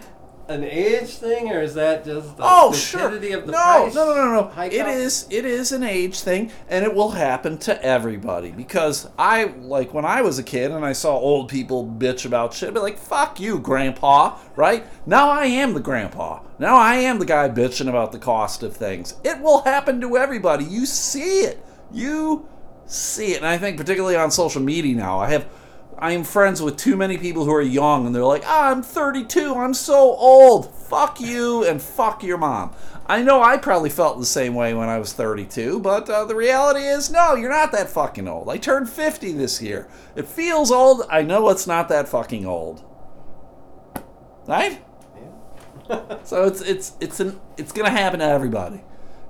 an 0.48 0.64
age 0.64 1.08
thing 1.10 1.50
or 1.52 1.60
is 1.60 1.74
that 1.74 2.04
just 2.06 2.36
the 2.38 2.42
Oh, 2.44 2.72
sure. 2.72 3.00
stupidity 3.00 3.32
of 3.32 3.44
the 3.46 3.52
no, 3.52 3.58
price? 3.58 3.94
no, 3.94 4.06
no, 4.06 4.14
no, 4.14 4.32
no. 4.32 4.42
hike 4.48 4.72
It 4.72 4.80
up? 4.80 4.88
is, 4.88 5.26
it 5.30 5.44
is 5.44 5.72
an 5.72 5.82
age 5.82 6.20
thing, 6.20 6.50
and 6.70 6.84
it 6.86 6.94
will 6.94 7.10
happen 7.10 7.58
to 7.58 7.82
everybody. 7.84 8.50
Because 8.50 9.08
I, 9.18 9.44
like, 9.60 9.92
when 9.92 10.06
I 10.06 10.22
was 10.22 10.38
a 10.38 10.42
kid 10.42 10.70
and 10.70 10.84
I 10.86 10.92
saw 10.94 11.14
old 11.16 11.48
people 11.50 11.86
bitch 11.86 12.24
about 12.24 12.54
shit, 12.54 12.68
I'd 12.68 12.74
be 12.74 12.80
like, 12.80 12.98
"Fuck 12.98 13.38
you, 13.38 13.58
grandpa!" 13.58 14.38
Right? 14.56 14.86
Now 15.06 15.28
I 15.30 15.44
am 15.46 15.74
the 15.74 15.80
grandpa. 15.80 16.40
Now 16.58 16.76
I 16.76 16.94
am 16.96 17.18
the 17.18 17.26
guy 17.26 17.48
bitching 17.50 17.88
about 17.88 18.12
the 18.12 18.18
cost 18.18 18.62
of 18.62 18.74
things. 18.76 19.14
It 19.22 19.40
will 19.40 19.62
happen 19.62 20.00
to 20.00 20.16
everybody. 20.16 20.64
You 20.64 20.86
see 20.86 21.40
it. 21.40 21.62
You 21.92 22.48
see 22.86 23.32
it, 23.32 23.36
and 23.38 23.46
I 23.46 23.58
think 23.58 23.76
particularly 23.76 24.16
on 24.16 24.30
social 24.30 24.62
media 24.62 24.94
now, 24.96 25.18
I 25.20 25.28
have. 25.30 25.46
I 26.00 26.12
am 26.12 26.22
friends 26.22 26.62
with 26.62 26.76
too 26.76 26.96
many 26.96 27.18
people 27.18 27.44
who 27.44 27.52
are 27.52 27.62
young 27.62 28.06
and 28.06 28.14
they're 28.14 28.24
like, 28.24 28.44
ah, 28.46 28.70
I'm 28.70 28.82
32, 28.82 29.54
I'm 29.54 29.74
so 29.74 29.96
old. 29.96 30.72
Fuck 30.72 31.20
you 31.20 31.64
and 31.64 31.82
fuck 31.82 32.22
your 32.22 32.38
mom. 32.38 32.72
I 33.06 33.22
know 33.22 33.42
I 33.42 33.56
probably 33.56 33.90
felt 33.90 34.20
the 34.20 34.26
same 34.26 34.54
way 34.54 34.74
when 34.74 34.88
I 34.88 34.98
was 34.98 35.12
32, 35.12 35.80
but 35.80 36.08
uh, 36.08 36.24
the 36.24 36.36
reality 36.36 36.80
is, 36.80 37.10
no, 37.10 37.34
you're 37.34 37.50
not 37.50 37.72
that 37.72 37.88
fucking 37.88 38.28
old. 38.28 38.48
I 38.48 38.58
turned 38.58 38.88
50 38.88 39.32
this 39.32 39.60
year. 39.60 39.88
It 40.14 40.26
feels 40.26 40.70
old. 40.70 41.02
I 41.10 41.22
know 41.22 41.48
it's 41.48 41.66
not 41.66 41.88
that 41.88 42.08
fucking 42.08 42.46
old. 42.46 42.84
Right? 44.46 44.82
So 46.24 46.44
it's 46.44 46.60
it's 46.60 46.92
it's 47.00 47.18
an 47.18 47.40
it's 47.56 47.72
gonna 47.72 47.88
happen 47.88 48.20
to 48.20 48.26
everybody. 48.26 48.82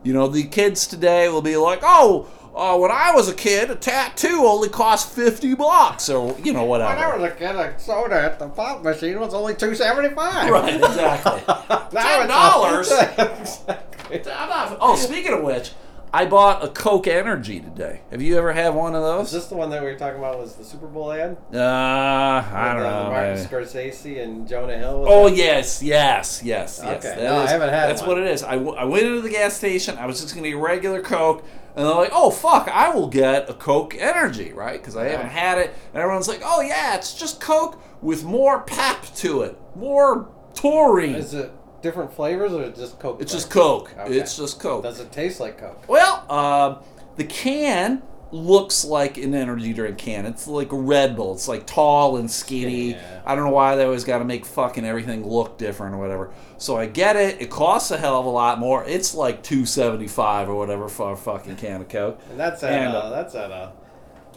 You 0.03 0.13
know, 0.13 0.27
the 0.27 0.43
kids 0.43 0.89
today 0.89 1.29
will 1.29 1.43
be 1.43 1.57
like, 1.57 1.81
oh, 1.85 2.27
uh, 2.55 2.77
when 2.79 2.91
I 2.91 3.13
was 3.13 3.29
a 3.29 3.35
kid, 3.35 3.71
a 3.71 3.75
tattoo 3.75 4.45
only 4.47 4.69
cost 4.69 5.13
fifty 5.15 5.55
bucks, 5.55 6.09
or 6.09 6.37
you 6.43 6.53
know, 6.53 6.65
When 6.65 6.81
I 6.83 6.95
whatever. 6.95 7.19
was 7.23 7.33
a 7.33 7.35
kid, 7.37 7.55
a 7.57 7.79
soda 7.79 8.21
at 8.21 8.39
the 8.39 8.49
pop 8.49 8.83
machine 8.83 9.19
was 9.21 9.35
only 9.35 9.55
two 9.55 9.75
seventy 9.75 10.15
five. 10.15 10.51
Right, 10.51 10.75
exactly. 10.75 11.43
now 11.93 12.27
$10. 12.27 13.79
exactly. 14.11 14.77
Oh, 14.81 14.97
speaking 14.97 15.33
of 15.33 15.43
which, 15.43 15.73
I 16.13 16.25
bought 16.25 16.65
a 16.65 16.69
Coke 16.69 17.07
Energy 17.07 17.61
today. 17.61 18.01
Have 18.11 18.23
you 18.23 18.39
ever 18.39 18.53
had 18.55 18.71
one 18.75 18.95
of 18.95 19.03
those? 19.03 19.27
Is 19.27 19.33
this 19.33 19.47
the 19.49 19.57
one 19.57 19.69
that 19.71 19.83
we 19.83 19.89
were 19.91 19.99
talking 19.99 20.19
about? 20.19 20.39
Was 20.39 20.55
the 20.55 20.65
Super 20.65 20.87
Bowl 20.87 21.13
ad? 21.13 21.37
Uh, 21.53 21.59
I 21.59 22.73
don't 22.75 22.83
uh, 22.87 23.05
know. 23.05 23.11
Martin. 23.11 23.45
Scorsese 23.47 24.23
and 24.23 24.49
Jonah 24.49 24.79
Hill. 24.79 25.05
Oh 25.07 25.27
it? 25.27 25.35
yes, 25.37 25.83
yes, 25.83 26.41
yes, 26.43 26.81
yes. 26.83 27.05
Okay. 27.05 27.15
That 27.17 27.25
No, 27.25 27.37
I 27.41 27.47
haven't 27.49 27.69
had 27.69 27.91
That's 27.91 28.01
one. 28.01 28.09
what 28.11 28.19
it 28.19 28.27
is. 28.29 28.43
I, 28.43 28.53
w- 28.55 28.75
I 28.75 28.85
went 28.85 29.07
into 29.07 29.21
the 29.21 29.29
gas 29.31 29.55
station. 29.55 29.99
I 29.99 30.07
was 30.07 30.21
just 30.23 30.35
gonna 30.35 30.49
get 30.49 30.57
a 30.57 30.59
regular 30.59 31.03
Coke, 31.03 31.45
and 31.79 31.87
they're 31.87 31.95
like, 31.95 32.11
"Oh 32.13 32.31
fuck, 32.31 32.69
I 32.69 32.91
will 32.91 33.07
get 33.07 33.49
a 33.49 33.55
Coke 33.55 33.95
Energy, 33.97 34.53
right?" 34.53 34.81
Because 34.81 34.97
I 34.97 35.05
haven't 35.05 35.29
had 35.29 35.59
it, 35.59 35.73
and 35.95 36.03
everyone's 36.03 36.27
like, 36.27 36.43
"Oh 36.45 36.61
yeah, 36.61 36.97
it's 36.97 37.15
just 37.15 37.41
Coke 37.41 37.81
with 38.03 38.25
more 38.25 38.63
pep 38.63 39.05
to 39.17 39.43
it, 39.43 39.57
more 39.77 40.29
taurine." 40.55 41.15
Is 41.15 41.35
it 41.35 41.53
different 41.81 42.13
flavors 42.13 42.53
or 42.53 42.69
just 42.71 42.99
Coke? 42.99 43.23
it's 43.23 43.33
just? 43.33 43.49
Coke. 43.51 43.95
Okay. 43.97 44.19
It's 44.19 44.37
just 44.37 44.59
Coke. 44.59 44.83
Does 44.83 44.99
it 44.99 45.13
taste 45.13 45.39
like 45.39 45.57
Coke? 45.57 45.89
Well, 45.89 46.25
uh, 46.29 46.83
the 47.15 47.25
can 47.25 48.03
looks 48.31 48.85
like 48.85 49.17
an 49.17 49.35
energy 49.35 49.73
drink 49.73 49.97
can. 49.99 50.27
It's 50.27 50.47
like 50.47 50.73
a 50.73 50.77
Red 50.77 51.17
Bull. 51.17 51.33
It's 51.35 51.49
like 51.49 51.67
tall 51.67 52.17
and 52.17 52.31
skinny. 52.31 52.91
Yeah. 52.91 53.23
I 53.25 53.35
don't 53.35 53.45
know 53.45 53.53
why 53.53 53.75
they 53.77 53.85
always 53.85 54.05
got 54.05 54.19
to 54.19 54.25
make 54.25 54.45
fucking 54.45 54.85
everything 54.85 55.27
look 55.27 55.57
different 55.59 55.95
or 55.95 55.99
whatever. 55.99 56.31
So 56.59 56.77
I 56.77 56.87
get 56.87 57.17
it. 57.17 57.41
It 57.41 57.51
costs 57.51 57.91
a 57.91 57.97
hell 57.99 58.19
of 58.21 58.27
a 58.27 58.31
lot 58.31 58.59
more. 58.59 58.85
It's 58.85 59.15
like 59.15 59.43
two 59.43 59.65
seventy 59.65 60.09
five 60.09 60.49
or 60.49 60.55
whatever 60.57 60.89
for 60.89 61.13
a 61.13 61.17
fucking 61.17 61.57
can 61.57 61.81
of 61.81 61.89
Coke. 61.89 62.21
And 62.31 62.39
that's 62.39 62.63
at 62.63 62.73
And, 62.73 62.95
uh, 62.95 62.99
uh, 62.99 63.11
that's 63.11 63.35
at 63.35 63.51
a 63.51 63.73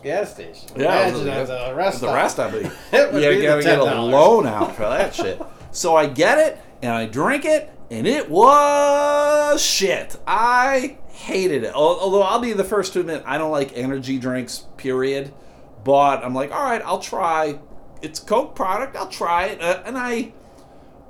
gas 0.03 0.33
station. 0.33 0.69
Yeah, 0.75 1.07
Imagine 1.09 1.25
the- 1.25 1.31
at 1.33 1.71
a 1.71 1.75
rest 1.75 1.99
The 2.01 2.07
stop. 2.07 2.15
rest 2.15 2.39
of 2.39 2.53
it, 2.55 2.65
It 2.93 3.13
would 3.13 3.21
you 3.23 3.35
the 3.39 3.41
gotta 3.45 3.61
get 3.63 3.79
a 3.79 3.83
$10. 3.83 4.11
loan 4.11 4.47
out 4.47 4.75
for 4.75 4.83
that 4.83 5.13
shit. 5.15 5.41
So 5.71 5.95
I 5.95 6.05
get 6.07 6.37
it 6.39 6.57
and 6.81 6.91
I 6.93 7.05
drink 7.05 7.45
it, 7.45 7.69
and 7.91 8.07
it 8.07 8.29
was 8.29 9.61
shit. 9.61 10.15
I 10.25 10.97
hated 11.11 11.63
it. 11.63 11.73
Although 11.73 12.21
I'll 12.23 12.39
be 12.39 12.53
the 12.53 12.63
first 12.63 12.93
to 12.93 12.99
admit 12.99 13.23
I 13.25 13.37
don't 13.37 13.51
like 13.51 13.75
energy 13.75 14.17
drinks. 14.17 14.65
Period. 14.77 15.33
But 15.83 16.23
I'm 16.23 16.33
like, 16.33 16.51
all 16.51 16.63
right, 16.63 16.81
I'll 16.83 16.99
try. 16.99 17.59
It's 18.01 18.19
Coke 18.19 18.55
product. 18.55 18.95
I'll 18.95 19.07
try 19.07 19.47
it, 19.47 19.61
uh, 19.61 19.81
and 19.85 19.97
I. 19.97 20.33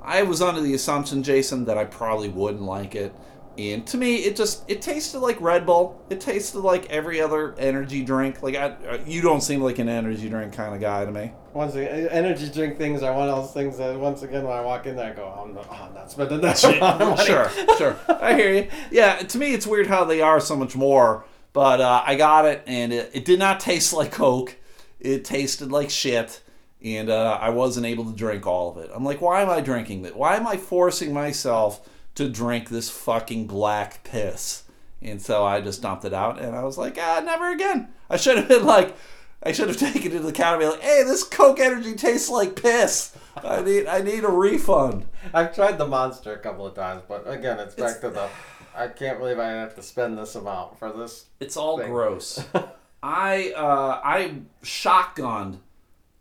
I 0.04 0.24
was 0.24 0.42
under 0.42 0.60
the 0.60 0.74
assumption, 0.74 1.22
Jason, 1.22 1.66
that 1.66 1.78
I 1.78 1.84
probably 1.84 2.28
wouldn't 2.28 2.62
like 2.64 2.96
it. 2.96 3.14
And 3.56 3.86
to 3.86 3.96
me, 3.96 4.16
it 4.16 4.34
just 4.34 4.68
it 4.68 4.82
tasted 4.82 5.20
like 5.20 5.40
Red 5.40 5.66
Bull. 5.66 6.02
It 6.10 6.20
tasted 6.20 6.60
like 6.60 6.90
every 6.90 7.20
other 7.20 7.54
energy 7.56 8.02
drink. 8.02 8.42
Like 8.42 8.56
I, 8.56 8.70
uh, 8.70 8.98
you 9.06 9.20
don't 9.20 9.42
seem 9.42 9.60
like 9.60 9.78
an 9.78 9.88
energy 9.88 10.28
drink 10.28 10.54
kind 10.54 10.74
of 10.74 10.80
guy 10.80 11.04
to 11.04 11.12
me. 11.12 11.32
Once 11.54 11.74
again, 11.74 12.08
energy 12.08 12.48
drink 12.48 12.78
things 12.78 13.02
are 13.02 13.14
one 13.14 13.28
of 13.28 13.42
those 13.42 13.52
things 13.52 13.76
that 13.76 13.98
once 13.98 14.22
again 14.22 14.44
when 14.44 14.56
I 14.56 14.62
walk 14.62 14.86
in 14.86 14.96
there, 14.96 15.12
I 15.12 15.14
go, 15.14 15.26
I'm 15.26 15.52
not, 15.54 15.66
oh, 15.70 15.86
I'm 15.88 15.94
not 15.94 16.10
spending 16.10 16.40
that 16.40 16.58
shit. 16.58 16.78
sure, 17.26 17.76
sure. 17.76 17.96
I 18.20 18.34
hear 18.34 18.54
you. 18.54 18.68
Yeah, 18.90 19.16
to 19.16 19.38
me, 19.38 19.52
it's 19.52 19.66
weird 19.66 19.86
how 19.86 20.04
they 20.04 20.22
are 20.22 20.40
so 20.40 20.56
much 20.56 20.74
more. 20.74 21.24
But 21.52 21.82
uh, 21.82 22.02
I 22.06 22.14
got 22.14 22.46
it, 22.46 22.62
and 22.66 22.92
it, 22.92 23.10
it 23.12 23.24
did 23.24 23.38
not 23.38 23.60
taste 23.60 23.92
like 23.92 24.12
Coke. 24.12 24.56
It 24.98 25.24
tasted 25.24 25.70
like 25.70 25.90
shit, 25.90 26.40
and 26.82 27.10
uh, 27.10 27.38
I 27.40 27.50
wasn't 27.50 27.86
able 27.86 28.04
to 28.06 28.16
drink 28.16 28.46
all 28.46 28.70
of 28.70 28.78
it. 28.78 28.90
I'm 28.94 29.04
like, 29.04 29.20
why 29.20 29.42
am 29.42 29.50
I 29.50 29.60
drinking 29.60 30.02
that? 30.02 30.16
Why 30.16 30.36
am 30.36 30.46
I 30.46 30.56
forcing 30.56 31.12
myself 31.12 31.88
to 32.14 32.28
drink 32.28 32.68
this 32.68 32.88
fucking 32.88 33.46
black 33.46 34.04
piss? 34.04 34.62
And 35.02 35.20
so 35.20 35.44
I 35.44 35.60
just 35.60 35.82
dumped 35.82 36.04
it 36.04 36.14
out, 36.14 36.40
and 36.40 36.54
I 36.54 36.62
was 36.62 36.78
like, 36.78 36.96
ah, 37.00 37.20
never 37.24 37.50
again. 37.50 37.88
I 38.08 38.16
should 38.16 38.38
have 38.38 38.48
been 38.48 38.64
like, 38.64 38.96
I 39.44 39.52
should 39.52 39.68
have 39.68 39.76
taken 39.92 40.12
it 40.12 40.16
to 40.16 40.20
the 40.20 40.32
counter 40.32 40.62
and 40.64 40.72
be 40.72 40.76
like, 40.76 40.80
hey, 40.80 41.02
this 41.04 41.24
Coke 41.24 41.58
Energy 41.60 41.94
tastes 41.94 42.28
like 42.30 42.60
piss. 42.60 43.16
I 43.36 43.62
need, 43.62 43.86
I 43.86 44.00
need 44.02 44.24
a 44.24 44.28
refund. 44.30 45.06
I've 45.34 45.54
tried 45.54 45.78
the 45.78 45.86
monster 45.86 46.32
a 46.34 46.38
couple 46.38 46.66
of 46.66 46.74
times, 46.74 47.02
but 47.08 47.24
again, 47.26 47.58
it's 47.58 47.74
back 47.74 47.96
It's- 47.96 48.00
to 48.02 48.10
the. 48.10 48.28
I 48.74 48.88
can't 48.88 49.18
believe 49.18 49.38
I 49.38 49.48
have 49.48 49.74
to 49.74 49.82
spend 49.82 50.16
this 50.16 50.34
amount 50.34 50.78
for 50.78 50.90
this. 50.92 51.26
It's 51.40 51.58
all 51.58 51.76
thing. 51.78 51.90
gross. 51.90 52.42
I 53.02 53.52
uh, 53.54 54.00
I 54.02 54.36
shotgunned 54.62 55.58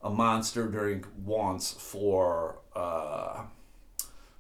a 0.02 0.10
monster 0.10 0.68
drink 0.68 1.08
once 1.24 1.72
for 1.72 2.58
a 2.76 3.44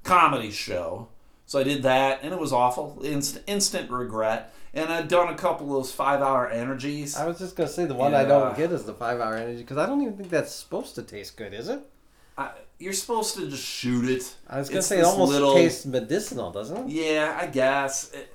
comedy 0.04 0.52
show. 0.52 1.08
So 1.46 1.60
I 1.60 1.64
did 1.64 1.84
that, 1.84 2.20
and 2.24 2.34
it 2.34 2.40
was 2.40 2.52
awful. 2.52 3.00
Inst- 3.04 3.40
instant 3.48 3.90
regret. 3.92 4.54
And 4.74 4.90
I'd 4.92 5.08
done 5.10 5.28
a 5.34 5.36
couple 5.36 5.66
of 5.68 5.74
those 5.84 5.92
five-hour 5.92 6.50
energies. 6.50 7.18
I 7.18 7.28
was 7.28 7.40
just 7.40 7.56
gonna 7.56 7.68
say 7.70 7.86
the 7.86 7.94
one 7.94 8.14
I 8.14 8.24
don't 8.24 8.56
get 8.56 8.72
is 8.72 8.86
the 8.86 8.94
five 8.94 9.20
hour 9.20 9.36
energy 9.36 9.62
because 9.62 9.78
I 9.78 9.86
don't 9.86 10.02
even 10.02 10.16
think 10.16 10.30
that's 10.30 10.54
supposed 10.54 10.96
to 10.96 11.04
taste 11.04 11.36
good, 11.36 11.54
is 11.54 11.68
it? 11.68 11.82
I, 12.38 12.52
you're 12.80 12.94
supposed 12.94 13.36
to 13.36 13.50
just 13.50 13.66
shoot 13.66 14.10
it. 14.10 14.34
I 14.50 14.60
was 14.60 14.70
gonna 14.70 14.80
It's 14.80 14.88
say 14.88 15.00
it 15.00 15.04
almost 15.06 15.32
little- 15.34 15.56
tastes 15.56 15.86
medicinal, 15.86 16.52
doesn't 16.52 16.78
it? 16.78 16.88
Yeah, 16.90 17.38
I 17.40 17.48
guess. 17.48 18.12
It- 18.14 18.34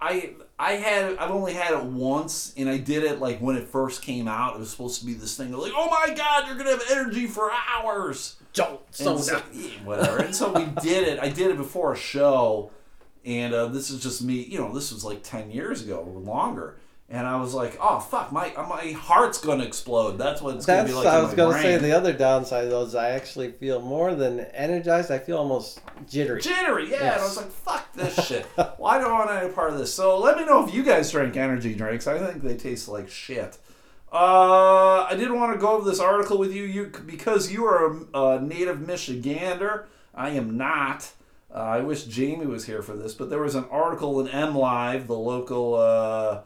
I 0.00 0.34
I 0.60 0.72
had 0.74 1.16
I've 1.18 1.30
only 1.32 1.54
had 1.54 1.72
it 1.74 1.82
once, 1.84 2.52
and 2.56 2.68
I 2.68 2.78
did 2.78 3.02
it 3.02 3.18
like 3.20 3.38
when 3.40 3.56
it 3.56 3.66
first 3.68 4.00
came 4.02 4.28
out. 4.28 4.54
It 4.54 4.60
was 4.60 4.70
supposed 4.70 5.00
to 5.00 5.06
be 5.06 5.14
this 5.14 5.36
thing 5.36 5.50
like, 5.52 5.72
oh 5.74 5.88
my 5.90 6.14
god, 6.14 6.46
you're 6.46 6.56
gonna 6.56 6.70
have 6.70 6.84
energy 6.90 7.26
for 7.26 7.50
hours. 7.74 8.36
Don't 8.52 8.80
so- 8.92 9.16
whatever. 9.84 10.18
And 10.18 10.34
so 10.34 10.52
we 10.52 10.64
did 10.82 11.06
it. 11.08 11.18
I 11.20 11.28
did 11.28 11.50
it 11.50 11.56
before 11.56 11.92
a 11.92 11.96
show, 11.96 12.70
and 13.28 13.52
uh, 13.54 13.66
this 13.66 13.90
is 13.90 14.02
just 14.02 14.22
me. 14.22 14.42
You 14.42 14.58
know, 14.58 14.72
this 14.74 14.90
was 14.92 15.04
like 15.04 15.22
ten 15.22 15.50
years 15.50 15.82
ago 15.82 15.98
or 15.98 16.18
longer. 16.20 16.76
And 17.10 17.26
I 17.26 17.40
was 17.40 17.54
like, 17.54 17.78
oh 17.80 18.00
fuck, 18.00 18.32
my 18.32 18.52
my 18.68 18.92
heart's 18.92 19.40
gonna 19.40 19.64
explode. 19.64 20.18
That's 20.18 20.42
what 20.42 20.56
it's 20.56 20.66
gonna 20.66 20.86
be 20.86 20.92
like. 20.92 21.06
I 21.06 21.16
in 21.16 21.22
was 21.22 21.32
my 21.32 21.36
gonna 21.36 21.52
brain. 21.52 21.62
say 21.62 21.78
the 21.78 21.92
other 21.96 22.12
downside 22.12 22.64
of 22.64 22.70
those. 22.70 22.94
I 22.94 23.10
actually 23.10 23.50
feel 23.52 23.80
more 23.80 24.14
than 24.14 24.40
energized. 24.40 25.10
I 25.10 25.18
feel 25.18 25.38
almost 25.38 25.80
jittery. 26.06 26.42
Jittery, 26.42 26.90
yeah. 26.90 27.14
And 27.14 27.20
I 27.22 27.24
was 27.24 27.38
like, 27.38 27.50
fuck 27.50 27.92
this 27.94 28.26
shit. 28.26 28.44
Why 28.76 28.98
do 28.98 29.06
I 29.06 29.12
want 29.12 29.30
any 29.30 29.50
part 29.52 29.72
of 29.72 29.78
this? 29.78 29.92
So 29.94 30.18
let 30.18 30.36
me 30.36 30.44
know 30.44 30.66
if 30.68 30.74
you 30.74 30.82
guys 30.82 31.10
drink 31.10 31.34
energy 31.36 31.74
drinks. 31.74 32.06
I 32.06 32.18
think 32.18 32.42
they 32.42 32.56
taste 32.58 32.88
like 32.88 33.08
shit. 33.08 33.56
Uh, 34.12 35.06
I 35.10 35.14
did 35.16 35.30
want 35.30 35.54
to 35.54 35.58
go 35.58 35.76
over 35.76 35.88
this 35.88 36.00
article 36.00 36.36
with 36.38 36.52
you, 36.52 36.64
you 36.64 36.92
because 37.06 37.50
you 37.50 37.64
are 37.64 37.96
a, 38.12 38.20
a 38.36 38.40
native 38.42 38.78
Michigander. 38.78 39.84
I 40.14 40.30
am 40.30 40.58
not. 40.58 41.10
Uh, 41.54 41.58
I 41.58 41.80
wish 41.80 42.04
Jamie 42.04 42.46
was 42.46 42.66
here 42.66 42.82
for 42.82 42.94
this, 42.94 43.14
but 43.14 43.30
there 43.30 43.40
was 43.40 43.54
an 43.54 43.64
article 43.70 44.20
in 44.20 44.26
MLive, 44.26 45.06
the 45.06 45.16
local 45.16 45.74
uh, 45.76 46.42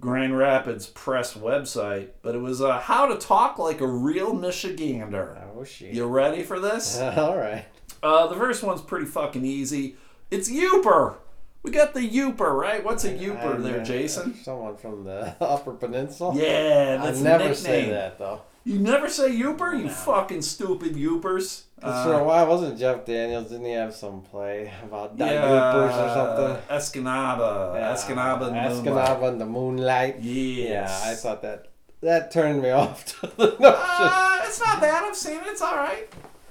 Grand 0.00 0.36
Rapids 0.36 0.86
press 0.86 1.34
website, 1.34 2.08
but 2.22 2.34
it 2.34 2.38
was 2.40 2.62
uh, 2.62 2.80
how 2.80 3.06
to 3.06 3.16
talk 3.16 3.58
like 3.58 3.80
a 3.80 3.86
real 3.86 4.34
Michigander. 4.34 5.42
Oh 5.54 5.64
shit. 5.64 5.94
You 5.94 6.06
ready 6.06 6.42
for 6.42 6.58
this? 6.58 6.98
All 7.00 7.36
right. 7.36 7.66
Uh, 8.02 8.26
the 8.28 8.36
first 8.36 8.62
one's 8.62 8.82
pretty 8.82 9.06
fucking 9.06 9.44
easy. 9.44 9.96
It's 10.30 10.50
Yooper. 10.50 11.16
We 11.62 11.70
got 11.70 11.94
the 11.94 12.08
Yooper, 12.08 12.56
right? 12.56 12.84
What's 12.84 13.04
a 13.04 13.12
Yooper 13.12 13.56
I'm, 13.56 13.62
there, 13.62 13.82
Jason? 13.82 14.34
Someone 14.36 14.76
from 14.76 15.04
the 15.04 15.34
Upper 15.40 15.72
Peninsula. 15.72 16.34
Yeah, 16.36 16.98
I 17.00 17.06
that's 17.06 17.20
never 17.20 17.44
a 17.44 17.48
nickname. 17.48 17.64
say 17.64 17.90
that 17.90 18.18
though. 18.18 18.42
You 18.66 18.80
never 18.80 19.08
say 19.08 19.30
Yooper, 19.30 19.80
you 19.80 19.88
fucking 19.88 20.42
stupid 20.42 20.94
Yoopers. 20.96 21.62
'Cause 21.80 22.04
for 22.04 22.14
a 22.14 22.24
while, 22.24 22.48
wasn't 22.48 22.78
Jeff 22.80 23.04
Daniels? 23.04 23.48
Didn't 23.50 23.66
he 23.66 23.72
have 23.72 23.94
some 23.94 24.22
play 24.22 24.72
about 24.82 25.12
yeah, 25.16 25.76
or 25.76 25.88
something? 25.90 26.76
Escanaba, 26.76 27.74
Yeah, 27.76 27.92
Escanaba, 27.94 28.48
and 28.48 28.56
Moonlight. 28.56 29.08
Escanaba 29.20 29.28
and 29.28 29.40
the 29.40 29.46
Moonlight. 29.46 30.16
Yes. 30.20 31.02
Yeah, 31.04 31.10
I 31.12 31.14
thought 31.14 31.42
that 31.42 31.68
that 32.02 32.32
turned 32.32 32.60
me 32.60 32.70
off 32.82 33.04
to 33.20 33.26
the 33.36 33.46
notion. 33.46 33.62
Uh, 33.62 34.40
it's 34.44 34.58
not 34.60 34.80
bad. 34.80 35.04
I've 35.04 35.14
seen 35.16 35.36
it. 35.36 35.46
It's 35.46 35.62
all 35.62 35.76
right. 35.76 36.08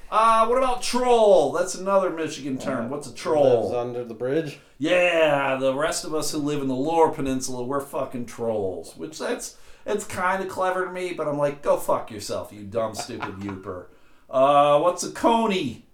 Uh, 0.10 0.46
what 0.46 0.58
about 0.58 0.82
troll? 0.82 1.52
That's 1.52 1.76
another 1.76 2.12
Michigan 2.12 2.58
term. 2.58 2.90
What's 2.90 3.08
a 3.10 3.14
troll? 3.14 3.44
Lives 3.44 3.70
troll? 3.72 3.82
under 3.82 4.06
the 4.06 4.14
bridge. 4.14 4.60
Yeah, 4.78 5.58
the 5.60 5.74
rest 5.76 6.06
of 6.06 6.14
us 6.16 6.32
who 6.32 6.38
live 6.38 6.62
in 6.62 6.70
the 6.70 6.76
Lower 6.76 7.10
Peninsula, 7.10 7.64
we're 7.64 7.82
fucking 7.82 8.28
trolls. 8.28 8.96
Which 8.96 9.18
that's 9.20 9.58
it's 9.86 10.06
kind 10.06 10.42
of 10.44 10.50
clever 10.50 10.86
to 10.86 10.92
me, 10.92 11.14
but 11.14 11.28
I'm 11.28 11.38
like, 11.38 11.62
go 11.62 11.78
fuck 11.78 12.12
yourself, 12.12 12.52
you 12.54 12.64
dumb, 12.64 12.96
stupid 12.96 13.36
yooper. 13.38 13.86
Uh, 14.30 14.80
what's 14.80 15.04
a 15.04 15.12
coney? 15.12 15.86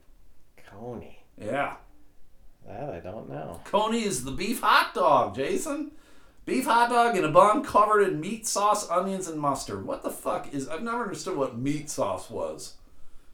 Coney. 0.66 1.24
Yeah, 1.38 1.76
That 2.68 2.89
I 2.94 3.00
don't 3.00 3.30
know. 3.30 3.60
coney 3.66 4.04
is 4.04 4.24
the 4.24 4.32
beef 4.32 4.62
hot 4.62 4.94
dog, 4.94 5.36
Jason. 5.36 5.92
Beef 6.46 6.66
hot 6.66 6.89
dog 6.89 7.16
in 7.18 7.24
a 7.24 7.30
bun 7.32 7.64
covered 7.64 8.02
in 8.02 8.20
meat 8.20 8.48
sauce, 8.48 8.89
onions, 8.89 9.28
and 9.28 9.39
mustard. 9.39 9.86
What 9.86 10.04
the 10.04 10.10
fuck 10.10 10.54
is? 10.54 10.68
I've 10.68 10.82
never 10.84 11.04
understood 11.04 11.38
what 11.38 11.58
meat 11.58 11.89
sauce 11.89 12.30
was. 12.30 12.76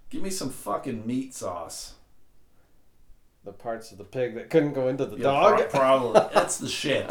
Give 0.10 0.22
me 0.22 0.30
some 0.30 0.49
fucking 0.49 1.05
meat 1.05 1.34
sauce. 1.34 1.93
The 3.48 3.54
parts 3.54 3.93
of 3.93 3.98
the 3.98 4.04
pig 4.04 4.36
that 4.36 4.50
couldn't 4.50 4.74
go 4.74 4.89
into 4.89 5.06
the 5.06 5.16
Yeah, 5.16 5.24
dog. 5.24 5.56
pro- 5.56 5.68
probably. 5.70 6.22
That's 6.34 6.58
the 6.58 6.68
shit. 6.68 7.08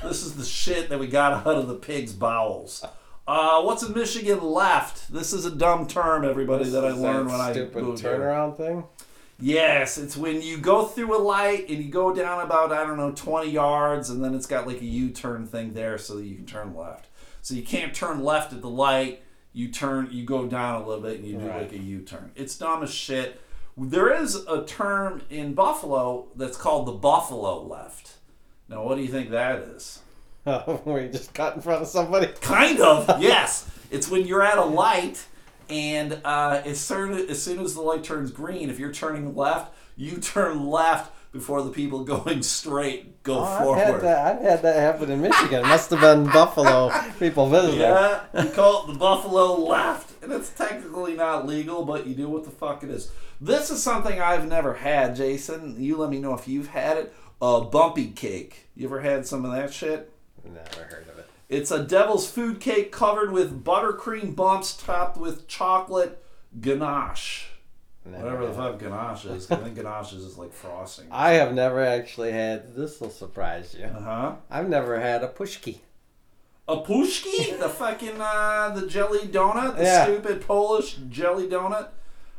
This 0.00 0.22
is 0.22 0.36
the 0.36 0.44
shit 0.44 0.88
that 0.90 1.00
we 1.00 1.08
got 1.08 1.44
out 1.44 1.56
of 1.56 1.66
the 1.66 1.74
pig's 1.74 2.12
bowels. 2.12 2.84
Uh, 3.26 3.60
what's 3.62 3.82
in 3.82 3.92
Michigan 3.92 4.40
left? 4.40 5.12
This 5.12 5.32
is 5.32 5.44
a 5.44 5.50
dumb 5.50 5.88
term, 5.88 6.24
everybody, 6.24 6.66
that 6.70 6.84
I 6.84 6.92
learned 6.92 7.30
when 7.30 7.40
I 7.40 7.52
moved 7.74 8.00
here. 8.00 8.16
turnaround 8.16 8.56
thing. 8.56 8.84
Yes, 9.40 9.98
it's 9.98 10.16
when 10.16 10.40
you 10.40 10.56
go 10.58 10.84
through 10.84 11.16
a 11.16 11.18
light 11.20 11.68
and 11.68 11.82
you 11.84 11.90
go 11.90 12.14
down 12.14 12.42
about 12.44 12.70
I 12.72 12.84
don't 12.86 12.96
know 12.96 13.10
20 13.10 13.50
yards, 13.50 14.08
and 14.08 14.22
then 14.22 14.36
it's 14.36 14.46
got 14.46 14.68
like 14.68 14.80
a 14.82 14.84
U-turn 14.86 15.48
thing 15.48 15.72
there 15.74 15.98
so 15.98 16.14
that 16.14 16.24
you 16.24 16.36
can 16.36 16.46
turn 16.46 16.76
left. 16.76 17.08
So 17.42 17.54
you 17.56 17.62
can't 17.64 17.92
turn 17.92 18.22
left 18.22 18.52
at 18.52 18.60
the 18.62 18.70
light. 18.70 19.22
You 19.52 19.66
turn, 19.72 20.10
you 20.12 20.24
go 20.24 20.46
down 20.46 20.80
a 20.80 20.86
little 20.86 21.02
bit, 21.02 21.18
and 21.18 21.26
you 21.26 21.38
do 21.38 21.48
Right. 21.48 21.62
like 21.62 21.72
a 21.72 21.78
U-turn. 21.78 22.30
It's 22.36 22.56
dumb 22.56 22.84
as 22.84 22.94
shit. 22.94 23.40
There 23.76 24.12
is 24.12 24.36
a 24.46 24.64
term 24.64 25.22
in 25.30 25.54
Buffalo 25.54 26.26
that's 26.36 26.56
called 26.56 26.86
the 26.86 26.92
Buffalo 26.92 27.62
left. 27.62 28.16
Now, 28.68 28.84
what 28.84 28.96
do 28.96 29.02
you 29.02 29.08
think 29.08 29.30
that 29.30 29.60
is? 29.60 30.00
Where 30.44 31.02
you 31.02 31.08
just 31.08 31.32
got 31.32 31.56
in 31.56 31.62
front 31.62 31.82
of 31.82 31.88
somebody. 31.88 32.26
Kind 32.40 32.80
of, 32.80 33.20
yes. 33.20 33.70
It's 33.90 34.10
when 34.10 34.26
you're 34.26 34.42
at 34.42 34.58
a 34.58 34.64
light, 34.64 35.26
and 35.68 36.20
uh, 36.24 36.62
as, 36.64 36.80
soon, 36.80 37.12
as 37.12 37.42
soon 37.42 37.60
as 37.60 37.74
the 37.74 37.80
light 37.80 38.04
turns 38.04 38.30
green, 38.30 38.68
if 38.68 38.78
you're 38.78 38.92
turning 38.92 39.34
left, 39.34 39.74
you 39.96 40.18
turn 40.18 40.66
left 40.66 41.12
before 41.32 41.62
the 41.62 41.70
people 41.70 42.04
going 42.04 42.42
straight 42.42 43.22
go 43.22 43.38
Oh, 43.38 43.42
I've 43.44 43.62
forward. 43.62 43.78
had 43.78 44.00
that. 44.02 44.36
I've 44.36 44.42
had 44.42 44.62
that 44.62 44.76
happen 44.76 45.10
in 45.10 45.20
Michigan. 45.20 45.60
It 45.64 45.66
must 45.66 45.90
have 45.90 46.00
been 46.00 46.24
Buffalo 46.26 46.90
people 47.18 47.48
visiting. 47.48 47.80
Yeah, 47.80 48.22
you 48.42 48.50
call 48.50 48.84
it 48.84 48.92
the 48.92 48.98
Buffalo 48.98 49.54
left, 49.56 50.22
and 50.22 50.32
it's 50.32 50.50
technically 50.50 51.14
not 51.14 51.46
legal, 51.46 51.84
but 51.84 52.06
you 52.06 52.14
do 52.14 52.28
what 52.28 52.44
the 52.44 52.50
fuck 52.50 52.82
it 52.84 52.90
is. 52.90 53.10
This 53.40 53.70
is 53.70 53.82
something 53.82 54.20
I've 54.20 54.46
never 54.46 54.74
had, 54.74 55.16
Jason. 55.16 55.82
You 55.82 55.96
let 55.96 56.10
me 56.10 56.20
know 56.20 56.34
if 56.34 56.46
you've 56.46 56.68
had 56.68 56.96
it. 56.96 57.14
A 57.40 57.60
bumpy 57.60 58.06
cake. 58.12 58.68
You 58.76 58.86
ever 58.86 59.00
had 59.00 59.26
some 59.26 59.44
of 59.44 59.50
that 59.52 59.72
shit? 59.72 60.12
Never 60.44 60.84
heard 60.84 61.08
of 61.08 61.18
it. 61.18 61.28
It's 61.48 61.72
a 61.72 61.82
devil's 61.82 62.30
food 62.30 62.60
cake 62.60 62.92
covered 62.92 63.32
with 63.32 63.64
buttercream 63.64 64.36
bumps 64.36 64.74
topped 64.76 65.16
with 65.18 65.48
chocolate 65.48 66.22
ganache. 66.60 67.48
Never 68.04 68.24
Whatever 68.24 68.46
the 68.48 68.52
fuck 68.54 68.78
ganache 68.80 69.24
is. 69.26 69.50
I 69.50 69.56
think 69.56 69.76
ganache 69.76 70.12
is 70.12 70.24
just 70.24 70.38
like 70.38 70.52
frosting. 70.52 71.06
I 71.10 71.32
have 71.32 71.54
never 71.54 71.82
actually 71.84 72.32
had. 72.32 72.74
This 72.74 73.00
will 73.00 73.10
surprise 73.10 73.76
you. 73.78 73.84
Uh 73.86 74.00
huh. 74.00 74.34
I've 74.50 74.68
never 74.68 74.98
had 74.98 75.22
a 75.22 75.28
paczki. 75.28 75.78
A 76.68 76.76
paczki? 76.78 77.58
the 77.60 77.68
fucking 77.80 78.20
uh, 78.20 78.70
the 78.74 78.86
jelly 78.88 79.20
donut, 79.28 79.76
the 79.76 79.84
Yeah. 79.84 80.04
stupid 80.04 80.40
Polish 80.46 80.96
jelly 81.08 81.46
donut. 81.48 81.88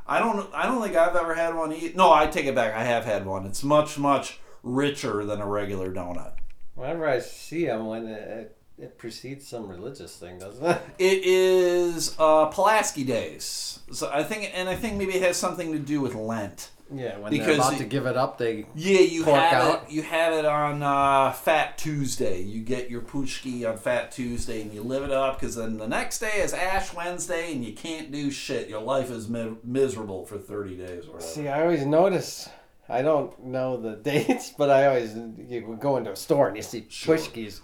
I 0.05 0.19
don't. 0.19 0.49
I 0.53 0.65
don't 0.65 0.81
think 0.81 0.97
I've 0.97 1.15
ever 1.15 1.33
had 1.33 1.55
one. 1.55 1.71
Eat. 1.71 1.95
No, 1.95 2.11
I 2.11 2.27
take 2.27 2.45
it 2.45 2.55
back. 2.55 2.73
I 2.73 2.83
have 2.83 3.05
had 3.05 3.25
one. 3.25 3.45
It's 3.45 3.63
much 3.63 3.97
much 3.97 4.39
richer 4.63 5.23
than 5.23 5.39
a 5.39 5.47
regular 5.47 5.93
donut. 5.93 6.33
Whenever 6.75 7.07
I 7.07 7.19
see 7.19 7.67
them, 7.67 7.85
when 7.85 8.07
it, 8.07 8.57
it, 8.77 8.83
it 8.83 8.97
precedes 8.97 9.47
some 9.47 9.67
religious 9.67 10.15
thing, 10.15 10.39
doesn't 10.39 10.65
it? 10.65 10.81
It 10.99 11.25
is 11.25 12.15
uh, 12.19 12.47
Pulaski 12.47 13.03
Days. 13.03 13.79
So 13.91 14.09
I 14.13 14.23
think, 14.23 14.51
and 14.53 14.69
I 14.69 14.75
think 14.75 14.97
maybe 14.97 15.13
it 15.13 15.23
has 15.23 15.37
something 15.37 15.71
to 15.73 15.79
do 15.79 16.01
with 16.01 16.15
Lent. 16.15 16.69
Yeah, 16.93 17.17
when 17.17 17.31
Because 17.31 17.47
they're 17.47 17.55
about 17.55 17.73
it- 17.73 17.77
to 17.79 17.85
give 17.85 18.05
it 18.05 18.17
up, 18.17 18.37
they 18.37 18.65
Yeah, 18.75 18.99
you 18.99 19.23
Pork 19.23 19.39
have 19.39 19.53
out? 19.63 19.83
it. 19.83 19.91
You 19.91 20.03
have 20.03 20.33
it 20.33 20.45
on 20.45 20.83
uh, 20.83 21.31
Fat 21.31 21.77
Tuesday. 21.77 22.41
You 22.41 22.61
get 22.61 22.89
your 22.91 23.01
paczki 23.01 23.67
on 23.67 23.77
Fat 23.77 24.11
Tuesday, 24.11 24.61
and 24.61 24.71
you 24.73 24.83
live 24.83 25.03
it 25.03 25.11
up. 25.11 25.39
Because 25.39 25.55
then 25.55 25.77
the 25.77 25.87
next 25.87 26.19
day 26.19 26.41
is 26.41 26.53
Ash 26.53 26.93
Wednesday, 26.93 27.51
and 27.53 27.63
you 27.65 27.73
can't 27.73 28.11
do 28.11 28.29
shit. 28.29 28.69
Your 28.69 28.81
life 28.81 29.09
is 29.09 29.27
mi- 29.27 29.55
miserable 29.63 30.25
for 30.25 30.37
thirty 30.37 30.75
days 30.77 31.05
or 31.07 31.13
whatever. 31.13 31.21
see. 31.31 31.47
I 31.47 31.61
always 31.63 31.85
notice. 31.85 32.47
I 32.89 33.01
don't 33.01 33.45
know 33.45 33.77
the 33.77 33.95
dates, 34.11 34.51
but 34.57 34.69
I 34.69 34.87
always 34.87 35.15
you 35.15 35.65
would 35.67 35.79
go 35.79 35.97
into 35.97 36.11
a 36.11 36.15
store 36.15 36.47
and 36.47 36.57
you 36.57 36.63
see 36.63 36.85
Sure. 36.89 37.17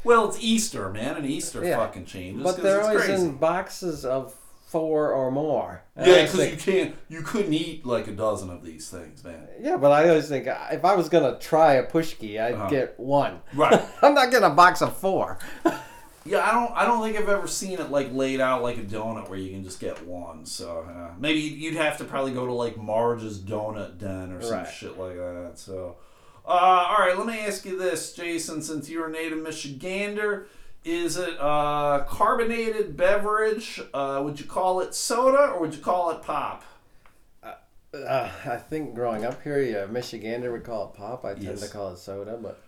Well, 0.03 0.29
it's 0.29 0.37
Easter, 0.41 0.89
man, 0.89 1.17
and 1.17 1.25
Easter 1.25 1.63
Yeah. 1.63 1.77
fucking 1.77 2.05
changes. 2.05 2.43
But 2.43 2.61
they're 2.63 2.81
always 2.81 3.05
crazy. 3.05 3.23
in 3.23 3.35
boxes 3.37 4.05
of 4.05 4.33
four 4.67 5.11
or 5.11 5.31
more. 5.31 5.81
And 5.95 6.07
Yeah, 6.07 6.21
because 6.23 6.51
you 6.51 6.57
can't. 6.57 6.95
You 7.09 7.21
couldn't 7.23 7.53
eat 7.53 7.85
like 7.85 8.07
a 8.07 8.11
dozen 8.11 8.49
of 8.51 8.63
these 8.63 8.87
things, 8.89 9.23
man. 9.23 9.47
Yeah, 9.59 9.77
but 9.77 9.91
I 9.91 10.07
always 10.09 10.29
think 10.29 10.47
uh, 10.47 10.57
if 10.71 10.85
I 10.85 10.95
was 10.95 11.09
gonna 11.09 11.37
try 11.39 11.73
a 11.73 11.83
paczki, 11.85 12.39
I'd 12.39 12.53
Uh-huh. 12.53 12.69
get 12.69 12.99
one. 12.99 13.41
Right. 13.53 13.81
I'm 14.01 14.13
not 14.13 14.29
getting 14.31 14.45
a 14.45 14.51
box 14.53 14.81
of 14.81 14.95
four. 14.95 15.39
Yeah, 16.25 16.39
I 16.39 16.51
don't. 16.51 16.71
I 16.75 16.85
don't 16.85 17.01
think 17.01 17.17
I've 17.17 17.29
ever 17.29 17.47
seen 17.47 17.79
it 17.79 17.89
like 17.91 18.11
laid 18.13 18.39
out 18.41 18.61
like 18.61 18.77
a 18.77 18.81
donut 18.83 19.29
where 19.29 19.39
you 19.39 19.51
can 19.51 19.63
just 19.63 19.79
get 19.79 20.05
one. 20.05 20.45
So 20.45 20.79
uh, 20.89 21.13
maybe 21.19 21.39
you'd 21.39 21.75
have 21.75 21.97
to 21.99 22.03
probably 22.03 22.33
go 22.33 22.45
to 22.45 22.53
like 22.53 22.77
Marge's 22.77 23.39
Donut 23.39 23.97
Den 23.97 24.31
or 24.33 24.41
some 24.41 24.51
Right. 24.59 24.67
shit 24.67 24.97
like 24.99 25.15
that. 25.15 25.53
So, 25.55 25.95
uh, 26.45 26.49
all 26.49 26.97
right, 26.99 27.17
let 27.17 27.25
me 27.25 27.39
ask 27.39 27.65
you 27.65 27.77
this, 27.79 28.13
Jason. 28.13 28.61
Since 28.61 28.89
you're 28.89 29.07
a 29.07 29.11
native 29.11 29.39
Michigander, 29.39 30.45
is 30.83 31.15
it 31.17 31.35
a 31.39 32.05
carbonated 32.07 32.97
beverage? 32.97 33.81
Uh, 33.93 34.21
would 34.23 34.39
you 34.39 34.45
call 34.45 34.81
it 34.81 34.93
soda 34.93 35.51
or 35.53 35.61
would 35.61 35.73
you 35.73 35.81
call 35.81 36.11
it 36.11 36.21
pop? 36.21 36.63
Uh, 37.43 38.29
I 38.45 38.57
think 38.57 38.93
growing 38.93 39.25
up 39.25 39.41
here, 39.41 39.59
yeah, 39.61 39.85
Michigander 39.87 40.51
would 40.51 40.63
call 40.63 40.89
it 40.93 40.97
pop. 40.97 41.25
I 41.25 41.33
tend 41.33 41.43
Yes. 41.45 41.61
to 41.61 41.69
call 41.69 41.91
it 41.93 41.97
soda, 41.97 42.37
but 42.39 42.61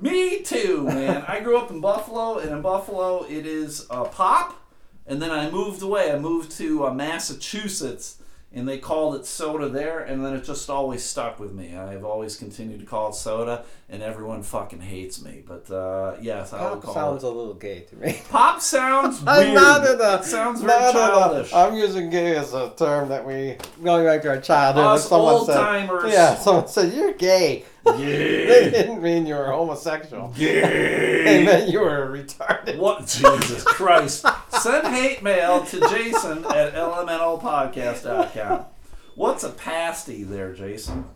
Me 0.00 0.42
too, 0.42 0.84
man. 0.84 1.24
I 1.28 1.40
grew 1.40 1.56
up 1.58 1.70
in 1.70 1.80
Buffalo, 1.80 2.38
and 2.38 2.50
in 2.50 2.62
Buffalo, 2.62 3.24
it 3.24 3.46
is 3.46 3.86
uh, 3.90 4.04
pop. 4.04 4.58
And 5.06 5.20
then 5.20 5.30
I 5.30 5.50
moved 5.50 5.82
away. 5.82 6.12
I 6.12 6.18
moved 6.18 6.52
to 6.58 6.86
uh, 6.86 6.94
Massachusetts, 6.94 8.18
and 8.52 8.68
they 8.68 8.78
called 8.78 9.16
it 9.16 9.26
soda 9.26 9.68
there. 9.68 10.00
And 10.00 10.24
then 10.24 10.34
it 10.34 10.44
just 10.44 10.70
always 10.70 11.02
stuck 11.02 11.40
with 11.40 11.52
me. 11.52 11.76
I've 11.76 12.04
always 12.04 12.36
continued 12.36 12.80
to 12.80 12.86
call 12.86 13.10
it 13.10 13.14
soda, 13.16 13.64
and 13.88 14.02
everyone 14.02 14.42
fucking 14.42 14.80
hates 14.80 15.20
me. 15.22 15.42
But 15.46 15.70
uh, 15.70 16.16
yes, 16.20 16.52
I 16.52 16.62
would 16.70 16.74
pop 16.80 16.82
call 16.82 16.94
sounds 16.94 17.24
it. 17.24 17.26
a 17.26 17.30
little 17.30 17.54
gay 17.54 17.80
to 17.80 17.96
me. 17.96 18.20
Pop 18.30 18.60
sounds 18.60 19.20
weird. 19.24 19.48
I'm 19.48 19.54
not 19.54 19.84
in 19.86 20.00
a, 20.00 20.14
it 20.16 20.24
sounds 20.24 20.60
very 20.60 20.70
not 20.80 20.90
in 20.94 20.96
a- 20.96 21.08
childish. 21.08 21.52
I'm 21.52 21.74
using 21.74 22.08
gay 22.10 22.36
as 22.36 22.54
a 22.54 22.72
term 22.76 23.08
that 23.08 23.26
we 23.26 23.56
going 23.82 24.04
back 24.06 24.22
to 24.22 24.28
our 24.30 24.40
childhood. 24.40 24.84
Us 24.84 25.08
someone 25.08 25.34
old 25.34 25.46
said, 25.46 25.56
timers. 25.56 26.12
yeah, 26.12 26.36
someone 26.36 26.68
said 26.68 26.92
you're 26.92 27.12
gay. 27.14 27.64
They 27.84 28.70
didn't 28.70 29.02
mean 29.02 29.26
you 29.26 29.34
were 29.34 29.46
homosexual. 29.50 30.32
They 30.36 31.44
meant 31.44 31.70
you 31.70 31.80
were 31.80 32.04
a 32.04 32.22
retarded. 32.22 32.78
What 32.78 33.06
Jesus 33.06 33.62
Christ? 33.64 34.26
Send 34.60 34.86
hate 34.88 35.22
mail 35.22 35.64
to 35.66 35.80
Jason 35.88 36.44
at 36.44 36.74
elementalpodcast.com. 36.74 38.66
What's 39.14 39.44
a 39.44 39.50
pasty 39.50 40.24
there, 40.24 40.52
Jason? 40.52 41.06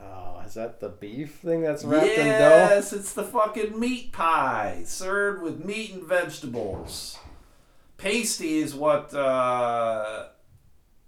Oh, 0.00 0.40
is 0.46 0.54
that 0.54 0.80
the 0.80 0.88
beef 0.88 1.36
thing 1.36 1.62
that's 1.62 1.84
wrapped 1.84 2.06
in 2.06 2.26
dough? 2.26 2.32
yes, 2.32 2.92
it's 2.92 3.12
the 3.12 3.24
fucking 3.24 3.78
meat 3.78 4.12
pie 4.12 4.82
served 4.84 5.42
with 5.42 5.64
meat 5.64 5.92
and 5.94 6.02
vegetables. 6.04 7.18
Pasty 7.96 8.58
is 8.58 8.74
what 8.74 9.12
uh, 9.14 10.26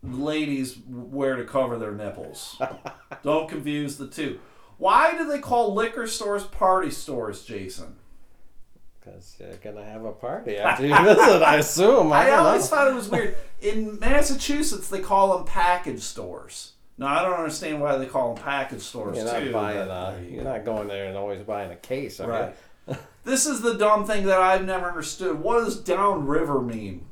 ladies 0.02 0.78
wear 0.88 1.36
to 1.36 1.44
cover 1.44 1.78
their 1.78 1.92
nipples. 1.92 2.60
Don't 3.22 3.48
confuse 3.48 3.96
the 3.96 4.08
two. 4.08 4.40
Why 4.80 5.14
do 5.14 5.26
they 5.26 5.40
call 5.40 5.74
liquor 5.74 6.06
stores 6.06 6.44
party 6.44 6.90
stores, 6.90 7.44
Jason? 7.44 7.96
Because 8.98 9.36
you're 9.38 9.52
gonna 9.56 9.84
have 9.84 10.06
a 10.06 10.12
party 10.12 10.56
after 10.56 10.86
you 10.86 10.96
visit, 11.04 11.42
I 11.42 11.56
assume. 11.56 12.10
I, 12.10 12.30
I, 12.30 12.38
always 12.38 12.62
know. 12.62 12.76
thought 12.76 12.88
it 12.88 12.94
was 12.94 13.10
weird. 13.10 13.36
In 13.60 13.98
Massachusetts, 13.98 14.88
they 14.88 15.00
call 15.00 15.36
them 15.36 15.46
package 15.46 16.00
stores. 16.00 16.72
Now, 16.96 17.08
I 17.08 17.22
don't 17.22 17.34
understand 17.34 17.82
why 17.82 17.96
they 17.96 18.06
call 18.06 18.34
them 18.34 18.42
package 18.42 18.80
stores 18.80 19.18
You're 19.18 19.26
not 19.26 19.40
too. 19.40 19.52
buying. 19.52 20.24
you 20.24 20.36
you're 20.36 20.44
not 20.44 20.64
going 20.64 20.88
there 20.88 21.08
and 21.08 21.16
always 21.16 21.42
buying 21.42 21.70
a 21.70 21.76
case? 21.76 22.18
Right. 22.18 22.54
this 23.24 23.44
is 23.44 23.60
the 23.60 23.74
dumb 23.74 24.06
thing 24.06 24.24
that 24.26 24.40
I've 24.40 24.64
never 24.64 24.88
understood. 24.88 25.40
What 25.40 25.62
does 25.62 25.76
downriver 25.76 26.62
mean? 26.62 27.04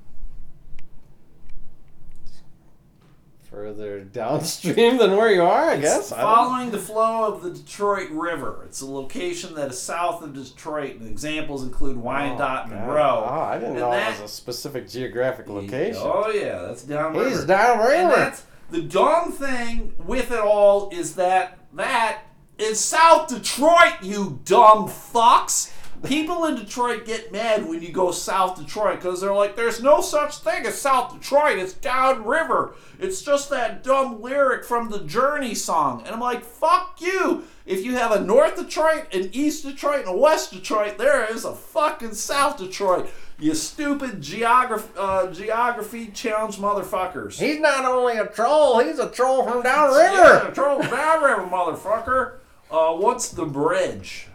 Further 3.59 4.01
downstream 4.13 4.99
than 4.99 5.17
where 5.17 5.33
you 5.33 5.43
are, 5.43 5.71
I 5.71 5.79
guess. 5.79 6.13
I 6.13 6.23
Following 6.23 6.71
the 6.71 6.79
flow 6.79 7.25
of 7.35 7.43
the 7.43 7.51
Detroit 7.51 8.09
River. 8.11 8.63
It's 8.67 8.83
a 8.83 8.87
location 8.87 9.53
that 9.57 9.71
is 9.71 9.83
south 9.83 10.23
of 10.23 10.33
Detroit, 10.33 10.95
and 11.01 11.09
examples 11.11 11.65
include 11.65 11.97
oh, 11.97 12.01
Wyandotte, 12.03 12.67
Oh, 12.67 12.71
Monroe. 12.77 13.25
Oh, 13.29 13.35
I 13.35 13.55
didn't 13.55 13.71
And 13.71 13.81
know 13.81 13.91
that- 13.91 14.17
it 14.17 14.23
was 14.23 14.31
a 14.31 14.33
specific 14.33 14.89
geographic 14.89 15.49
location. 15.49 16.01
Oh 16.05 16.31
yeah, 16.31 16.61
that's 16.63 16.85
downriver. 16.85 17.29
He's 17.29 17.45
downriver. 17.45 17.93
And 17.95 18.11
that's 18.13 18.45
the 18.71 18.83
dumb 18.83 19.33
thing 19.33 19.93
with 20.07 20.31
it 20.31 20.39
all 20.39 20.91
is 20.91 21.17
that 21.17 21.59
that 21.73 22.21
is 22.59 22.79
South 22.79 23.27
Detroit, 23.27 23.95
you 24.03 24.39
dumb 24.45 24.87
fucks. 24.89 25.73
People 26.05 26.45
in 26.45 26.55
Detroit 26.55 27.05
get 27.05 27.33
mad 27.33 27.67
when 27.69 27.83
you 27.83 27.91
go 27.93 28.13
South 28.13 28.57
Detroit 28.57 28.97
because 28.97 29.21
they're 29.21 29.35
like, 29.35 29.57
there's 29.57 29.83
no 29.83 30.01
such 30.01 30.39
thing 30.39 30.65
as 30.65 30.81
South 30.81 31.13
Detroit. 31.13 31.59
It's 31.59 31.73
downriver. 31.73 32.75
It's 33.01 33.23
just 33.23 33.51
that 33.51 33.83
dumb 33.83 34.23
lyric 34.23 34.65
from 34.65 34.91
the 34.91 35.01
Journey 35.01 35.55
song. 35.55 36.03
And 36.05 36.11
I'm 36.15 36.21
like, 36.21 36.45
fuck 36.45 37.01
you. 37.01 37.45
If 37.67 37.85
you 37.85 37.97
have 37.97 38.13
a 38.13 38.21
North 38.21 38.57
Detroit, 38.57 39.13
an 39.13 39.31
East 39.33 39.65
Detroit, 39.65 40.01
and 40.07 40.09
a 40.09 40.17
West 40.17 40.53
Detroit, 40.53 40.99
there 40.99 41.25
is 41.33 41.45
a 41.45 41.55
fucking 41.55 42.15
South 42.15 42.59
Detroit. 42.59 43.11
You 43.41 43.55
stupid 43.55 44.21
geography, 44.23 44.91
uh, 44.97 45.33
geography 45.33 46.09
challenged 46.09 46.59
motherfuckers. 46.61 47.39
He's 47.39 47.61
not 47.61 47.85
only 47.85 48.17
a 48.19 48.27
troll, 48.27 48.79
he's 48.81 48.99
a 48.99 49.11
troll 49.11 49.45
from 49.45 49.59
Yeah, 49.59 49.63
downriver. 49.63 50.53
troll 50.55 50.83
downriver, 50.83 51.43
motherfucker. 51.43 52.35
Uh, 52.71 52.95
what's 52.95 53.29
the 53.31 53.45
bridge? 53.47 54.28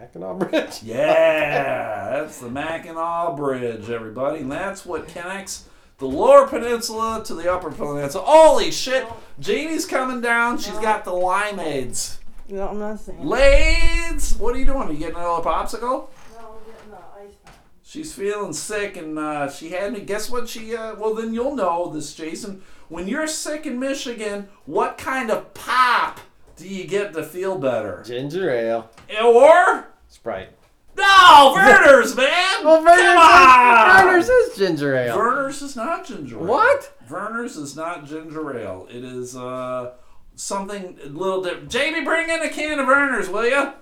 Mackinac 0.00 0.38
Bridge. 0.38 0.82
Yeah, 0.82 2.10
that's 2.10 2.38
the 2.38 2.48
Mackinac 2.48 3.36
Bridge, 3.36 3.90
everybody. 3.90 4.40
And 4.40 4.50
that's 4.50 4.86
what 4.86 5.06
connects 5.08 5.68
the 5.98 6.06
lower 6.06 6.46
peninsula 6.46 7.22
to 7.26 7.34
the 7.34 7.52
upper 7.52 7.70
peninsula. 7.70 8.24
Holy 8.26 8.70
shit! 8.70 9.06
Janie's 9.38 9.84
coming 9.84 10.22
down. 10.22 10.56
She's 10.56 10.78
got 10.78 11.04
the 11.04 11.10
limeades. 11.10 12.16
No, 12.48 12.68
I'm 12.68 12.78
not 12.78 12.98
saying. 12.98 13.24
Lades! 13.24 14.36
What 14.36 14.56
are 14.56 14.58
you 14.58 14.64
doing? 14.64 14.88
Are 14.88 14.92
you 14.92 14.98
getting 14.98 15.16
another 15.16 15.42
popsicle? 15.44 15.80
No, 15.82 16.08
I'm 16.38 16.72
getting 16.72 16.90
the 16.90 16.96
ice 16.96 17.34
pack. 17.44 17.54
She's 17.82 18.14
feeling 18.14 18.54
sick, 18.54 18.96
and 18.96 19.18
uh, 19.18 19.50
she 19.50 19.68
had 19.68 19.92
me. 19.92 20.00
Guess 20.00 20.30
what? 20.30 20.48
She 20.48 20.74
uh, 20.74 20.94
well, 20.94 21.14
then 21.14 21.34
you'll 21.34 21.54
know 21.54 21.92
this, 21.92 22.14
Jason. 22.14 22.62
When 22.88 23.06
you're 23.06 23.26
sick 23.26 23.66
in 23.66 23.78
Michigan, 23.78 24.48
what 24.64 24.96
kind 24.96 25.30
of 25.30 25.52
pop 25.52 26.20
do 26.56 26.66
you 26.66 26.86
get 26.86 27.12
to 27.12 27.22
feel 27.22 27.58
better? 27.58 28.02
Ginger 28.04 28.50
ale. 28.50 28.90
Or 29.22 29.89
Sprite. 30.20 30.50
no, 30.98 31.54
Vernors, 31.56 32.14
man. 32.16 32.28
Well, 32.64 32.82
Vernors, 32.82 32.96
Come 32.96 33.16
on. 33.16 34.18
is, 34.18 34.28
Vernors 34.28 34.50
is 34.50 34.58
ginger 34.58 34.94
ale. 34.94 35.16
Vernors 35.16 35.62
is 35.62 35.76
not 35.76 36.06
ginger 36.06 36.36
ale. 36.38 36.44
What? 36.44 36.92
Vernors 37.08 37.56
is 37.56 37.74
not 37.74 38.04
ginger 38.04 38.58
ale. 38.58 38.86
It 38.90 39.02
is 39.02 39.34
uh, 39.34 39.92
something 40.34 40.98
a 41.02 41.08
little 41.08 41.42
different. 41.42 41.70
Jamie, 41.70 42.04
bring 42.04 42.28
in 42.28 42.42
a 42.42 42.50
can 42.50 42.78
of 42.78 42.86
Vernors, 42.86 43.28
will 43.32 43.46
you? 43.46 43.72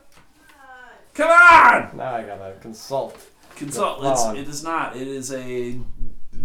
Come 1.14 1.28
on. 1.30 1.96
Now 1.96 2.14
I 2.14 2.22
gotta 2.22 2.54
consult. 2.60 3.18
Consult. 3.56 3.98
It's, 4.04 4.40
it 4.40 4.48
is 4.48 4.62
not. 4.62 4.96
It 4.96 5.08
is 5.08 5.32
a 5.32 5.80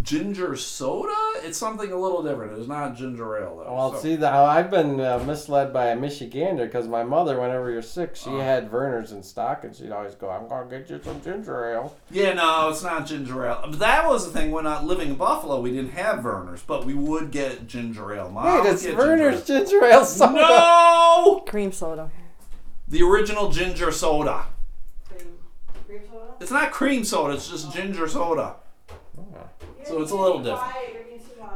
ginger 0.04 0.54
soda. 0.54 1.12
It's 1.38 1.58
something 1.58 1.90
a 1.90 1.96
little 1.98 2.22
different. 2.22 2.52
It 2.52 2.58
is 2.60 2.68
not 2.68 2.94
ginger 2.94 3.36
ale 3.38 3.56
though. 3.64 3.74
Well, 3.74 3.92
So- 3.94 3.98
see, 4.00 4.14
the, 4.16 4.30
how 4.30 4.44
I've 4.44 4.70
been 4.70 5.00
uh, 5.00 5.18
misled 5.26 5.72
by 5.72 5.86
a 5.86 5.96
Michigander 5.96 6.66
because 6.66 6.86
my 6.86 7.02
mother, 7.02 7.40
whenever 7.40 7.70
you're 7.70 7.82
sick, 7.82 8.14
she 8.14 8.30
Uh. 8.30 8.38
had 8.40 8.70
Vernors 8.70 9.10
in 9.12 9.22
stock, 9.22 9.64
and 9.64 9.74
she'd 9.74 9.90
always 9.90 10.14
go, 10.14 10.30
"I'm 10.30 10.46
gonna 10.46 10.66
get 10.70 10.88
you 10.90 11.00
some 11.02 11.20
ginger 11.22 11.64
ale." 11.72 11.96
Yeah, 12.10 12.34
no, 12.34 12.68
it's 12.68 12.82
not 12.84 13.06
ginger 13.06 13.46
ale. 13.46 13.64
That 13.72 14.06
was 14.08 14.30
the 14.30 14.38
thing. 14.38 14.52
When 14.52 14.64
not 14.64 14.84
living 14.84 15.08
in 15.08 15.14
Buffalo, 15.16 15.60
we 15.60 15.70
didn't 15.72 15.92
have 15.92 16.20
Vernors, 16.20 16.60
but 16.66 16.84
we 16.84 16.94
would 16.94 17.30
get 17.32 17.66
ginger 17.66 18.14
ale. 18.14 18.30
Mom 18.30 18.62
Wait, 18.62 18.70
it's 18.72 18.84
Vernors 18.84 19.44
ginger 19.46 19.64
ginger 19.70 19.84
ale 19.86 19.98
ale. 20.00 20.04
soda. 20.04 20.32
No, 20.34 21.42
Cream 21.46 21.72
soda. 21.72 22.10
the 22.86 23.02
original 23.02 23.50
ginger 23.50 23.90
soda. 23.90 24.44
Cream, 25.08 25.28
cream 25.86 26.02
soda? 26.10 26.34
It's 26.40 26.50
not 26.50 26.70
cream 26.70 27.04
soda. 27.04 27.34
It's 27.34 27.48
just 27.48 27.72
ginger 27.72 28.06
soda. 28.06 28.56
So 29.86 30.02
it's 30.02 30.10
a 30.10 30.16
little 30.16 30.42
different. 30.42 30.72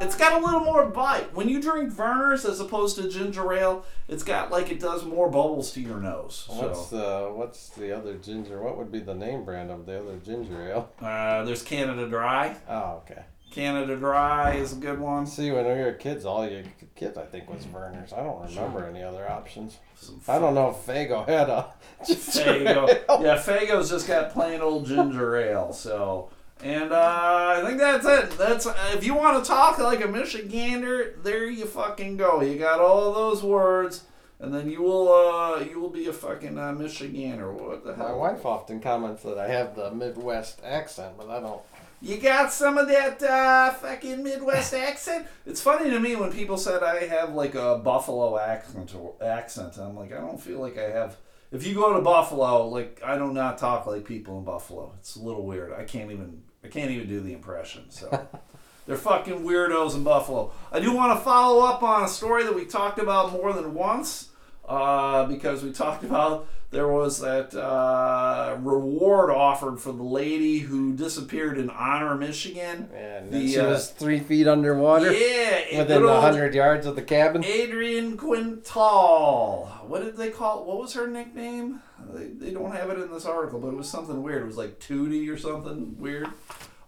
It's 0.01 0.17
got 0.17 0.41
a 0.41 0.45
little 0.45 0.61
more 0.61 0.87
bite. 0.87 1.35
When 1.35 1.49
you 1.49 1.61
drink 1.61 1.93
Vernors 1.93 2.49
as 2.49 2.61
opposed 2.61 2.97
to 2.97 3.09
ginger 3.09 3.53
ale, 3.53 3.85
it's 4.07 4.23
got 4.23 4.51
like 4.51 4.71
it 4.71 4.79
does 4.79 5.05
more 5.05 5.29
bubbles 5.29 5.73
to 5.73 5.81
your 5.81 5.99
nose. 5.99 6.47
What's 6.49 6.87
the 6.87 7.33
what's 7.35 7.71
the 7.71 7.97
other 7.97 8.15
ginger? 8.15 8.63
What 8.63 8.77
would 8.77 8.93
be 8.93 9.01
the 9.01 9.15
name 9.15 9.45
brand 9.45 9.71
of 9.71 9.87
the 9.87 10.01
other 10.01 10.19
ginger 10.19 10.71
ale? 10.71 10.93
uh, 11.03 11.45
there's 11.45 11.63
Canada 11.63 12.09
Dry. 12.09 12.57
Oh, 12.69 13.03
okay. 13.03 13.23
Canada 13.51 13.97
Dry 13.97 14.55
is 14.55 14.75
a 14.75 14.77
good 14.77 15.01
one. 15.01 15.27
See, 15.27 15.51
when 15.51 15.65
we 15.65 15.83
were 15.83 15.93
kids, 15.93 16.25
all 16.25 16.49
you 16.49 16.65
kids 16.95 17.17
I 17.17 17.25
think 17.25 17.51
was 17.51 17.65
Vernors. 17.65 18.13
I 18.13 18.23
don't 18.23 18.43
remember 18.49 18.85
any 18.85 19.03
other 19.03 19.29
options. 19.29 19.79
Some 19.97 20.21
I 20.29 20.39
don't 20.39 20.55
know 20.55 20.71
if 20.71 20.77
Faygo 20.87 21.27
had 21.27 21.49
a 21.49 21.73
Faygo. 22.05 22.89
ale. 23.09 23.23
Yeah, 23.23 23.37
Faygo's 23.37 23.91
just 23.91 24.07
got 24.07 24.33
plain 24.33 24.61
old 24.61 24.87
ginger 24.87 25.37
ale. 25.37 25.73
So, 25.73 26.31
and 26.63 26.93
uh, 26.93 27.55
I 27.57 27.63
think 27.65 27.79
that's 27.79 28.07
it. 28.07 28.37
That's 28.37 28.67
if 28.95 29.05
you 29.05 29.15
want 29.15 29.43
to 29.43 29.49
talk 29.49 29.79
like 29.79 30.01
a 30.01 30.09
Michigander, 30.09 31.23
there 31.23 31.47
you 31.47 31.67
fucking 31.67 32.17
go. 32.17 32.41
You 32.41 32.59
got 32.59 32.81
all 32.81 33.13
those 33.13 33.43
words, 33.43 34.05
and 34.41 34.53
then 34.53 34.69
you 34.69 34.83
will 34.83 35.13
uh, 35.13 35.61
you 35.61 35.79
will 35.81 35.91
be 35.91 36.07
a 36.07 36.13
fucking 36.13 36.59
uh, 36.59 36.73
Michigander. 36.73 37.53
What 37.53 37.85
the 37.85 37.95
hell? 37.95 38.09
My 38.09 38.15
wife 38.15 38.45
often 38.45 38.81
comments 38.81 39.23
that 39.23 39.39
I 39.39 39.49
have 39.49 39.77
the 39.77 39.93
Midwest 39.93 40.61
accent, 40.65 41.15
but 41.17 41.29
I 41.29 41.41
don't. 41.41 41.63
You 42.01 42.17
got 42.19 42.53
some 42.53 42.79
of 42.79 42.87
that 42.89 43.21
uh, 43.23 43.73
fucking 43.73 44.23
Midwest 44.23 44.73
accent. 44.89 45.27
It's 45.47 45.61
funny 45.61 45.91
to 45.91 45.99
me 45.99 46.15
when 46.17 46.33
people 46.33 46.57
said 46.57 46.83
I 46.83 47.07
have 47.07 47.35
like 47.35 47.55
a 47.55 47.79
Buffalo 47.79 48.39
accent 48.39 48.95
or 48.95 49.15
accent. 49.21 49.79
I'm 49.79 49.97
like, 49.97 50.13
I 50.13 50.19
don't 50.19 50.41
feel 50.41 50.61
like 50.61 50.79
I 50.79 50.91
have. 50.91 51.17
If 51.51 51.67
you 51.67 51.75
go 51.75 51.95
to 51.95 52.01
Buffalo, 52.01 52.67
like 52.69 53.01
I 53.05 53.17
do 53.17 53.33
not 53.33 53.59
talk 53.59 53.87
like 53.87 54.05
people 54.05 54.39
in 54.39 54.45
Buffalo. 54.45 54.93
It's 54.99 55.17
a 55.17 55.23
little 55.23 55.47
weird. 55.47 55.73
I 55.73 55.85
can't 55.85 56.11
even. 56.11 56.43
I 56.69 56.71
can't 56.71 56.91
even 56.91 57.09
do 57.09 57.21
the 57.21 57.33
impression. 57.33 57.91
So. 57.91 58.29
They're 58.87 58.97
fucking 58.97 59.41
weirdos 59.41 59.95
in 59.95 60.03
Buffalo. 60.03 60.53
I 60.73 60.81
do 60.81 60.95
want 60.95 61.19
to 61.19 61.23
follow 61.23 61.63
up 61.63 61.83
on 61.83 62.05
a 62.05 62.09
story 62.09 62.45
that 62.45 62.55
we 62.55 62.65
talked 62.65 62.99
about 62.99 63.33
more 63.33 63.53
than 63.53 63.75
once 63.75 64.29
uh, 64.67 65.27
because 65.27 65.63
we 65.63 65.73
talked 65.73 66.05
about 66.05 66.49
there 66.71 66.89
was 66.89 67.21
that 67.21 67.55
uh, 67.55 68.57
reward 68.61 69.31
offered 69.31 69.81
for 69.81 69.93
the 69.93 70.03
lady 70.03 70.59
who 70.59 70.95
disappeared 70.95 71.57
in 71.59 71.71
Honor, 71.71 72.15
Michigan. 72.15 72.91
And 72.95 73.33
The, 73.33 73.49
she 73.49 73.59
uh, 73.59 73.71
was 73.71 73.89
three 73.91 74.21
feet 74.21 74.47
underwater, 74.47 75.11
Yeah, 75.13 75.79
within 75.79 76.05
a 76.05 76.21
hundred 76.21 76.55
yards 76.55 76.87
of 76.87 76.95
the 76.95 77.03
cabin. 77.03 77.43
Adrian 77.45 78.17
Quintal. 78.19 79.67
What 79.87 80.03
did 80.03 80.17
they 80.19 80.31
call? 80.31 80.65
What 80.67 80.79
was 80.79 80.93
her 80.93 81.07
nickname? 81.07 81.81
They, 82.13 82.27
they 82.27 82.51
don't 82.53 82.73
have 82.73 82.91
it 82.91 82.99
in 82.99 83.11
this 83.11 83.25
article, 83.25 83.59
but 83.59 83.69
it 83.69 83.77
was 83.77 83.89
something 83.89 84.23
weird. 84.23 84.43
It 84.43 84.47
was 84.47 84.59
like 84.59 84.79
Tootie 84.79 85.33
or 85.33 85.39
something 85.39 85.99
weird. 85.99 86.29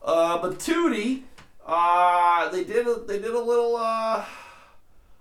Uh, 0.05 0.41
but 0.43 0.59
Tootie, 0.59 1.22
uh, 1.66 2.51
they 2.51 2.64
did 2.64 2.87
a, 2.87 2.97
they 3.07 3.18
did 3.18 3.33
a 3.35 3.41
little 3.41 3.76
uh, 3.76 4.24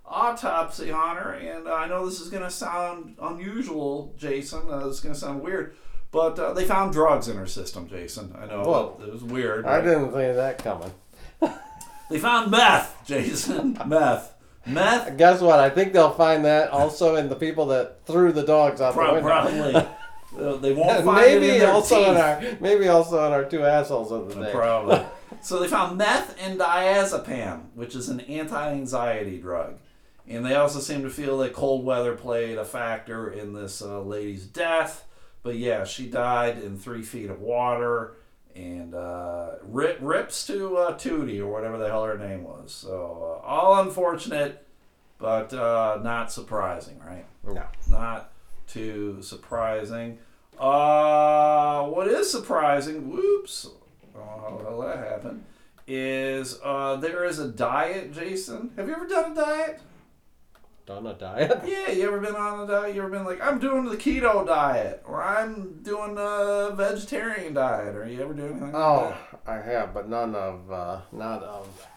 autopsy 0.10 0.91
on 0.91 1.18
her, 1.18 1.32
and 1.34 1.68
I 1.68 1.88
know 1.88 2.05
this 2.05 2.20
is 2.20 2.30
gonna 2.30 2.49
sound 2.49 3.16
unusual, 3.22 4.14
Jason. 4.18 4.62
Uh, 4.70 4.88
this 4.88 4.95
is 4.97 4.99
gonna 5.01 5.16
sound 5.16 5.41
weird, 5.41 5.76
but 6.12 6.38
uh, 6.39 6.53
they 6.53 6.66
found 6.66 6.91
drugs 6.93 7.28
in 7.28 7.38
her 7.38 7.45
system, 7.47 7.88
Jason. 7.88 8.36
I 8.39 8.45
know 8.47 8.64
Whoa. 8.64 9.01
it 9.05 9.12
was 9.14 9.24
weird. 9.24 9.66
I 9.66 9.82
didn't 9.82 10.12
see 10.12 10.32
that 10.32 10.64
coming. 10.64 10.91
They 12.10 12.18
found 12.18 12.49
meth, 12.49 13.03
Jason. 13.05 13.78
meth, 13.86 14.34
meth. 14.66 15.16
Guess 15.16 15.41
what? 15.41 15.60
I 15.60 15.70
think 15.70 15.93
they'll 15.93 16.10
find 16.10 16.43
that 16.45 16.72
also 16.72 17.16
in 17.18 17.30
the 17.30 17.36
people 17.36 17.68
that 17.68 18.03
threw 18.05 18.32
the 18.32 18.41
dogs 18.43 18.82
out 18.82 18.95
the 18.95 19.01
Pro- 19.01 19.14
window. 19.14 19.28
probably. 19.30 19.88
Uh, 20.39 20.57
they 20.57 20.74
won't 20.74 21.03
find 21.03 21.26
it 21.26 21.34
in 21.34 21.39
maybe 21.41 21.57
their 21.57 21.72
also 21.72 21.97
in 22.03 22.14
teeth. 22.14 22.24
our 22.24 22.57
maybe 22.62 22.88
also 22.88 23.26
in 23.26 23.34
our 23.34 23.43
two 23.45 23.64
assholes 23.66 24.12
of 24.12 24.30
the 24.30 24.43
day. 24.45 24.51
Probably. 24.51 25.03
so 25.41 25.60
they 25.60 25.68
found 25.68 25.97
meth 25.97 26.38
and 26.39 26.60
diazepam, 26.60 27.64
which 27.74 27.95
is 27.95 28.10
an 28.10 28.20
anti-anxiety 28.20 29.39
drug, 29.39 29.80
and 30.30 30.46
they 30.46 30.56
also 30.56 30.80
seem 30.80 31.02
to 31.02 31.10
feel 31.10 31.40
that 31.40 31.54
cold 31.54 31.84
weather 31.84 32.16
played 32.16 32.58
a 32.60 32.64
factor 32.64 33.32
in 33.32 33.54
this 33.54 33.82
uh, 33.82 34.00
lady's 34.00 34.46
death. 34.46 35.06
But 35.42 35.58
yeah, 35.58 35.84
she 35.86 36.08
died 36.08 36.60
in 36.60 36.78
three 36.78 37.02
feet 37.02 37.32
of 37.32 37.42
water, 37.42 38.18
and 38.56 38.94
uh, 38.94 39.54
rip, 39.64 39.98
rips 40.02 40.46
to 40.48 40.78
uh, 40.78 40.98
Tootie 40.98 41.40
or 41.40 41.48
whatever 41.48 41.78
the 41.78 41.88
hell 41.88 42.06
her 42.06 42.18
name 42.18 42.44
was. 42.44 42.72
So 42.72 43.42
uh, 43.42 43.46
all 43.46 43.82
unfortunate, 43.82 44.68
but 45.18 45.52
uh, 45.52 46.00
not 46.04 46.32
surprising, 46.32 47.00
right? 47.00 47.26
No. 47.44 47.66
Not 47.90 48.32
too 48.68 49.22
surprising. 49.22 50.20
Uh, 50.60 51.86
what 51.86 52.08
is 52.08 52.30
surprising? 52.30 53.10
Whoops! 53.10 53.68
Oh, 54.16 54.20
how 54.20 54.58
the 54.58 54.64
hell 54.64 54.82
that 54.82 54.98
happened? 54.98 55.46
Is 55.88 56.60
uh, 56.64 56.98
there 56.98 57.24
is 57.24 57.40
a 57.40 57.48
diet, 57.48 58.14
Jason? 58.14 58.72
Have 58.76 58.88
you 58.88 58.94
ever 58.94 59.08
done 59.08 59.32
a 59.32 59.36
diet? 59.36 59.80
Done 60.90 61.06
a 61.06 61.14
diet? 61.14 61.62
Yeah, 61.68 61.92
you 61.92 62.08
ever 62.08 62.20
been 62.20 62.36
on 62.36 62.62
a 62.62 62.68
diet? 62.68 62.96
You 62.96 63.04
ever 63.04 63.12
been 63.12 63.24
like, 63.24 63.40
I'm 63.44 63.60
doing 63.60 63.86
the 63.86 63.96
keto 63.96 64.44
diet, 64.44 65.04
or 65.06 65.24
I'm 65.24 65.84
doing 65.84 66.16
a 66.18 66.72
vegetarian 66.76 67.54
diet, 67.54 67.96
or 67.96 68.08
you 68.08 68.24
ever 68.24 68.34
do 68.34 68.48
anything? 68.48 68.72
Oh, 68.74 69.16
like 69.32 69.48
I 69.48 69.62
have, 69.62 69.94
but 69.94 70.10
none 70.10 70.34
of, 70.34 70.72
uh, 70.72 71.02
not 71.12 71.44
of, 71.44 71.88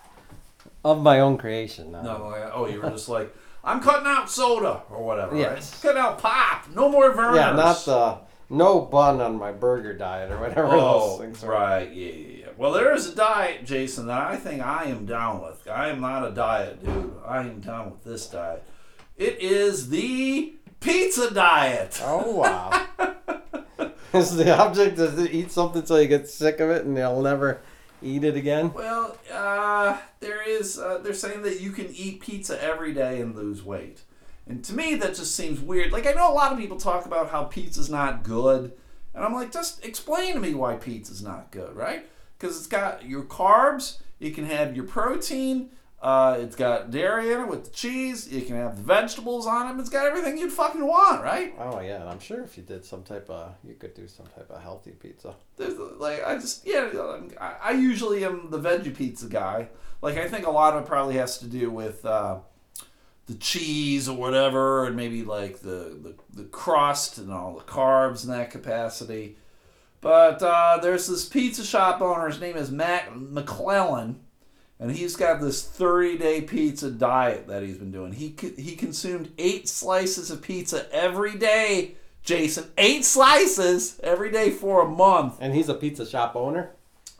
of 0.84 1.02
my 1.02 1.20
own 1.20 1.38
creation. 1.38 1.90
No. 1.92 2.02
no. 2.02 2.28
Like, 2.28 2.50
oh, 2.52 2.68
you 2.68 2.82
were 2.82 2.90
just 2.90 3.08
like, 3.08 3.34
I'm 3.64 3.80
cutting 3.80 4.06
out 4.06 4.30
soda 4.30 4.82
or 4.90 5.02
whatever. 5.02 5.38
Yes. 5.38 5.72
Right? 5.72 5.82
Cutting 5.94 6.02
out 6.02 6.18
pop. 6.18 6.68
No 6.74 6.90
more 6.90 7.14
Vernors. 7.14 7.36
Yeah, 7.36 7.52
not 7.52 7.82
the 7.86 8.18
no 8.54 8.82
bun 8.82 9.22
on 9.22 9.38
my 9.38 9.52
burger 9.52 9.94
diet 9.94 10.30
or 10.30 10.38
whatever 10.38 10.68
Oh, 10.70 11.08
those 11.16 11.20
things 11.20 11.44
are. 11.44 11.50
right. 11.50 11.90
Yeah, 11.90 12.12
yeah, 12.12 12.36
yeah. 12.40 12.46
Well, 12.58 12.72
there 12.72 12.94
is 12.94 13.08
a 13.08 13.14
diet, 13.14 13.64
Jason, 13.64 14.08
that 14.08 14.20
I 14.20 14.36
think 14.36 14.60
I 14.60 14.84
am 14.84 15.06
down 15.06 15.40
with. 15.40 15.66
I 15.66 15.88
am 15.88 16.02
not 16.02 16.28
a 16.28 16.30
diet 16.30 16.84
dude. 16.84 17.14
I 17.26 17.38
am 17.38 17.60
down 17.60 17.92
with 17.92 18.04
this 18.04 18.26
diet. 18.26 18.62
It 19.16 19.40
is 19.40 19.90
the 19.90 20.54
pizza 20.80 21.32
diet. 21.32 22.00
Oh 22.02 22.36
wow! 22.36 22.86
Is 24.12 24.36
the 24.36 24.54
object 24.58 24.98
is 24.98 25.14
to 25.14 25.30
eat 25.30 25.50
something 25.50 25.82
till 25.82 26.00
you 26.00 26.06
get 26.06 26.28
sick 26.28 26.60
of 26.60 26.68
it 26.68 26.84
and 26.84 26.96
you'll 26.98 27.22
never 27.22 27.62
eat 28.02 28.24
it 28.24 28.36
again? 28.36 28.70
Well, 28.74 29.16
uh, 29.32 29.96
there 30.20 30.46
is. 30.46 30.78
Uh, 30.78 30.98
they're 30.98 31.14
saying 31.14 31.42
that 31.42 31.60
you 31.60 31.70
can 31.70 31.88
eat 31.94 32.20
pizza 32.20 32.62
every 32.62 32.92
day 32.92 33.22
and 33.22 33.34
lose 33.34 33.62
weight, 33.62 34.02
and 34.46 34.62
to 34.64 34.74
me 34.74 34.96
that 34.96 35.14
just 35.14 35.34
seems 35.34 35.60
weird. 35.60 35.92
Like 35.92 36.06
I 36.06 36.12
know 36.12 36.30
a 36.30 36.34
lot 36.34 36.52
of 36.52 36.58
people 36.58 36.76
talk 36.76 37.06
about 37.06 37.30
how 37.30 37.44
pizza's 37.44 37.88
not 37.88 38.22
good, 38.22 38.72
and 39.14 39.24
I'm 39.24 39.32
like, 39.32 39.50
just 39.50 39.84
explain 39.84 40.34
to 40.34 40.40
me 40.40 40.52
why 40.52 40.76
pizza's 40.76 41.22
not 41.22 41.50
good, 41.50 41.74
right? 41.74 42.06
Because 42.38 42.58
it's 42.58 42.66
got 42.66 43.06
your 43.06 43.22
carbs, 43.22 43.98
you 44.18 44.30
can 44.32 44.44
have 44.44 44.76
your 44.76 44.84
protein, 44.84 45.70
uh, 46.02 46.36
it's 46.40 46.56
got 46.56 46.90
dairy 46.90 47.32
in 47.32 47.40
it 47.42 47.48
with 47.48 47.64
the 47.64 47.70
cheese, 47.70 48.30
you 48.30 48.42
can 48.42 48.56
have 48.56 48.76
the 48.76 48.82
vegetables 48.82 49.46
on 49.46 49.68
it. 49.68 49.80
It's 49.80 49.88
got 49.88 50.04
everything 50.04 50.36
you'd 50.36 50.52
fucking 50.52 50.84
want, 50.84 51.22
right? 51.22 51.54
Oh 51.56 51.78
yeah, 51.78 52.00
and 52.00 52.08
I'm 52.08 52.18
sure 52.18 52.42
if 52.42 52.56
you 52.56 52.64
did 52.64 52.84
some 52.84 53.04
type 53.04 53.30
of, 53.30 53.54
you 53.62 53.74
could 53.74 53.94
do 53.94 54.08
some 54.08 54.26
type 54.26 54.50
of 54.50 54.60
healthy 54.60 54.90
pizza. 54.90 55.36
There's, 55.56 55.78
like 55.78 56.26
I 56.26 56.34
just 56.34 56.66
yeah 56.66 56.90
I, 57.40 57.54
I 57.62 57.70
usually 57.72 58.24
am 58.24 58.50
the 58.50 58.58
veggie 58.58 58.94
pizza 58.94 59.28
guy. 59.28 59.68
Like 60.02 60.16
I 60.16 60.28
think 60.28 60.44
a 60.44 60.50
lot 60.50 60.74
of 60.74 60.82
it 60.82 60.88
probably 60.88 61.14
has 61.18 61.38
to 61.38 61.46
do 61.46 61.70
with 61.70 62.04
uh, 62.04 62.40
the 63.26 63.34
cheese 63.34 64.08
or 64.08 64.16
whatever, 64.16 64.86
and 64.86 64.96
maybe 64.96 65.22
like 65.22 65.60
the, 65.60 65.96
the 66.02 66.14
the 66.32 66.44
crust 66.48 67.18
and 67.18 67.30
all 67.32 67.54
the 67.54 67.62
carbs 67.62 68.24
in 68.24 68.30
that 68.30 68.50
capacity. 68.50 69.36
But 70.00 70.42
uh, 70.42 70.80
there's 70.82 71.06
this 71.06 71.28
pizza 71.28 71.64
shop 71.64 72.00
owner. 72.00 72.26
His 72.26 72.40
name 72.40 72.56
is 72.56 72.72
Matt 72.72 73.16
McClellan, 73.16 74.18
and 74.82 74.90
he's 74.90 75.14
got 75.14 75.40
this 75.40 75.64
30 75.64 76.18
day 76.18 76.40
pizza 76.40 76.90
diet 76.90 77.46
that 77.46 77.62
he's 77.62 77.78
been 77.78 77.92
doing. 77.92 78.12
He 78.12 78.34
he 78.56 78.74
consumed 78.74 79.30
eight 79.38 79.68
slices 79.68 80.28
of 80.28 80.42
pizza 80.42 80.92
every 80.92 81.36
day. 81.36 81.94
Jason, 82.24 82.64
eight 82.76 83.04
slices 83.04 84.00
every 84.02 84.32
day 84.32 84.50
for 84.50 84.82
a 84.82 84.88
month. 84.88 85.36
And 85.40 85.54
he's 85.54 85.68
a 85.68 85.74
pizza 85.74 86.04
shop 86.04 86.34
owner. 86.34 86.70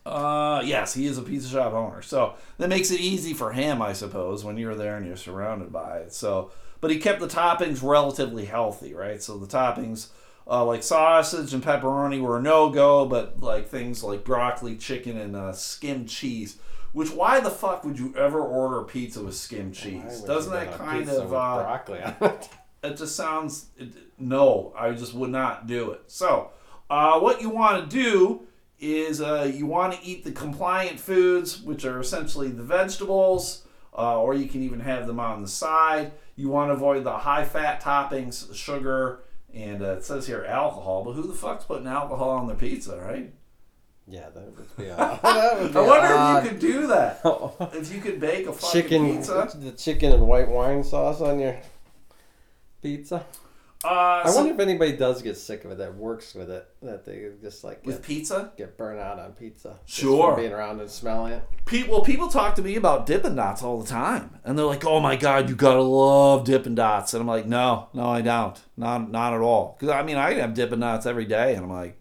Uh, 0.04 0.60
yes, 0.64 0.94
he 0.94 1.06
is 1.06 1.18
a 1.18 1.22
pizza 1.22 1.48
shop 1.48 1.72
owner, 1.72 2.02
so 2.02 2.34
that 2.58 2.68
makes 2.68 2.90
it 2.90 3.00
easy 3.00 3.32
for 3.32 3.52
him, 3.52 3.80
I 3.80 3.92
suppose, 3.92 4.44
when 4.44 4.56
you're 4.56 4.74
there 4.74 4.96
and 4.96 5.06
you're 5.06 5.16
surrounded 5.16 5.72
by 5.72 5.98
it. 5.98 6.12
So, 6.12 6.50
but 6.80 6.90
he 6.90 6.98
kept 6.98 7.20
the 7.20 7.28
toppings 7.28 7.80
relatively 7.80 8.44
healthy, 8.44 8.94
right? 8.94 9.22
So 9.22 9.38
the 9.38 9.46
toppings, 9.46 10.08
uh, 10.50 10.64
like 10.64 10.82
sausage 10.82 11.54
and 11.54 11.62
pepperoni, 11.62 12.20
were 12.20 12.38
a 12.38 12.42
no 12.42 12.70
go, 12.70 13.06
but 13.06 13.40
like 13.40 13.68
things 13.68 14.02
like 14.02 14.24
broccoli, 14.24 14.74
chicken, 14.74 15.16
and 15.16 15.36
uh, 15.36 15.52
skim 15.52 16.06
cheese. 16.06 16.58
Which 16.92 17.10
why 17.10 17.40
the 17.40 17.50
fuck 17.50 17.84
would 17.84 17.98
you 17.98 18.14
ever 18.16 18.40
order 18.40 18.80
a 18.80 18.84
pizza 18.84 19.22
with 19.22 19.34
skim 19.34 19.72
cheese? 19.72 20.20
Doesn't 20.20 20.52
that 20.52 20.76
kind 20.76 21.08
of 21.08 21.32
uh, 21.32 21.62
broccoli 21.62 22.02
on 22.02 22.16
it? 22.20 22.48
it 22.82 22.96
just 22.96 23.16
sounds 23.16 23.66
it, 23.78 23.92
no 24.18 24.72
i 24.76 24.90
just 24.92 25.14
would 25.14 25.30
not 25.30 25.66
do 25.66 25.90
it 25.92 26.02
so 26.06 26.50
uh, 26.90 27.18
what 27.18 27.40
you 27.40 27.48
want 27.48 27.88
to 27.88 27.96
do 27.96 28.42
is 28.78 29.22
uh, 29.22 29.50
you 29.54 29.64
want 29.64 29.94
to 29.94 30.04
eat 30.04 30.24
the 30.24 30.32
compliant 30.32 31.00
foods 31.00 31.62
which 31.62 31.84
are 31.84 32.00
essentially 32.00 32.48
the 32.48 32.62
vegetables 32.62 33.66
uh, 33.96 34.20
or 34.20 34.34
you 34.34 34.46
can 34.46 34.62
even 34.62 34.80
have 34.80 35.06
them 35.06 35.20
on 35.20 35.42
the 35.42 35.48
side 35.48 36.12
you 36.36 36.48
want 36.48 36.68
to 36.68 36.74
avoid 36.74 37.04
the 37.04 37.18
high 37.18 37.44
fat 37.44 37.80
toppings 37.80 38.54
sugar 38.54 39.20
and 39.54 39.82
uh, 39.82 39.92
it 39.92 40.04
says 40.04 40.26
here 40.26 40.44
alcohol 40.48 41.04
but 41.04 41.12
who 41.12 41.22
the 41.22 41.34
fuck's 41.34 41.64
putting 41.64 41.86
alcohol 41.86 42.30
on 42.30 42.46
their 42.46 42.56
pizza 42.56 42.98
right 43.00 43.32
Yeah, 44.08 44.28
that 44.30 44.44
would 44.44 44.76
be. 44.76 44.90
Uh, 44.90 45.16
that 45.22 45.60
would 45.62 45.72
be 45.72 45.78
i 45.78 45.82
wonder 45.82 46.14
odd. 46.14 46.38
if 46.38 46.44
you 46.44 46.50
could 46.50 46.60
do 46.60 46.86
that 46.88 47.20
if 47.74 47.94
you 47.94 48.00
could 48.00 48.18
bake 48.20 48.46
a 48.46 48.52
fucking 48.52 48.82
chicken, 48.82 49.16
pizza 49.16 49.50
the 49.58 49.72
chicken 49.72 50.12
and 50.12 50.26
white 50.26 50.48
wine 50.48 50.82
sauce 50.82 51.20
on 51.20 51.38
your 51.38 51.56
pizza. 52.82 53.24
uh, 53.84 53.88
I 53.88 54.22
so- 54.26 54.36
wonder 54.38 54.54
if 54.54 54.60
anybody 54.60 54.96
does 54.96 55.22
get 55.22 55.36
sick 55.36 55.64
of 55.64 55.70
it 55.72 55.78
that 55.78 55.94
works 55.96 56.34
with 56.34 56.50
it 56.50 56.66
that 56.82 57.04
they 57.04 57.28
just 57.40 57.64
like 57.64 57.84
with 57.86 58.02
pizza 58.02 58.52
get 58.56 58.76
burnt 58.76 59.00
out 59.00 59.18
on 59.18 59.32
pizza. 59.32 59.78
Sure. 59.86 60.36
being 60.36 60.52
around 60.52 60.80
and 60.80 60.90
smelling 60.90 61.34
it. 61.34 61.42
Pe- 61.64 61.88
well, 61.88 62.00
people 62.02 62.28
talk 62.28 62.54
to 62.56 62.62
me 62.62 62.76
about 62.76 63.06
Dippin' 63.06 63.36
Dots 63.36 63.62
all 63.62 63.80
the 63.80 63.88
time, 63.88 64.38
and 64.44 64.58
they're 64.58 64.66
like, 64.66 64.84
"Oh 64.84 64.98
my 65.00 65.14
God, 65.16 65.48
you 65.48 65.54
gotta 65.54 65.80
love 65.82 66.44
Dippin' 66.44 66.74
Dots," 66.74 67.14
and 67.14 67.20
I'm 67.20 67.28
like, 67.28 67.46
"No, 67.46 67.88
no, 67.94 68.08
I 68.10 68.20
don't, 68.20 68.60
not 68.76 69.10
not 69.10 69.32
at 69.32 69.40
all." 69.40 69.76
Because 69.78 69.94
I 69.94 70.02
mean, 70.02 70.16
I 70.16 70.34
have 70.34 70.54
Dippin' 70.54 70.80
Dots 70.80 71.06
every 71.06 71.24
day, 71.24 71.54
and 71.54 71.64
I'm 71.64 71.70
like, 71.70 71.98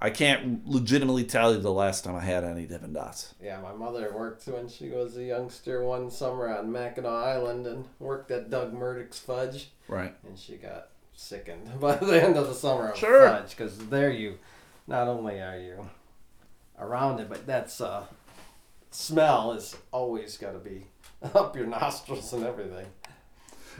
I 0.00 0.10
can't 0.10 0.66
legitimately 0.66 1.24
tell 1.24 1.52
you 1.54 1.60
the 1.60 1.72
last 1.72 2.04
time 2.04 2.14
I 2.14 2.20
had 2.20 2.44
any 2.44 2.66
Dippin' 2.66 2.92
Dots. 2.92 3.34
Yeah, 3.42 3.60
my 3.60 3.72
mother 3.72 4.12
worked 4.14 4.46
when 4.46 4.68
she 4.68 4.90
was 4.90 5.16
a 5.16 5.24
youngster 5.24 5.82
one 5.84 6.10
summer 6.10 6.48
on 6.56 6.70
Mackinac 6.70 7.10
Island 7.10 7.66
and 7.66 7.84
worked 7.98 8.30
at 8.30 8.48
Doug 8.48 8.72
Murdick's 8.72 9.18
Fudge, 9.18 9.70
Right. 9.88 10.14
and 10.26 10.38
she 10.38 10.54
got 10.56 10.88
sickened 11.14 11.68
by 11.80 11.96
the 11.96 12.22
end 12.22 12.36
of 12.36 12.46
the 12.46 12.54
summer 12.54 12.90
of 12.90 12.96
Sure. 12.96 13.28
fudge 13.28 13.50
because 13.50 13.76
there 13.88 14.10
you, 14.12 14.38
not 14.86 15.08
only 15.08 15.40
are 15.40 15.58
you 15.58 15.88
around 16.78 17.18
it, 17.18 17.28
but 17.28 17.44
that's 17.44 17.80
uh, 17.80 18.04
smell 18.92 19.52
is 19.52 19.76
always 19.90 20.36
got 20.38 20.52
to 20.52 20.58
be 20.58 20.86
up 21.34 21.56
your 21.56 21.66
nostrils 21.66 22.32
and 22.32 22.44
everything. 22.44 22.86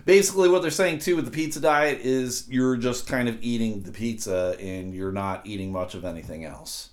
Basically, 0.05 0.49
what 0.49 0.63
they're 0.63 0.71
saying 0.71 1.01
too 1.01 1.17
with 1.17 1.25
the 1.25 1.31
pizza 1.31 1.61
diet 1.61 2.01
is 2.03 2.47
you're 2.49 2.77
just 2.77 3.07
kind 3.07 3.29
of 3.29 3.43
eating 3.43 3.83
the 3.83 3.93
pizza 3.93 4.57
and 4.61 4.95
you're 4.95 5.13
not 5.13 5.47
eating 5.47 5.73
much 5.73 5.95
of 5.95 6.05
anything 6.05 6.45
else. 6.45 6.91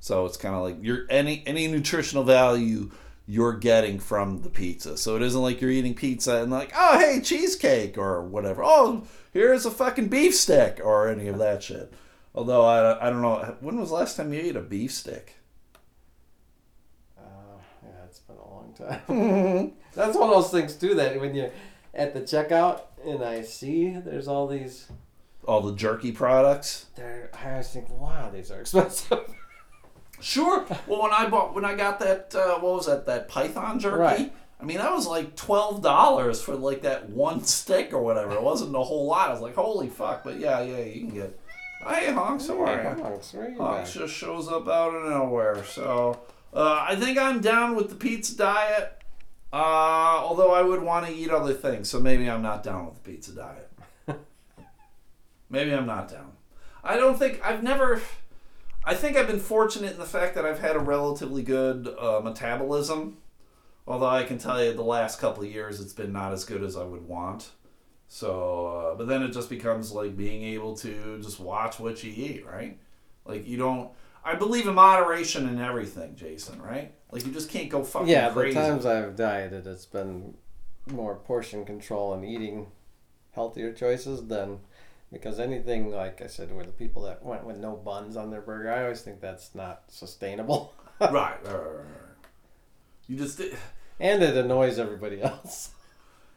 So 0.00 0.26
it's 0.26 0.36
kind 0.36 0.54
of 0.54 0.62
like 0.62 0.78
you're 0.80 1.06
any 1.08 1.42
any 1.46 1.68
nutritional 1.68 2.24
value 2.24 2.90
you're 3.26 3.52
getting 3.52 3.98
from 3.98 4.42
the 4.42 4.50
pizza. 4.50 4.96
So 4.96 5.16
it 5.16 5.22
isn't 5.22 5.40
like 5.40 5.60
you're 5.60 5.70
eating 5.70 5.94
pizza 5.94 6.42
and 6.42 6.50
like, 6.50 6.72
oh 6.76 6.98
hey, 6.98 7.20
cheesecake 7.20 7.96
or 7.96 8.22
whatever. 8.22 8.62
Oh, 8.64 9.04
here's 9.32 9.64
a 9.64 9.70
fucking 9.70 10.08
beef 10.08 10.34
stick 10.34 10.80
or 10.82 11.08
any 11.08 11.28
of 11.28 11.38
that 11.38 11.62
shit. 11.62 11.92
Although 12.34 12.64
I, 12.64 13.06
I 13.06 13.10
don't 13.10 13.22
know 13.22 13.56
when 13.60 13.78
was 13.78 13.90
the 13.90 13.94
last 13.94 14.16
time 14.16 14.32
you 14.32 14.40
ate 14.40 14.56
a 14.56 14.60
beef 14.60 14.92
stick? 14.92 15.36
Uh, 17.16 17.22
yeah, 17.84 18.04
it's 18.06 18.20
been 18.20 18.36
a 18.36 18.50
long 18.50 18.74
time. 18.76 19.72
That's 19.94 20.16
one 20.16 20.30
of 20.30 20.34
those 20.34 20.50
things 20.50 20.74
too 20.74 20.94
that 20.94 21.20
when 21.20 21.34
you're 21.34 21.52
at 21.94 22.14
the 22.14 22.20
checkout 22.20 22.82
and 23.06 23.22
I 23.22 23.42
see 23.42 23.90
there's 23.90 24.28
all 24.28 24.46
these, 24.46 24.88
All 25.46 25.60
the 25.60 25.74
jerky 25.74 26.12
products. 26.12 26.86
there 26.96 27.30
I 27.34 27.50
always 27.52 27.68
think, 27.68 27.88
wow, 27.90 28.30
these 28.30 28.50
are 28.50 28.60
expensive. 28.62 29.20
Sure. 30.20 30.64
Well, 30.86 31.02
when 31.02 31.12
I 31.12 31.28
bought 31.28 31.54
when 31.54 31.64
I 31.64 31.74
got 31.74 31.98
that 32.00 32.34
uh, 32.34 32.58
what 32.60 32.74
was 32.76 32.86
that 32.86 33.06
that 33.06 33.28
python 33.28 33.80
jerky? 33.80 33.96
Right. 33.98 34.32
I 34.60 34.64
mean 34.64 34.76
that 34.78 34.92
was 34.92 35.06
like 35.08 35.34
twelve 35.34 35.82
dollars 35.82 36.40
for 36.40 36.54
like 36.54 36.82
that 36.82 37.10
one 37.10 37.42
stick 37.42 37.92
or 37.92 38.00
whatever. 38.02 38.32
It 38.34 38.42
wasn't 38.42 38.76
a 38.76 38.82
whole 38.82 39.06
lot. 39.06 39.30
I 39.30 39.32
was 39.32 39.40
like, 39.42 39.56
holy 39.56 39.88
fuck! 39.88 40.22
But 40.22 40.38
yeah, 40.38 40.60
yeah, 40.62 40.78
you 40.84 41.00
can 41.00 41.10
get. 41.14 41.40
Hey, 41.84 42.12
Honks, 42.12 42.46
how 42.46 42.62
are 42.62 42.80
you? 42.96 43.02
Honks, 43.02 43.34
where 43.34 43.50
you 43.50 43.58
Honks 43.58 43.94
just 43.94 44.14
shows 44.14 44.46
up 44.46 44.68
out 44.68 44.94
of 44.94 45.10
nowhere. 45.10 45.64
So 45.64 46.20
uh, 46.54 46.86
I 46.88 46.94
think 46.94 47.18
I'm 47.18 47.40
down 47.40 47.74
with 47.74 47.88
the 47.88 47.96
pizza 47.96 48.36
diet. 48.36 49.01
Uh, 49.52 49.56
although 50.24 50.52
I 50.52 50.62
would 50.62 50.82
want 50.82 51.06
to 51.06 51.12
eat 51.12 51.30
other 51.30 51.52
things, 51.52 51.90
so 51.90 52.00
maybe 52.00 52.28
I'm 52.28 52.42
not 52.42 52.62
down 52.62 52.86
with 52.86 52.94
the 52.94 53.10
pizza 53.10 53.32
diet. 53.32 53.70
maybe 55.50 55.74
I'm 55.74 55.86
not 55.86 56.08
down. 56.08 56.32
I 56.82 56.96
don't 56.96 57.18
think 57.18 57.40
I've 57.44 57.62
never. 57.62 58.00
I 58.84 58.94
think 58.94 59.16
I've 59.16 59.26
been 59.28 59.38
fortunate 59.38 59.92
in 59.92 59.98
the 59.98 60.04
fact 60.04 60.34
that 60.34 60.44
I've 60.44 60.58
had 60.58 60.74
a 60.74 60.80
relatively 60.80 61.42
good 61.42 61.86
uh, 61.98 62.20
metabolism. 62.24 63.18
Although 63.86 64.08
I 64.08 64.22
can 64.24 64.38
tell 64.38 64.62
you, 64.62 64.72
the 64.72 64.82
last 64.82 65.20
couple 65.20 65.42
of 65.42 65.50
years 65.50 65.80
it's 65.80 65.92
been 65.92 66.12
not 66.12 66.32
as 66.32 66.44
good 66.44 66.62
as 66.62 66.76
I 66.76 66.84
would 66.84 67.06
want. 67.06 67.50
So, 68.08 68.66
uh, 68.66 68.94
but 68.94 69.06
then 69.06 69.22
it 69.22 69.32
just 69.32 69.50
becomes 69.50 69.92
like 69.92 70.16
being 70.16 70.42
able 70.42 70.76
to 70.78 71.20
just 71.22 71.40
watch 71.40 71.78
what 71.78 72.02
you 72.02 72.12
eat, 72.14 72.46
right? 72.46 72.78
Like 73.24 73.46
you 73.46 73.56
don't. 73.56 73.90
I 74.24 74.34
believe 74.36 74.66
in 74.66 74.74
moderation 74.74 75.48
in 75.48 75.60
everything, 75.60 76.14
Jason. 76.16 76.60
Right? 76.62 76.92
Like 77.10 77.26
you 77.26 77.32
just 77.32 77.50
can't 77.50 77.68
go 77.68 77.82
fucking 77.84 78.08
yeah, 78.08 78.30
crazy. 78.30 78.54
the 78.54 78.60
times 78.60 78.86
I've 78.86 79.16
dieted, 79.16 79.66
it's 79.66 79.86
been 79.86 80.34
more 80.90 81.14
portion 81.16 81.64
control 81.64 82.12
and 82.14 82.24
eating 82.24 82.66
healthier 83.32 83.72
choices 83.72 84.26
than 84.26 84.58
because 85.12 85.38
anything 85.38 85.90
like 85.90 86.22
I 86.22 86.26
said, 86.26 86.54
with 86.56 86.66
the 86.66 86.72
people 86.72 87.02
that 87.02 87.22
went 87.24 87.44
with 87.44 87.58
no 87.58 87.72
buns 87.76 88.16
on 88.16 88.30
their 88.30 88.40
burger, 88.40 88.72
I 88.72 88.82
always 88.84 89.02
think 89.02 89.20
that's 89.20 89.54
not 89.54 89.82
sustainable, 89.88 90.72
right, 91.00 91.12
right, 91.12 91.40
right, 91.44 91.54
right. 91.54 91.84
You 93.06 93.16
just 93.16 93.40
and 94.00 94.22
it 94.22 94.36
annoys 94.36 94.78
everybody 94.78 95.20
else. 95.22 95.70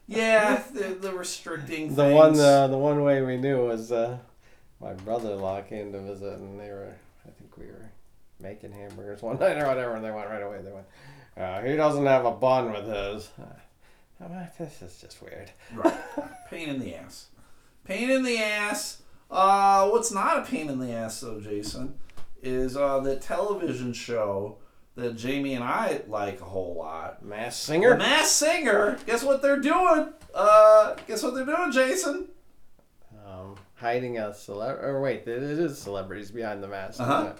yeah, 0.07 0.61
the, 0.73 0.95
the 0.99 1.13
restricting 1.13 1.89
The 1.89 1.95
things. 2.03 2.13
one, 2.15 2.39
uh, 2.39 2.67
the 2.67 2.77
one 2.77 3.01
way 3.03 3.21
we 3.21 3.37
knew 3.37 3.65
was 3.65 3.91
uh, 3.91 4.17
my 4.81 4.93
brother-in-law 4.93 5.61
came 5.61 5.91
to 5.93 6.01
visit, 6.01 6.33
and 6.33 6.59
they 6.59 6.69
were, 6.69 6.95
we 7.57 7.65
were 7.67 7.91
making 8.39 8.71
hamburgers 8.71 9.21
one 9.21 9.37
night 9.39 9.57
or 9.61 9.67
whatever, 9.67 9.95
and 9.95 10.03
they 10.03 10.11
went 10.11 10.29
right 10.29 10.43
away. 10.43 10.59
They 10.63 10.71
went, 10.71 10.85
uh, 11.37 11.61
he 11.61 11.75
doesn't 11.75 12.05
have 12.05 12.25
a 12.25 12.31
bun 12.31 12.71
with 12.71 12.85
his. 12.85 13.29
Uh, 13.39 14.23
I'm 14.23 14.33
like, 14.33 14.57
this 14.57 14.81
is 14.81 14.99
just 14.99 15.21
weird. 15.21 15.51
Right. 15.73 15.93
pain 16.49 16.69
in 16.69 16.79
the 16.79 16.95
ass. 16.95 17.27
Pain 17.83 18.09
in 18.09 18.23
the 18.23 18.37
ass. 18.37 19.01
Uh, 19.29 19.89
what's 19.89 20.11
not 20.11 20.39
a 20.39 20.41
pain 20.49 20.69
in 20.69 20.79
the 20.79 20.91
ass 20.93 21.19
though, 21.19 21.39
Jason, 21.41 21.95
is 22.41 22.77
uh, 22.77 22.99
the 22.99 23.17
television 23.17 23.91
show 23.91 24.57
that 24.95 25.17
Jamie 25.17 25.53
and 25.55 25.63
I 25.63 26.01
like 26.07 26.39
a 26.39 26.45
whole 26.45 26.75
lot. 26.75 27.25
Mass 27.25 27.59
The 27.59 27.65
singer. 27.73 27.97
Masked 27.97 28.31
Singer. 28.35 28.97
Guess 29.05 29.23
what 29.23 29.41
they're 29.41 29.59
doing? 29.59 30.13
Uh, 30.33 30.95
guess 31.07 31.21
what 31.21 31.33
they're 31.35 31.45
doing, 31.45 31.71
Jason? 31.71 32.29
Hiding 33.85 34.17
a 34.17 34.29
celeb. 34.29 34.81
Or 34.81 34.99
wait, 34.99 35.27
it 35.27 35.43
is 35.43 35.77
celebrities 35.77 36.31
behind 36.31 36.63
the 36.63 36.67
mask. 36.67 36.99
Uh-huh. 36.99 37.33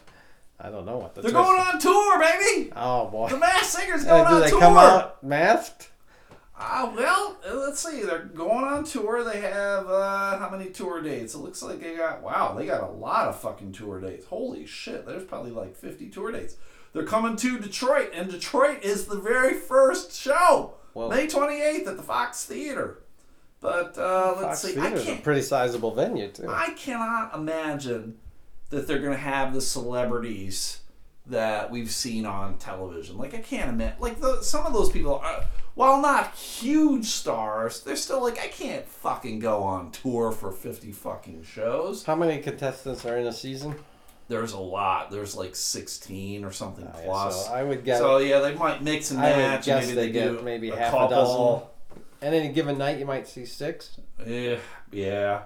I 0.60 0.70
don't 0.70 0.86
know 0.86 1.00
what 1.00 1.16
the. 1.16 1.22
They're 1.24 1.32
twist 1.32 1.44
going 1.44 1.60
on 1.60 1.80
tour, 1.80 2.20
baby. 2.20 2.72
Oh 2.76 3.08
boy. 3.08 3.30
The 3.30 3.38
Masked 3.38 3.66
Singer's 3.80 4.06
Uh, 4.06 4.10
going 4.10 4.28
do 4.28 4.36
on 4.36 4.42
they 4.42 4.50
tour. 4.52 4.60
come 4.60 4.78
out 4.78 5.24
masked? 5.24 5.90
Uh, 6.56 6.92
well, 6.96 7.36
uh, 7.50 7.56
let's 7.56 7.80
see. 7.80 8.04
They're 8.04 8.26
going 8.26 8.64
on 8.64 8.84
tour. 8.84 9.24
They 9.24 9.42
have 9.42 9.88
uh, 9.90 10.38
how 10.38 10.50
many 10.52 10.70
tour 10.70 11.02
dates? 11.02 11.34
It 11.34 11.40
looks 11.40 11.64
like 11.64 11.82
they 11.82 11.96
got 11.96 12.22
wow. 12.22 12.54
They 12.56 12.68
got 12.68 12.84
a 12.84 12.92
lot 12.92 13.28
of 13.28 13.40
fucking 13.42 13.72
tour 13.72 14.00
dates. 14.00 14.28
Holy 14.28 14.68
shit! 14.68 15.08
There's 15.08 15.24
probably 15.26 15.50
like 15.52 15.76
50 15.76 16.10
tour 16.10 16.32
dates. 16.32 16.58
They're 16.94 17.04
coming 17.04 17.36
to 17.38 17.58
Detroit, 17.60 18.12
and 18.14 18.30
Detroit 18.30 18.84
is 18.84 19.06
the 19.08 19.18
very 19.20 19.56
first 19.56 20.14
show, 20.16 20.76
Whoa. 20.94 21.10
May 21.10 21.26
28th 21.28 21.88
at 21.88 21.98
the 21.98 22.04
Fox 22.04 22.46
Theater. 22.46 23.00
But 23.66 23.98
uh, 23.98 24.36
let's 24.40 24.62
Fox 24.62 24.62
see. 24.62 24.80
I 24.80 24.90
Theater's 24.90 25.08
a 25.08 25.16
pretty 25.16 25.42
sizable 25.42 25.92
venue 25.92 26.28
too. 26.30 26.46
I 26.48 26.70
cannot 26.78 27.34
imagine 27.34 28.18
that 28.70 28.88
they're 28.88 29.00
gonna 29.00 29.18
have 29.18 29.56
the 29.56 29.62
celebrities 29.62 30.82
that 31.26 31.72
we've 31.72 31.90
seen 31.90 32.28
on 32.28 32.60
television. 32.60 33.18
Like 33.18 33.34
I 33.34 33.40
can't 33.40 33.70
imagine. 33.70 34.00
Like 34.00 34.22
the, 34.22 34.44
some 34.44 34.68
of 34.68 34.74
those 34.74 34.92
people 34.92 35.16
are, 35.16 35.46
while 35.74 36.00
not 36.00 36.36
huge 36.36 37.06
stars, 37.08 37.82
they're 37.82 37.96
still 37.96 38.22
like 38.22 38.40
I 38.40 38.50
can't 38.50 38.88
fucking 38.88 39.40
go 39.40 39.64
on 39.64 39.90
tour 39.92 40.32
for 40.32 40.52
fifty 40.52 40.92
fucking 40.92 41.42
shows. 41.44 42.04
How 42.04 42.16
many 42.16 42.42
contestants 42.44 43.04
are 43.04 43.18
in 43.18 43.26
a 43.26 43.34
season? 43.34 43.74
There's 44.28 44.54
a 44.54 44.60
lot. 44.60 45.10
There's 45.10 45.36
like 45.36 45.56
sixteen 45.56 46.46
or 46.46 46.52
something 46.52 46.86
Oh, 46.86 46.98
yeah, 47.00 47.06
plus. 47.06 47.48
so 47.48 47.52
I 47.54 47.64
would 47.64 47.84
guess. 47.84 47.98
So 47.98 48.18
yeah, 48.20 48.40
they 48.42 48.54
might 48.54 48.84
mix 48.84 49.10
and 49.10 49.20
I 49.20 49.32
would 49.32 49.38
match. 49.38 49.66
guess 49.66 49.88
maybe 49.88 49.96
they 49.96 50.06
they, 50.08 50.12
get 50.12 50.38
do 50.38 50.42
maybe 50.44 50.70
a 50.70 50.76
half 50.76 50.94
a 50.94 50.98
couple. 50.98 51.72
And 52.22 52.34
any 52.34 52.50
given 52.50 52.78
night, 52.78 53.00
you 53.00 53.06
might 53.06 53.28
see 53.28 53.46
six. 53.46 54.00
Yeah, 54.26 54.58
yeah. 54.92 55.44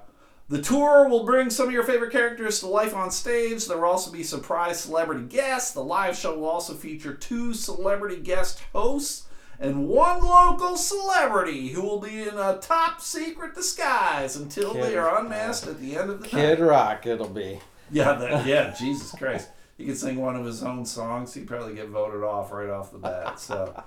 The 0.47 0.61
tour 0.61 1.07
will 1.07 1.25
bring 1.25 1.49
some 1.49 1.67
of 1.67 1.73
your 1.73 1.83
favorite 1.83 2.11
characters 2.11 2.59
to 2.61 2.67
life 2.67 2.95
on 2.95 3.11
stage. 3.11 3.67
There 3.67 3.77
will 3.77 3.89
also 3.89 4.11
be 4.11 4.23
surprise 4.23 4.79
celebrity 4.79 5.25
guests. 5.25 5.73
The 5.73 5.83
live 5.83 6.17
show 6.17 6.37
will 6.37 6.49
also 6.49 6.73
feature 6.73 7.13
two 7.13 7.53
celebrity 7.53 8.17
guest 8.17 8.61
hosts 8.73 9.27
and 9.59 9.87
one 9.87 10.23
local 10.23 10.77
celebrity 10.77 11.69
who 11.69 11.81
will 11.81 11.99
be 11.99 12.23
in 12.23 12.37
a 12.37 12.57
top 12.61 13.01
secret 13.01 13.53
disguise 13.53 14.37
until 14.37 14.73
Kid 14.73 14.83
they 14.83 14.97
are 14.97 15.19
unmasked 15.19 15.67
at 15.67 15.79
the 15.79 15.97
end 15.97 16.09
of 16.09 16.21
the 16.21 16.27
Kid 16.27 16.59
night. 16.59 16.65
Rock, 16.65 17.05
it'll 17.05 17.27
be. 17.27 17.59
Yeah, 17.91 18.13
that, 18.13 18.45
yeah, 18.45 18.73
Jesus 18.77 19.11
Christ. 19.11 19.49
He 19.77 19.85
could 19.85 19.97
sing 19.97 20.17
one 20.17 20.35
of 20.35 20.45
his 20.45 20.63
own 20.63 20.85
songs. 20.85 21.33
He'd 21.33 21.47
probably 21.47 21.75
get 21.75 21.89
voted 21.89 22.23
off 22.23 22.51
right 22.51 22.69
off 22.69 22.91
the 22.91 22.97
bat. 22.97 23.39
So, 23.39 23.83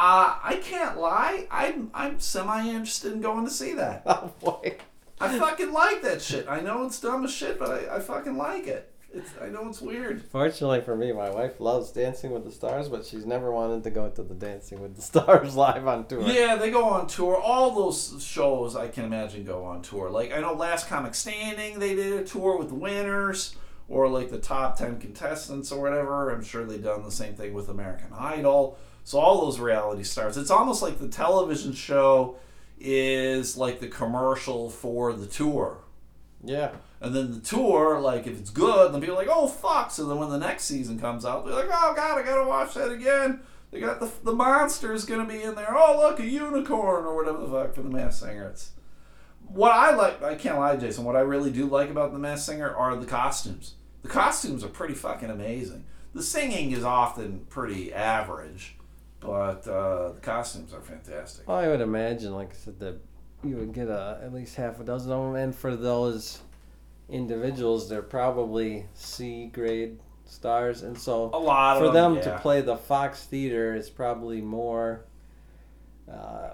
uh, 0.00 0.38
I 0.42 0.56
can't 0.62 0.98
lie. 0.98 1.46
I'm 1.50 1.90
I'm 1.92 2.18
semi 2.20 2.68
interested 2.68 3.12
in 3.12 3.20
going 3.20 3.44
to 3.44 3.50
see 3.50 3.74
that. 3.74 4.02
Oh 4.06 4.32
boy. 4.40 4.76
I 5.20 5.38
fucking 5.38 5.72
like 5.72 6.00
that 6.02 6.22
shit. 6.22 6.48
I 6.48 6.60
know 6.60 6.86
it's 6.86 6.98
dumb 6.98 7.24
as 7.24 7.30
shit, 7.30 7.58
but 7.58 7.68
I, 7.70 7.96
I 7.96 8.00
fucking 8.00 8.38
like 8.38 8.66
it. 8.66 8.90
It's 9.12 9.30
I 9.42 9.48
know 9.48 9.68
it's 9.68 9.82
weird. 9.82 10.22
Fortunately 10.24 10.80
for 10.80 10.96
me, 10.96 11.12
my 11.12 11.28
wife 11.28 11.60
loves 11.60 11.90
Dancing 11.90 12.30
with 12.30 12.44
the 12.44 12.50
Stars, 12.50 12.88
but 12.88 13.04
she's 13.04 13.26
never 13.26 13.52
wanted 13.52 13.84
to 13.84 13.90
go 13.90 14.08
to 14.08 14.22
the 14.22 14.34
Dancing 14.34 14.80
with 14.80 14.96
the 14.96 15.02
Stars 15.02 15.54
live 15.66 15.86
on 15.86 16.06
tour. 16.06 16.22
Yeah, 16.22 16.56
they 16.56 16.70
go 16.70 16.84
on 16.84 17.06
tour. 17.06 17.36
All 17.36 17.72
those 17.72 18.24
shows 18.24 18.76
I 18.76 18.88
can 18.88 19.04
imagine 19.04 19.44
go 19.44 19.64
on 19.64 19.82
tour. 19.82 20.08
Like 20.08 20.32
I 20.32 20.40
know 20.40 20.54
Last 20.54 20.88
Comic 20.88 21.14
Standing, 21.14 21.78
they 21.78 21.94
did 21.94 22.14
a 22.14 22.24
tour 22.24 22.56
with 22.56 22.68
the 22.68 22.74
winners 22.74 23.54
or 23.88 24.08
like 24.08 24.30
the 24.30 24.38
top 24.38 24.78
ten 24.78 24.98
contestants 24.98 25.70
or 25.70 25.82
whatever. 25.82 26.30
I'm 26.30 26.42
sure 26.42 26.64
they've 26.64 26.82
done 26.82 27.02
the 27.02 27.10
same 27.10 27.34
thing 27.34 27.52
with 27.52 27.68
American 27.68 28.14
Idol. 28.18 28.78
So 29.04 29.18
all 29.18 29.40
those 29.42 29.58
reality 29.58 30.04
stars. 30.04 30.36
It's 30.36 30.50
almost 30.50 30.82
like 30.82 30.98
the 30.98 31.08
television 31.08 31.72
show 31.72 32.36
is 32.78 33.56
like 33.56 33.80
the 33.80 33.88
commercial 33.88 34.70
for 34.70 35.12
the 35.12 35.26
tour. 35.26 35.78
Yeah. 36.42 36.72
And 37.00 37.14
then 37.14 37.32
the 37.32 37.40
tour, 37.40 38.00
like 38.00 38.26
if 38.26 38.38
it's 38.38 38.50
good, 38.50 38.92
then 38.92 39.00
people 39.00 39.14
are 39.14 39.18
like, 39.18 39.28
oh 39.30 39.48
fuck. 39.48 39.90
So 39.90 40.06
then 40.06 40.18
when 40.18 40.30
the 40.30 40.38
next 40.38 40.64
season 40.64 40.98
comes 40.98 41.24
out, 41.24 41.44
they're 41.44 41.54
like, 41.54 41.66
oh 41.66 41.92
god, 41.94 42.18
I 42.18 42.22
gotta 42.22 42.48
watch 42.48 42.74
that 42.74 42.90
again. 42.90 43.40
They 43.70 43.80
got 43.80 44.00
the 44.00 44.10
the 44.24 44.32
monster's 44.32 45.04
gonna 45.04 45.26
be 45.26 45.42
in 45.42 45.54
there. 45.54 45.74
Oh 45.76 45.98
look, 45.98 46.20
a 46.20 46.26
unicorn 46.26 47.04
or 47.04 47.16
whatever 47.16 47.38
the 47.38 47.48
fuck 47.48 47.74
for 47.74 47.82
the 47.82 47.88
Masked 47.88 48.24
Singer. 48.24 48.48
It's 48.48 48.72
what 49.46 49.72
I 49.72 49.94
like. 49.94 50.22
I 50.22 50.34
can't 50.34 50.58
lie, 50.58 50.76
Jason. 50.76 51.04
What 51.04 51.16
I 51.16 51.20
really 51.20 51.50
do 51.50 51.66
like 51.66 51.90
about 51.90 52.12
the 52.12 52.18
Masked 52.18 52.46
Singer 52.46 52.74
are 52.74 52.96
the 52.96 53.06
costumes. 53.06 53.74
The 54.02 54.08
costumes 54.08 54.64
are 54.64 54.68
pretty 54.68 54.94
fucking 54.94 55.30
amazing. 55.30 55.84
The 56.14 56.22
singing 56.22 56.72
is 56.72 56.84
often 56.84 57.46
pretty 57.48 57.92
average, 57.92 58.76
but 59.20 59.66
uh, 59.68 60.12
the 60.12 60.20
costumes 60.20 60.72
are 60.72 60.80
fantastic. 60.80 61.46
Well, 61.46 61.58
I 61.58 61.68
would 61.68 61.80
imagine, 61.80 62.34
like 62.34 62.50
I 62.50 62.56
said, 62.56 62.78
that 62.80 62.96
you 63.44 63.56
would 63.56 63.72
get 63.72 63.88
at 63.88 64.32
least 64.32 64.56
half 64.56 64.80
a 64.80 64.84
dozen 64.84 65.12
of 65.12 65.32
them, 65.32 65.34
and 65.36 65.54
for 65.54 65.76
those 65.76 66.40
individuals, 67.08 67.88
they're 67.88 68.02
probably 68.02 68.86
C 68.94 69.46
grade 69.46 69.98
stars, 70.24 70.82
and 70.82 70.96
so 70.96 71.30
A 71.32 71.38
lot 71.38 71.76
of 71.76 71.86
for 71.86 71.92
them 71.92 72.16
yeah. 72.16 72.22
to 72.22 72.38
play 72.38 72.60
the 72.60 72.76
Fox 72.76 73.24
Theater 73.24 73.74
is 73.74 73.90
probably 73.90 74.40
more 74.40 75.04
uh, 76.10 76.50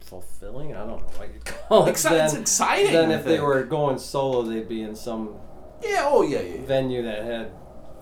fulfilling. 0.00 0.74
I 0.74 0.78
don't 0.78 1.00
know 1.00 1.18
what 1.18 1.32
you'd 1.32 1.44
call 1.68 1.86
it. 1.86 1.90
It's 1.90 2.34
exciting. 2.34 2.92
than 2.92 3.10
if 3.10 3.24
they 3.24 3.40
were 3.40 3.62
going 3.64 3.98
solo, 3.98 4.42
they'd 4.42 4.68
be 4.68 4.82
in 4.82 4.94
some 4.96 5.36
Yeah. 5.82 6.04
Oh. 6.04 6.22
Yeah. 6.22 6.40
yeah. 6.40 6.62
venue 6.62 7.02
that 7.02 7.24
had 7.24 7.52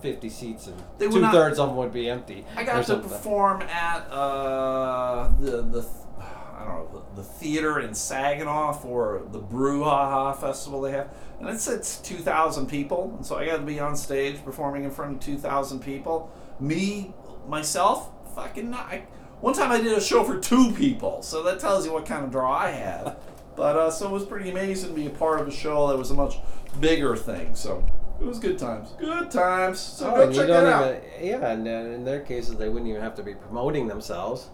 50 0.01 0.29
seats 0.29 0.67
and 0.67 0.77
They 0.99 1.09
two 1.09 1.21
not- 1.21 1.33
thirds 1.33 1.59
of 1.59 1.69
them 1.69 1.77
would 1.77 1.93
be 1.93 2.09
empty. 2.09 2.45
I 2.57 2.63
or 2.63 2.67
got 2.67 2.77
to 2.79 2.85
something. 2.85 3.09
perform 3.11 3.63
at 3.63 4.07
uh, 4.11 5.29
the 5.41 5.63
the 5.63 5.87
I 6.21 6.65
don't 6.65 6.93
know 6.93 7.05
the, 7.15 7.23
the 7.23 7.29
theater 7.29 7.79
in 7.81 7.95
Saginaw 7.95 8.73
for 8.73 9.23
the 9.33 9.39
Brouhaha 9.41 10.37
festival 10.41 10.81
they 10.81 10.91
have, 10.93 11.09
and 11.41 11.49
it 11.49 11.61
said 11.61 11.83
two 12.05 12.17
thousand 12.19 12.67
people, 12.69 13.15
and 13.17 13.25
so 13.25 13.37
I 13.37 13.47
got 13.47 13.57
to 13.59 13.63
be 13.63 13.79
on 13.81 13.97
stage 13.97 14.45
performing 14.45 14.85
in 14.85 14.91
front 14.91 15.15
of 15.15 15.21
two 15.21 15.39
thousand 15.39 15.81
people. 15.81 16.31
Me 16.61 17.13
myself, 17.47 18.11
fucking 18.35 18.71
not. 18.71 18.87
I, 18.87 19.05
one 19.41 19.55
time 19.55 19.71
I 19.71 19.81
did 19.81 19.97
a 19.97 20.01
show 20.01 20.25
for 20.25 20.39
two 20.41 20.73
people, 20.73 21.23
so 21.23 21.43
that 21.45 21.61
tells 21.61 21.87
you 21.87 21.93
what 21.93 22.07
kind 22.07 22.25
of 22.25 22.31
draw 22.33 22.53
I 22.57 22.71
have. 22.71 23.17
But 23.59 23.75
uh, 23.77 23.91
so 23.91 24.07
it 24.07 24.13
was 24.13 24.25
pretty 24.25 24.51
amazing 24.51 24.91
to 24.91 24.95
be 24.95 25.07
a 25.07 25.11
part 25.11 25.41
of 25.41 25.49
a 25.49 25.51
show 25.51 25.89
that 25.89 25.99
was 25.99 26.13
a 26.13 26.15
much 26.15 26.37
bigger 26.79 27.17
thing. 27.17 27.57
So 27.57 27.85
it 28.21 28.27
was 28.27 28.39
good 28.39 28.59
times. 28.59 28.91
Good 28.99 29.31
times. 29.31 29.79
So 29.79 30.13
Oh, 30.15 30.27
go 30.27 30.33
check 30.33 30.49
that 30.49 30.67
out. 30.67 31.03
even, 31.19 31.27
yeah, 31.27 31.49
and 31.51 31.67
in 31.67 32.05
their 32.05 32.21
cases, 32.21 32.57
they 32.57 32.69
wouldn't 32.69 32.89
even 32.91 33.01
have 33.03 33.15
to 33.17 33.23
be 33.23 33.35
promoting 33.35 33.87
themselves. 33.89 34.49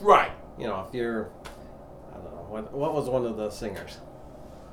Right. 0.00 0.32
You 0.58 0.66
know, 0.66 0.84
if 0.88 0.94
you're, 0.94 1.30
I 2.10 2.14
don't 2.14 2.24
know, 2.24 2.46
what, 2.48 2.72
what 2.72 2.94
was 2.94 3.08
one 3.08 3.26
of 3.26 3.36
the 3.36 3.50
singers? 3.50 3.98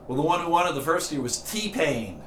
Well, 0.08 0.16
the 0.16 0.22
one 0.24 0.40
who 0.42 0.50
won 0.50 0.68
it 0.68 0.74
the 0.76 0.82
first 0.82 1.12
year 1.12 1.22
was 1.22 1.38
T 1.38 1.70
Pain. 1.70 2.22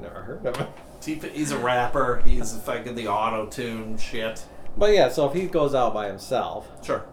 Never 0.00 0.22
heard 0.22 0.46
of 0.46 0.56
him. 0.56 0.66
T 1.00 1.16
Pain. 1.16 1.30
he's 1.34 1.50
a 1.50 1.58
rapper. 1.58 2.22
He's 2.24 2.56
fucking 2.56 2.94
the 2.94 3.08
auto 3.08 3.46
tune 3.46 3.98
shit. 3.98 4.44
But 4.76 4.92
yeah, 4.94 5.10
so 5.10 5.28
if 5.28 5.34
he 5.34 5.46
goes 5.46 5.74
out 5.74 5.92
by 5.92 6.06
himself, 6.06 6.66
Sure. 6.82 7.04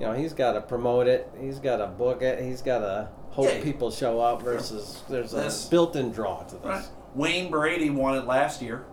you 0.00 0.06
know, 0.06 0.12
he's 0.14 0.32
got 0.32 0.54
to 0.54 0.60
promote 0.60 1.06
it, 1.06 1.30
he's 1.40 1.60
got 1.60 1.76
to 1.76 1.86
book 1.86 2.22
it, 2.22 2.42
he's 2.42 2.60
got 2.62 2.80
to 2.80 3.08
hope 3.30 3.46
Yeah. 3.46 3.62
people 3.62 3.92
show 3.92 4.18
up 4.20 4.42
versus 4.42 5.02
there's 5.08 5.32
a 5.32 5.36
This- 5.36 5.66
built-in 5.66 6.10
draw 6.10 6.42
to 6.42 6.56
this. 6.56 6.64
Right. 6.64 6.84
Wayne 7.14 7.50
Brady 7.50 7.90
won 7.90 8.16
it 8.16 8.26
last 8.26 8.60
year. 8.62 8.84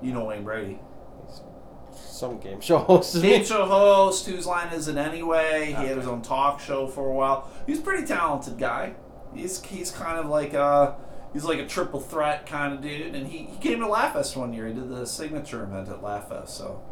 You 0.00 0.12
know 0.12 0.24
Wayne 0.26 0.44
Brady. 0.44 0.78
Some 1.94 2.38
game 2.38 2.60
show 2.60 2.78
host. 2.78 3.20
Game 3.20 3.44
show 3.44 3.66
host, 3.66 4.26
whose 4.26 4.46
line 4.46 4.72
is 4.72 4.88
it 4.88 4.96
anyway? 4.96 5.66
He 5.66 5.72
had 5.72 5.96
his 5.96 6.06
own 6.06 6.22
talk 6.22 6.60
show 6.60 6.86
for 6.86 7.08
a 7.08 7.12
while. 7.12 7.50
He's 7.66 7.78
a 7.78 7.82
pretty 7.82 8.06
talented 8.06 8.58
guy. 8.58 8.94
He's 9.34 9.62
he's 9.64 9.90
kind 9.90 10.18
of 10.18 10.26
like 10.26 10.54
uh 10.54 10.94
he's 11.32 11.44
like 11.44 11.58
a 11.58 11.66
triple 11.66 12.00
threat 12.00 12.46
kind 12.46 12.74
of 12.74 12.82
dude, 12.82 13.14
and 13.14 13.26
he, 13.26 13.38
he 13.44 13.56
came 13.58 13.80
to 13.80 13.88
Laugh 13.88 14.12
Fest 14.14 14.36
one 14.36 14.52
year. 14.52 14.68
He 14.68 14.74
did 14.74 14.88
the 14.90 15.06
signature 15.06 15.62
event 15.64 15.88
at 15.88 16.02
Laugh 16.02 16.28
Fest, 16.28 16.56
so 16.56 16.82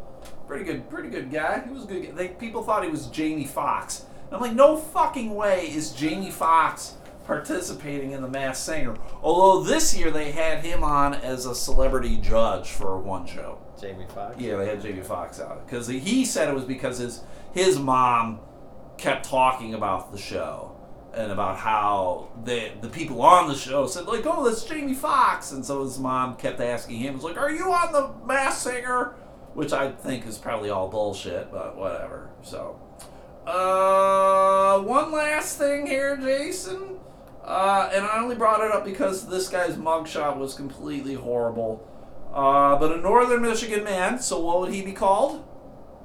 pretty 0.47 0.65
good, 0.65 0.89
pretty 0.89 1.09
good 1.09 1.31
guy. 1.31 1.63
He 1.65 1.71
was 1.71 1.83
a 1.83 1.87
good. 1.87 2.15
They 2.15 2.29
people 2.29 2.63
thought 2.63 2.83
he 2.83 2.89
was 2.89 3.07
Jamie 3.07 3.45
Foxx. 3.45 4.05
I'm 4.31 4.39
like, 4.39 4.53
no 4.53 4.77
fucking 4.77 5.35
way 5.35 5.67
is 5.67 5.91
Jamie 5.91 6.31
Foxx 6.31 6.95
participating 7.25 8.11
in 8.11 8.21
the 8.21 8.27
Masked 8.27 8.65
Singer. 8.65 8.95
Although 9.21 9.63
this 9.63 9.95
year 9.97 10.11
they 10.11 10.31
had 10.31 10.63
him 10.63 10.83
on 10.83 11.13
as 11.13 11.45
a 11.45 11.55
celebrity 11.55 12.17
judge 12.17 12.69
for 12.69 12.97
one 12.97 13.25
show. 13.25 13.59
Jamie 13.79 14.05
Foxx. 14.13 14.39
Yeah, 14.39 14.57
they 14.57 14.67
had 14.67 14.81
Jamie 14.81 15.01
Foxx 15.01 15.39
out 15.39 15.65
because 15.65 15.87
he 15.87 16.25
said 16.25 16.49
it 16.49 16.55
was 16.55 16.65
because 16.65 16.99
his 16.99 17.21
his 17.53 17.79
mom 17.79 18.39
kept 18.97 19.25
talking 19.25 19.73
about 19.73 20.11
the 20.11 20.17
show 20.17 20.75
and 21.13 21.31
about 21.31 21.57
how 21.57 22.29
the 22.43 22.71
the 22.81 22.87
people 22.89 23.21
on 23.21 23.47
the 23.47 23.55
show 23.55 23.87
said 23.87 24.05
like, 24.05 24.25
"Oh, 24.25 24.47
that's 24.47 24.63
Jamie 24.63 24.93
Foxx," 24.93 25.51
and 25.51 25.65
so 25.65 25.83
his 25.83 25.99
mom 25.99 26.35
kept 26.35 26.59
asking 26.59 26.97
him, 26.97 27.15
"Was 27.15 27.23
like, 27.23 27.37
are 27.37 27.51
you 27.51 27.71
on 27.71 27.91
the 27.91 28.11
Masked 28.25 28.61
Singer?" 28.61 29.15
Which 29.53 29.73
I 29.73 29.91
think 29.91 30.25
is 30.25 30.37
probably 30.37 30.69
all 30.69 30.87
bullshit, 30.87 31.51
but 31.51 31.75
whatever. 31.75 32.29
So, 32.41 32.79
uh, 33.45 34.79
one 34.79 35.11
last 35.11 35.57
thing 35.57 35.87
here, 35.87 36.15
Jason. 36.15 36.99
Uh, 37.43 37.89
and 37.93 38.05
I 38.05 38.21
only 38.21 38.35
brought 38.35 38.63
it 38.63 38.71
up 38.71 38.85
because 38.85 39.27
this 39.27 39.49
guy's 39.49 39.75
mugshot 39.75 40.37
was 40.37 40.53
completely 40.53 41.15
horrible. 41.15 41.87
Uh, 42.33 42.77
but 42.77 42.91
a 42.91 42.97
northern 42.97 43.41
Michigan 43.41 43.83
man, 43.83 44.19
so 44.19 44.39
what 44.39 44.59
would 44.61 44.73
he 44.73 44.81
be 44.81 44.93
called? 44.93 45.43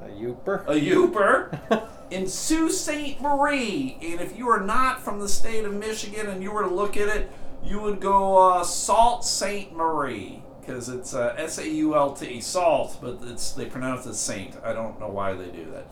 A 0.03 0.09
Yooper. 0.09 0.67
A 0.67 0.75
Yooper. 0.75 1.89
in 2.11 2.27
Sault 2.27 2.73
Ste. 2.73 3.21
Marie. 3.21 3.99
And 4.03 4.21
if 4.21 4.37
you 4.37 4.49
are 4.49 4.61
not 4.61 5.03
from 5.03 5.21
the 5.21 5.29
state 5.29 5.65
of 5.65 5.75
Michigan 5.75 6.27
and 6.29 6.43
you 6.43 6.53
were 6.53 6.63
to 6.63 6.75
look 6.75 6.97
at 6.97 7.09
it, 7.09 7.31
you 7.63 7.81
would 7.81 8.01
go 8.01 8.37
uh, 8.37 8.65
Salt 8.65 9.25
Ste. 9.25 9.73
Marie. 9.73 10.43
Because 10.61 10.89
it's 10.89 11.15
uh, 11.15 11.35
S 11.37 11.59
A 11.59 11.69
U 11.69 11.95
L 11.95 12.13
T, 12.13 12.41
salt, 12.41 12.99
but 13.01 13.19
it's 13.23 13.53
they 13.53 13.67
pronounce 13.67 14.05
it 14.05 14.15
Saint. 14.15 14.57
I 14.65 14.73
don't 14.73 14.99
know 14.99 15.09
why 15.09 15.33
they 15.33 15.47
do 15.47 15.71
that. 15.71 15.87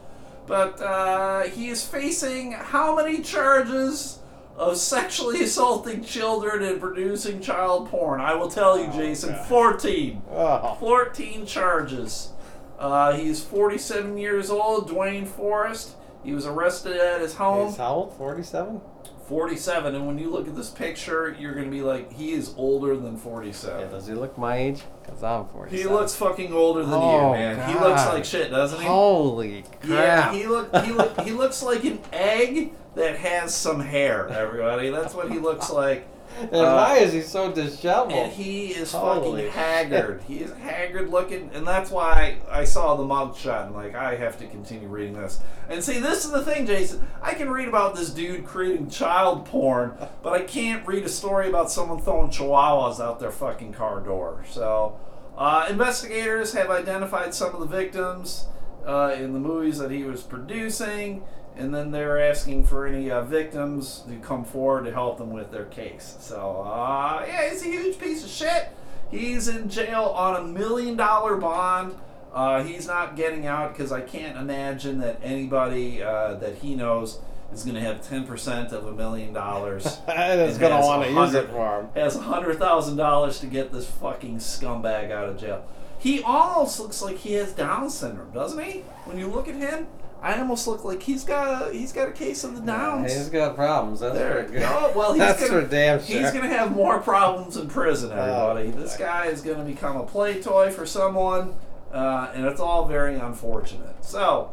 But 0.49 0.81
uh, 0.81 1.43
he 1.43 1.69
is 1.69 1.87
facing 1.87 2.53
how 2.53 2.97
many 2.97 3.23
charges 3.23 4.19
of 4.57 4.77
sexually 4.77 5.43
assaulting 5.43 6.03
children 6.05 6.63
and 6.63 6.81
producing 6.81 7.41
child 7.41 7.89
porn? 7.89 8.21
I 8.21 8.35
will 8.35 8.49
tell 8.49 8.79
you, 8.79 8.89
Oh, 8.93 8.97
Jason, 8.97 9.31
God. 9.35 9.47
14. 9.47 10.23
Oh. 10.31 10.77
14 10.81 11.47
charges. 11.47 12.31
Uh, 12.79 13.13
he's 13.17 13.43
47 13.43 14.17
years 14.19 14.51
old, 14.51 14.89
Dwayne 14.91 15.27
Forrest. 15.27 15.95
He 16.25 16.33
was 16.33 16.47
arrested 16.47 16.97
at 16.97 17.21
his 17.21 17.35
home. 17.35 17.69
He's 17.69 17.77
how 17.77 17.95
old? 17.95 18.17
47? 18.17 18.81
47, 19.29 19.95
and 19.95 20.07
when 20.07 20.19
you 20.19 20.29
look 20.31 20.47
at 20.47 20.55
this 20.55 20.69
picture, 20.71 21.35
you're 21.39 21.55
going 21.55 21.65
to 21.65 21.71
be 21.71 21.81
like, 21.81 22.13
he 22.13 22.33
is 22.33 22.53
older 22.59 22.95
than 22.97 23.15
Yeah, 23.15 23.21
47. 23.21 23.91
does 23.91 24.07
he 24.07 24.13
look 24.15 24.37
my 24.37 24.57
age? 24.59 24.83
Because 25.03 25.23
I'm 25.23 25.47
47. 25.49 25.79
he 25.89 25.93
looks 25.95 26.15
fucking 26.15 26.53
older 26.53 26.83
than 26.83 26.93
Oh, 26.93 27.33
you, 27.33 27.39
man. 27.39 27.69
He 27.69 27.75
looks 27.79 28.05
like 28.07 28.25
shit, 28.25 28.51
doesn't 28.51 28.81
he? 28.81 28.87
Holy 28.87 29.63
crap. 29.81 29.89
Yeah, 29.89 30.33
he 30.33 30.47
look 30.47 30.75
he 30.85 30.93
look 30.93 31.21
he 31.23 31.31
looks 31.33 31.63
like 31.63 31.85
an 31.85 32.01
egg 32.13 32.73
that 32.95 33.17
has 33.17 33.55
some 33.55 33.81
hair. 33.81 34.29
Everybody, 34.29 34.91
that's 34.91 35.15
what 35.15 35.31
he 35.31 35.39
looks 35.39 35.71
like. 35.71 36.09
and 36.41 36.55
uh, 36.55 36.75
why 36.75 36.97
is 36.99 37.13
he 37.13 37.21
so 37.21 37.53
disheveled? 37.53 38.13
And 38.13 38.33
he 38.33 38.69
is 38.69 38.91
Holy 38.93 39.43
fucking 39.43 39.53
haggard. 39.53 40.23
He 40.27 40.39
is 40.39 40.53
haggard 40.55 41.11
looking, 41.11 41.51
and 41.55 41.67
that's 41.67 41.91
why 41.91 42.39
I 42.51 42.65
saw 42.65 42.97
the 42.97 43.05
mug 43.05 43.37
shot 43.37 43.67
and 43.67 43.75
like 43.75 43.95
I 43.95 44.17
have 44.17 44.39
to 44.39 44.47
continue 44.47 44.89
reading 44.89 45.15
this. 45.15 45.41
And 45.69 45.83
see, 45.83 46.01
this 46.01 46.25
is 46.25 46.33
the 46.33 46.43
thing, 46.43 46.67
Jason. 46.67 47.07
I 47.23 47.35
can 47.35 47.51
read 47.51 47.69
about 47.69 47.95
this 47.95 48.11
dude 48.11 48.45
creating 48.45 48.91
child 48.91 49.47
porn, 49.47 49.95
but 50.23 50.33
I 50.33 50.43
can't 50.43 50.87
read 50.87 51.05
a 51.05 51.09
story 51.09 51.49
about 51.49 51.71
someone 51.71 52.01
throwing 52.01 52.31
chihuahuas 52.31 53.01
out 53.01 53.21
their 53.21 53.31
fucking 53.31 53.73
car 53.75 54.01
door. 54.01 54.45
So, 54.49 54.99
uh, 55.37 55.67
investigators 55.71 56.53
have 56.55 56.71
identified 56.71 57.35
some 57.35 57.55
of 57.55 57.61
the 57.61 57.67
victims 57.67 58.47
uh, 58.85 59.15
in 59.17 59.33
the 59.33 59.41
movies 59.41 59.79
that 59.79 59.91
he 59.91 60.05
was 60.05 60.23
producing. 60.23 61.23
And 61.57 61.75
then 61.75 61.93
they're 61.93 62.21
asking 62.21 62.65
for 62.65 62.87
any 62.87 63.11
uh, 63.11 63.23
victims 63.23 64.03
to 64.09 64.17
come 64.17 64.45
forward 64.45 64.85
to 64.87 64.93
help 64.93 65.19
them 65.19 65.33
with 65.33 65.53
their 65.53 65.67
case. 65.67 66.17
So, 66.19 66.63
uh, 66.63 67.25
yeah, 67.27 67.51
he's 67.51 67.63
a 67.63 67.67
huge 67.67 67.99
piece 67.99 68.25
of 68.25 68.31
shit. 68.31 68.71
He's 69.11 69.47
in 69.47 69.69
jail 69.69 70.05
on 70.17 70.37
a 70.37 70.45
million 70.47 70.97
dollar 70.97 71.37
bond. 71.37 71.95
Uh, 72.33 72.65
he's 72.65 72.89
not 72.89 73.15
getting 73.15 73.47
out 73.47 73.73
because 73.73 73.93
I 73.93 74.01
can't 74.01 74.37
imagine 74.37 74.99
that 74.99 75.21
anybody 75.23 76.03
uh, 76.03 76.35
that 76.35 76.57
he 76.57 76.75
knows 76.75 77.21
is 77.53 77.63
going 77.63 77.77
to 77.77 77.81
have 77.81 78.01
10% 78.01 78.73
of 78.73 78.87
a 78.87 78.93
million 78.93 79.33
dollars. 79.33 79.99
and 80.09 80.41
is 80.41 80.59
going 80.59 80.73
to 80.73 80.85
want 80.85 81.05
to 81.05 81.13
use 81.13 81.35
it 81.35 81.49
for 81.51 81.81
him. 81.81 81.89
Has 81.95 82.17
$100,000 82.17 83.41
to 83.41 83.47
get 83.47 83.73
this 83.73 83.89
fucking 83.89 84.39
scumbag 84.39 85.13
out 85.13 85.29
of 85.29 85.39
jail. 85.39 85.65
He 85.99 86.23
almost 86.23 86.81
looks 86.81 87.01
like 87.01 87.19
he 87.19 87.35
has 87.35 87.53
Down 87.53 87.89
syndrome, 87.89 88.33
doesn't 88.33 88.63
he? 88.63 88.81
When 89.05 89.17
you 89.17 89.29
look 89.29 89.49
at 89.49 89.55
him, 89.55 89.87
I 90.25 90.39
almost 90.41 90.67
look 90.67 90.85
like 90.85 91.03
he's 91.03 91.23
got 91.23 91.69
a, 91.69 91.73
he's 91.73 91.93
got 91.93 92.09
a 92.09 92.13
case 92.13 92.45
of 92.45 92.55
the 92.55 92.63
Downs. 92.63 93.13
He's 93.13 93.29
got 93.29 93.55
problems. 93.57 94.01
That's 94.01 94.15
There 94.17 94.45
for 94.47 94.53
go. 94.53 94.93
Well, 94.97 95.13
he's 95.13 95.19
That's 95.21 95.49
gonna, 95.49 95.63
for 95.63 95.69
damn 95.69 96.03
sure. 96.03 96.19
He's 96.19 96.31
going 96.31 96.49
to 96.49 96.57
have 96.57 96.75
more 96.75 96.99
problems 97.01 97.59
in 97.59 97.69
prison, 97.69 98.11
everybody. 98.11 98.69
Oh, 98.75 98.81
this 98.81 98.97
guy 98.97 99.27
is 99.27 99.43
going 99.43 99.59
to 99.59 99.65
become 99.65 99.97
a 99.99 100.05
play 100.07 100.41
toy 100.41 100.71
for 100.71 100.87
someone, 100.87 101.55
uh, 101.93 102.31
and 102.35 102.47
it's 102.47 102.59
all 102.61 102.87
very 102.89 103.17
unfortunate. 103.17 104.03
So, 104.03 104.51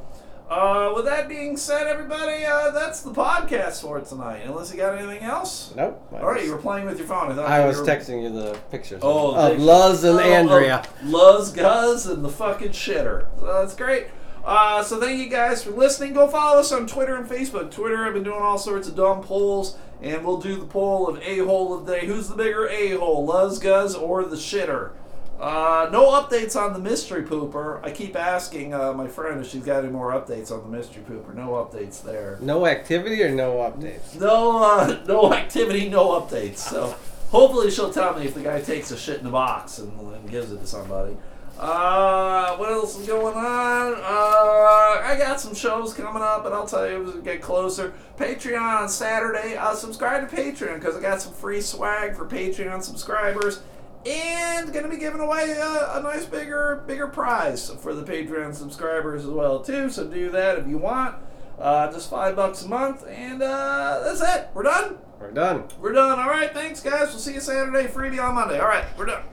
uh, 0.50 0.92
with 0.94 1.06
that 1.06 1.30
being 1.30 1.56
said, 1.56 1.88
everybody, 1.88 2.44
uh, 2.44 2.72
that's 2.72 3.02
the 3.02 3.12
podcast 3.12 3.82
for 3.82 4.02
tonight. 4.02 4.42
Unless 4.46 4.72
you 4.74 4.78
got 4.78 4.98
anything 4.98 5.24
else? 5.24 5.74
Nope. 5.78 6.06
I 6.12 6.18
All 6.20 6.26
right, 6.28 6.36
was- 6.40 6.46
you 6.48 6.52
were 6.52 6.58
playing 6.62 6.86
with 6.86 6.98
your 6.98 7.08
phone. 7.08 7.32
I, 7.32 7.36
thought 7.36 7.50
I 7.50 7.66
was 7.66 7.80
were- 7.80 7.86
texting 7.86 8.22
you 8.24 8.30
the 8.30 8.58
pictures 8.72 9.00
Oh, 9.02 9.36
of 9.36 9.48
pictures. 9.52 9.66
Luz 9.66 10.04
and 10.04 10.20
Oh, 10.20 10.22
Andrea. 10.22 10.80
of 11.02 11.08
Luz, 11.10 11.54
Guz, 11.54 12.08
and 12.08 12.26
the 12.26 12.30
fucking 12.30 12.72
shitter. 12.72 13.28
So 13.40 13.46
that's 13.46 13.74
great. 13.74 14.08
Uh, 14.44 14.84
so 14.84 15.00
thank 15.00 15.20
you 15.20 15.30
guys 15.30 15.64
for 15.64 15.72
listening. 15.72 16.14
Go 16.14 16.28
follow 16.28 16.60
us 16.60 16.72
on 16.72 16.88
Twitter 16.88 17.16
and 17.16 17.30
Facebook. 17.30 17.70
Twitter, 17.70 18.06
I've 18.06 18.14
been 18.14 18.24
doing 18.24 18.42
all 18.42 18.58
sorts 18.58 18.88
of 18.88 18.96
dumb 18.96 19.22
polls, 19.22 19.78
and 20.02 20.26
we'll 20.26 20.42
do 20.42 20.56
the 20.56 20.66
poll 20.66 21.08
of 21.08 21.22
a-hole 21.22 21.74
of 21.78 21.86
the 21.86 21.94
day. 21.94 22.06
Who's 22.08 22.28
the 22.28 22.36
bigger 22.36 22.68
a-hole, 22.68 23.26
Luz, 23.26 23.60
Guz, 23.60 23.96
or 23.96 24.24
the 24.26 24.36
shitter? 24.36 24.92
Uh, 25.40 25.90
no 25.92 26.12
updates 26.12 26.56
on 26.56 26.74
the 26.74 26.80
mystery 26.80 27.24
pooper. 27.24 27.84
I 27.84 27.90
keep 27.90 28.16
asking 28.16 28.76
uh, 28.76 28.94
my 28.94 29.08
friend 29.08 29.42
if 29.42 29.50
she's 29.50 29.64
got 29.64 29.84
any 29.84 29.92
more 29.92 30.12
updates 30.12 30.52
on 30.52 30.62
the 30.62 30.78
mystery 30.78 31.04
pooper. 31.04 31.34
No 31.34 31.50
updates 31.50 32.04
there. 32.04 32.38
No 32.42 32.68
activity 32.68 33.24
or 33.24 33.34
no 33.34 33.54
updates? 33.56 34.20
No, 34.20 34.64
uh, 34.64 35.00
no 35.08 35.34
activity, 35.34 35.90
no 35.90 36.10
updates. 36.20 36.58
So 36.58 36.96
hopefully 37.32 37.72
she'll 37.72 37.92
tell 37.92 38.18
me 38.20 38.26
if 38.26 38.36
the 38.36 38.44
guy 38.44 38.62
takes 38.62 38.92
a 38.92 38.98
shit 38.98 39.18
in 39.18 39.24
the 39.24 39.32
box 39.32 39.80
and, 39.80 40.00
and 40.00 40.30
gives 40.30 40.52
it 40.52 40.60
to 40.60 40.68
somebody. 40.68 41.18
Uh, 41.60 42.56
what 42.58 42.72
else 42.72 42.98
is 42.98 43.08
going 43.08 43.36
on? 43.36 43.94
Uh, 43.94 45.02
I 45.04 45.16
got 45.18 45.40
some 45.40 45.54
shows 45.54 45.94
coming 45.94 46.22
up, 46.22 46.44
but 46.44 46.54
I'll 46.54 46.66
tell 46.66 46.90
you 46.90 47.08
as 47.08 47.14
we 47.14 47.22
get 47.22 47.42
closer. 47.42 47.94
Patreon 48.18 48.82
on 48.82 48.90
Saturday. 48.90 49.56
Uh, 49.56 49.76
subscribe 49.76 50.28
to 50.30 50.36
Patreon 50.36 50.80
because 50.80 50.96
I 50.96 51.02
got 51.02 51.22
some 51.22 51.34
free 51.34 51.62
swag 51.62 52.16
for 52.16 52.26
Patreon 52.26 52.82
subscribers. 52.82 53.62
And 54.04 54.74
gonna 54.74 54.90
be 54.90 54.98
giving 54.98 55.22
away 55.22 55.52
a, 55.52 55.98
a 55.98 56.02
nice 56.02 56.26
bigger 56.26 56.84
bigger 56.88 57.06
prize 57.06 57.70
for 57.70 57.94
the 57.94 58.02
Patreon 58.02 58.56
subscribers 58.56 59.24
as 59.24 59.30
well 59.30 59.60
too. 59.60 59.92
So 59.92 60.08
do 60.08 60.32
that 60.32 60.58
if 60.58 60.68
you 60.68 60.80
want. 60.80 61.18
Uh, 61.60 61.92
just 61.92 62.10
five 62.10 62.36
bucks 62.36 62.64
a 62.64 62.68
month, 62.68 63.06
and 63.08 63.44
uh, 63.44 64.02
that's 64.04 64.22
it. 64.22 64.50
We're 64.56 64.64
done. 64.64 64.98
We're 65.20 65.30
done. 65.30 65.66
We're 65.80 65.94
done. 65.94 66.20
All 66.20 66.30
right. 66.30 66.52
Thanks, 66.52 66.82
guys. 66.82 67.10
We'll 67.10 67.20
see 67.20 67.36
you 67.36 67.40
Saturday. 67.40 67.88
Freebie 67.88 68.24
on 68.24 68.34
Monday. 68.34 68.60
All 68.60 68.68
right. 68.68 68.86
We're 68.98 69.06
done. 69.06 69.24